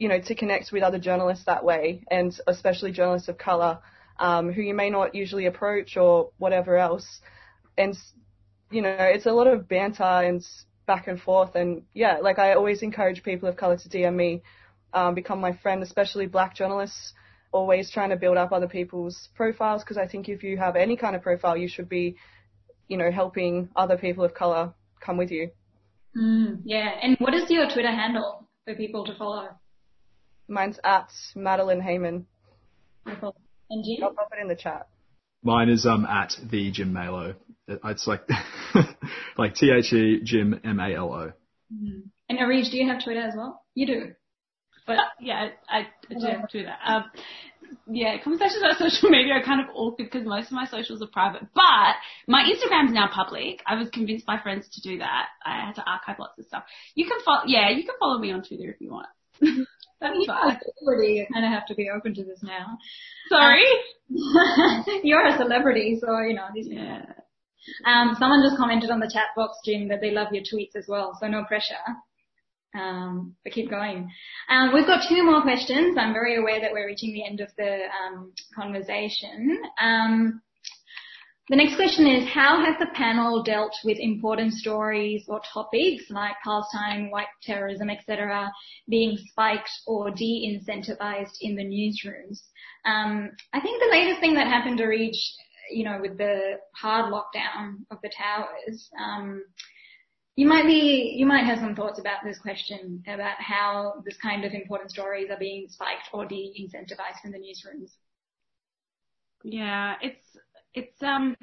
[0.00, 3.78] you know, to connect with other journalists that way and especially journalists of color,
[4.18, 7.20] um, who you may not usually approach or whatever else.
[7.78, 7.96] And,
[8.72, 10.44] you know, it's a lot of banter and
[10.86, 11.54] back and forth.
[11.54, 14.42] And yeah, like I always encourage people of color to DM me
[14.96, 17.12] um, become my friend, especially black journalists.
[17.52, 20.96] Always trying to build up other people's profiles because I think if you have any
[20.96, 22.16] kind of profile, you should be,
[22.88, 25.50] you know, helping other people of color come with you.
[26.16, 26.90] Mm, yeah.
[27.02, 29.48] And what is your Twitter handle for people to follow?
[30.48, 32.26] Mine's at Madeline Hayman.
[33.06, 34.02] And Jim?
[34.02, 34.88] I'll pop it in the chat.
[35.42, 37.34] Mine is um at the Jim Malo.
[37.68, 38.22] It's like
[39.38, 41.32] like T H E Jim M A L O.
[41.72, 42.02] Mm.
[42.28, 43.62] And Arij, do you have Twitter as well?
[43.74, 44.12] You do.
[44.86, 45.80] But yeah, I,
[46.10, 46.78] I do do that.
[46.86, 47.04] Um,
[47.88, 51.08] yeah, conversations about social media are kind of awkward because most of my socials are
[51.12, 51.42] private.
[51.54, 51.96] But
[52.28, 53.62] my Instagram's now public.
[53.66, 55.26] I was convinced by friends to do that.
[55.44, 56.64] I had to archive lots of stuff.
[56.94, 59.08] You can follow, yeah, you can follow me on Twitter if you want.
[60.00, 60.58] That's fine.
[60.80, 62.78] You kind of have to be open to this now.
[63.28, 63.64] Sorry?
[65.02, 67.02] You're a celebrity, so you know, these yeah.
[67.84, 70.86] Um, someone just commented on the chat box, Jim, that they love your tweets as
[70.86, 71.74] well, so no pressure.
[72.74, 74.10] Um, but keep going.
[74.50, 75.96] Um, we've got two more questions.
[75.98, 79.62] I'm very aware that we're reaching the end of the um, conversation.
[79.80, 80.42] Um,
[81.48, 86.34] the next question is, how has the panel dealt with important stories or topics like
[86.42, 88.50] Palestine, white terrorism, etc.,
[88.88, 92.40] being spiked or de-incentivized in the newsrooms?
[92.84, 95.16] Um, I think the latest thing that happened to reach,
[95.70, 99.44] you know, with the hard lockdown of the towers, um,
[100.36, 104.44] you might be, you might have some thoughts about this question about how this kind
[104.44, 107.92] of important stories are being spiked or de-incentivized in the newsrooms.
[109.42, 110.24] Yeah, it's
[110.74, 111.36] it's um,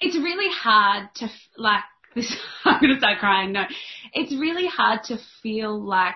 [0.00, 1.82] it's really hard to like
[2.14, 2.36] this.
[2.64, 3.52] I'm gonna start crying.
[3.52, 3.64] No,
[4.12, 6.14] it's really hard to feel like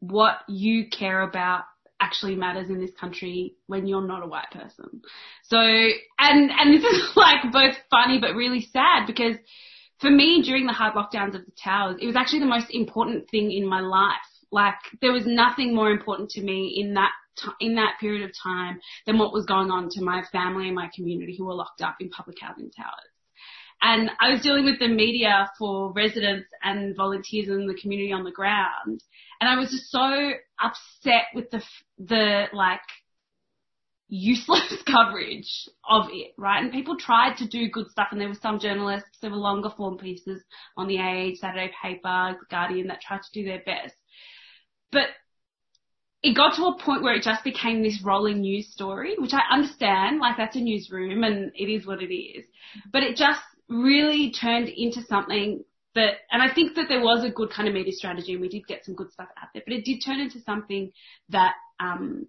[0.00, 1.64] what you care about
[2.00, 5.02] actually matters in this country when you're not a white person.
[5.44, 9.36] So, and, and this is like both funny but really sad because
[10.02, 13.30] for me during the hard lockdowns of the towers, it was actually the most important
[13.30, 14.18] thing in my life.
[14.50, 17.12] Like there was nothing more important to me in that
[17.60, 20.90] in that period of time than what was going on to my family and my
[20.94, 23.12] community who were locked up in public housing towers.
[23.80, 28.22] And I was dealing with the media for residents and volunteers in the community on
[28.22, 29.02] the ground.
[29.40, 31.62] And I was just so upset with the,
[31.98, 32.80] the like,
[34.12, 36.62] useless coverage of it, right?
[36.62, 39.70] And people tried to do good stuff and there were some journalists, there were longer
[39.74, 40.42] form pieces
[40.76, 43.94] on the Age, Saturday Paper, Guardian that tried to do their best.
[44.92, 45.06] But
[46.22, 49.50] it got to a point where it just became this rolling news story, which I
[49.50, 52.44] understand, like that's a newsroom and it is what it is.
[52.92, 53.40] But it just
[53.70, 55.64] really turned into something
[55.94, 58.50] that, and I think that there was a good kind of media strategy and we
[58.50, 60.92] did get some good stuff out there, but it did turn into something
[61.30, 62.26] that, um,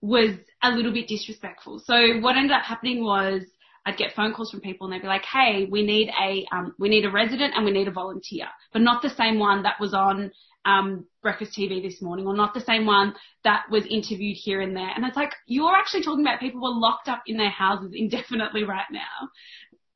[0.00, 1.78] was a little bit disrespectful.
[1.78, 3.42] So what ended up happening was
[3.86, 6.74] I'd get phone calls from people and they'd be like, "Hey, we need a um,
[6.78, 9.80] we need a resident and we need a volunteer, but not the same one that
[9.80, 10.32] was on
[10.64, 13.14] um, Breakfast TV this morning, or not the same one
[13.44, 16.66] that was interviewed here and there." And it's like you're actually talking about people who
[16.66, 19.30] are locked up in their houses indefinitely right now.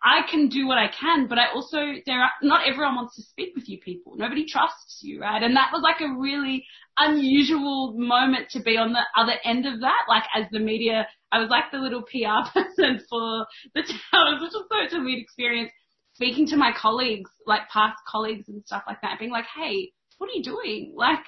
[0.02, 3.22] I can do what I can, but I also, there are, not everyone wants to
[3.22, 4.14] speak with you people.
[4.16, 5.42] Nobody trusts you, right?
[5.42, 6.64] And that was like a really
[6.96, 10.02] unusual moment to be on the other end of that.
[10.08, 14.52] Like as the media, I was like the little PR person for the towers, which
[14.54, 15.70] was such a weird experience.
[16.14, 20.28] Speaking to my colleagues, like past colleagues and stuff like that, being like, hey, what
[20.30, 20.94] are you doing?
[20.96, 21.24] Like,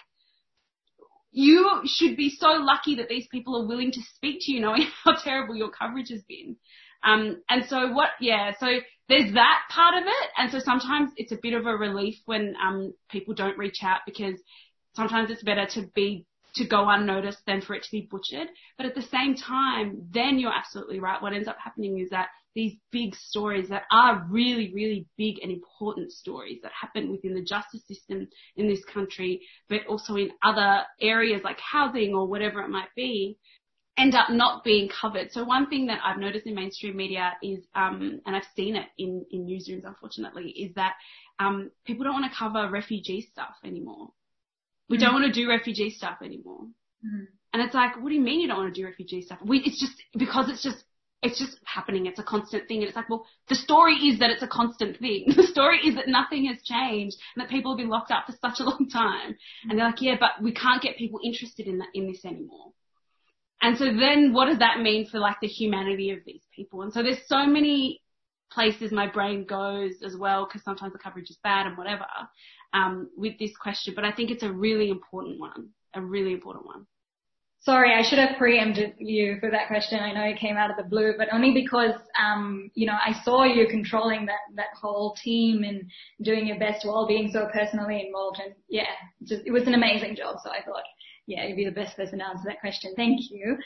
[1.31, 4.87] you should be so lucky that these people are willing to speak to you knowing
[5.05, 6.57] how terrible your coverage has been.
[7.05, 8.67] Um, and so what, yeah, so
[9.09, 10.31] there's that part of it.
[10.37, 14.01] And so sometimes it's a bit of a relief when, um, people don't reach out
[14.07, 14.41] because
[14.95, 18.49] sometimes it's better to be, to go unnoticed than for it to be butchered.
[18.77, 21.21] But at the same time, then you're absolutely right.
[21.21, 25.51] What ends up happening is that these big stories that are really, really big and
[25.51, 30.83] important stories that happen within the justice system in this country, but also in other
[31.01, 33.39] areas like housing or whatever it might be,
[33.97, 35.33] end up not being covered.
[35.33, 38.87] So one thing that I've noticed in mainstream media is, um, and I've seen it
[38.99, 40.95] in, in newsrooms unfortunately, is that
[41.39, 44.09] um, people don't want to cover refugee stuff anymore.
[44.89, 46.67] We mm don't want to do refugee stuff anymore.
[47.05, 49.39] mm And it's like, what do you mean you don't want to do refugee stuff?
[49.45, 50.85] We, it's just because it's just
[51.23, 52.07] it's just happening.
[52.07, 52.79] It's a constant thing.
[52.79, 55.27] And it's like, well, the story is that it's a constant thing.
[55.37, 58.33] The story is that nothing has changed and that people have been locked up for
[58.41, 59.37] such a long time.
[59.69, 62.73] And they're like, yeah, but we can't get people interested in that, in this anymore.
[63.63, 66.83] And so then what does that mean for like the humanity of these people?
[66.83, 68.01] And so there's so many
[68.51, 72.05] places my brain goes as well because sometimes the coverage is bad and whatever
[72.75, 73.95] um, with this question.
[73.95, 76.87] But I think it's a really important one, a really important one.
[77.61, 80.01] Sorry, I should have preempted you for that question.
[80.01, 83.13] I know it came out of the blue, but only because, um, you know, I
[83.23, 85.89] saw you controlling that, that whole team and
[86.23, 88.41] doing your best while being so personally involved.
[88.45, 88.91] And yeah,
[89.23, 90.39] just, it was an amazing job.
[90.43, 90.83] So I thought
[91.33, 92.93] yeah, you'd be the best person to answer that question.
[92.97, 93.57] Thank you.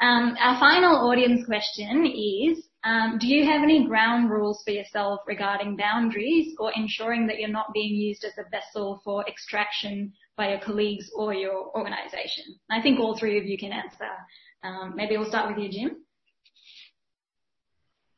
[0.00, 5.20] Um, our final audience question is, um, do you have any ground rules for yourself
[5.26, 10.50] regarding boundaries or ensuring that you're not being used as a vessel for extraction by
[10.50, 12.44] your colleagues or your organization?
[12.70, 14.10] I think all three of you can answer.
[14.62, 16.04] Um, maybe we'll start with you, Jim.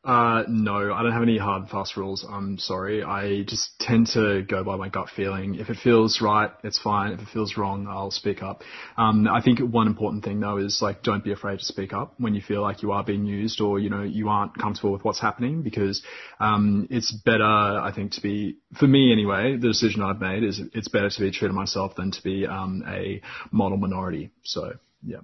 [0.02, 2.24] Uh, no, I don't have any hard fast rules.
[2.27, 3.02] I'm sorry.
[3.02, 5.56] I just tend to go by my gut feeling.
[5.56, 7.12] If it feels right, it's fine.
[7.12, 8.62] If it feels wrong, I'll speak up.
[8.97, 12.14] Um, I think one important thing though is like don't be afraid to speak up
[12.16, 15.05] when you feel like you are being used or you know you aren't comfortable with
[15.05, 16.02] what's happening because
[16.39, 17.44] um, it's better.
[17.44, 19.59] I think to be for me anyway.
[19.59, 22.47] The decision I've made is it's better to be true to myself than to be
[22.47, 23.20] um, a
[23.52, 24.31] model minority.
[24.44, 24.72] So
[25.05, 25.18] yeah.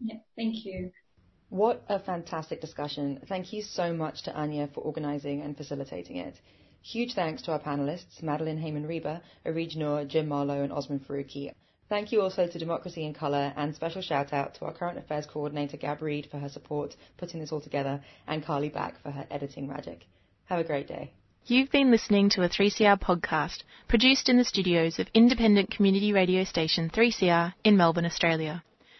[0.00, 0.18] Yeah.
[0.36, 0.92] Thank you.
[1.50, 3.20] What a fantastic discussion.
[3.28, 6.36] Thank you so much to Anya for organising and facilitating it.
[6.80, 11.52] Huge thanks to our panelists, Madeline Hayman-Reber, Arij Noor, Jim Malo and Osman Faruqi.
[11.88, 15.26] Thank you also to Democracy in Colour and special shout out to our current affairs
[15.26, 19.26] coordinator Gab Reed for her support putting this all together and Carly Back for her
[19.28, 20.06] editing magic.
[20.44, 21.10] Have a great day.
[21.46, 26.44] You've been listening to a 3CR podcast produced in the studios of independent community radio
[26.44, 28.62] station 3CR in Melbourne, Australia.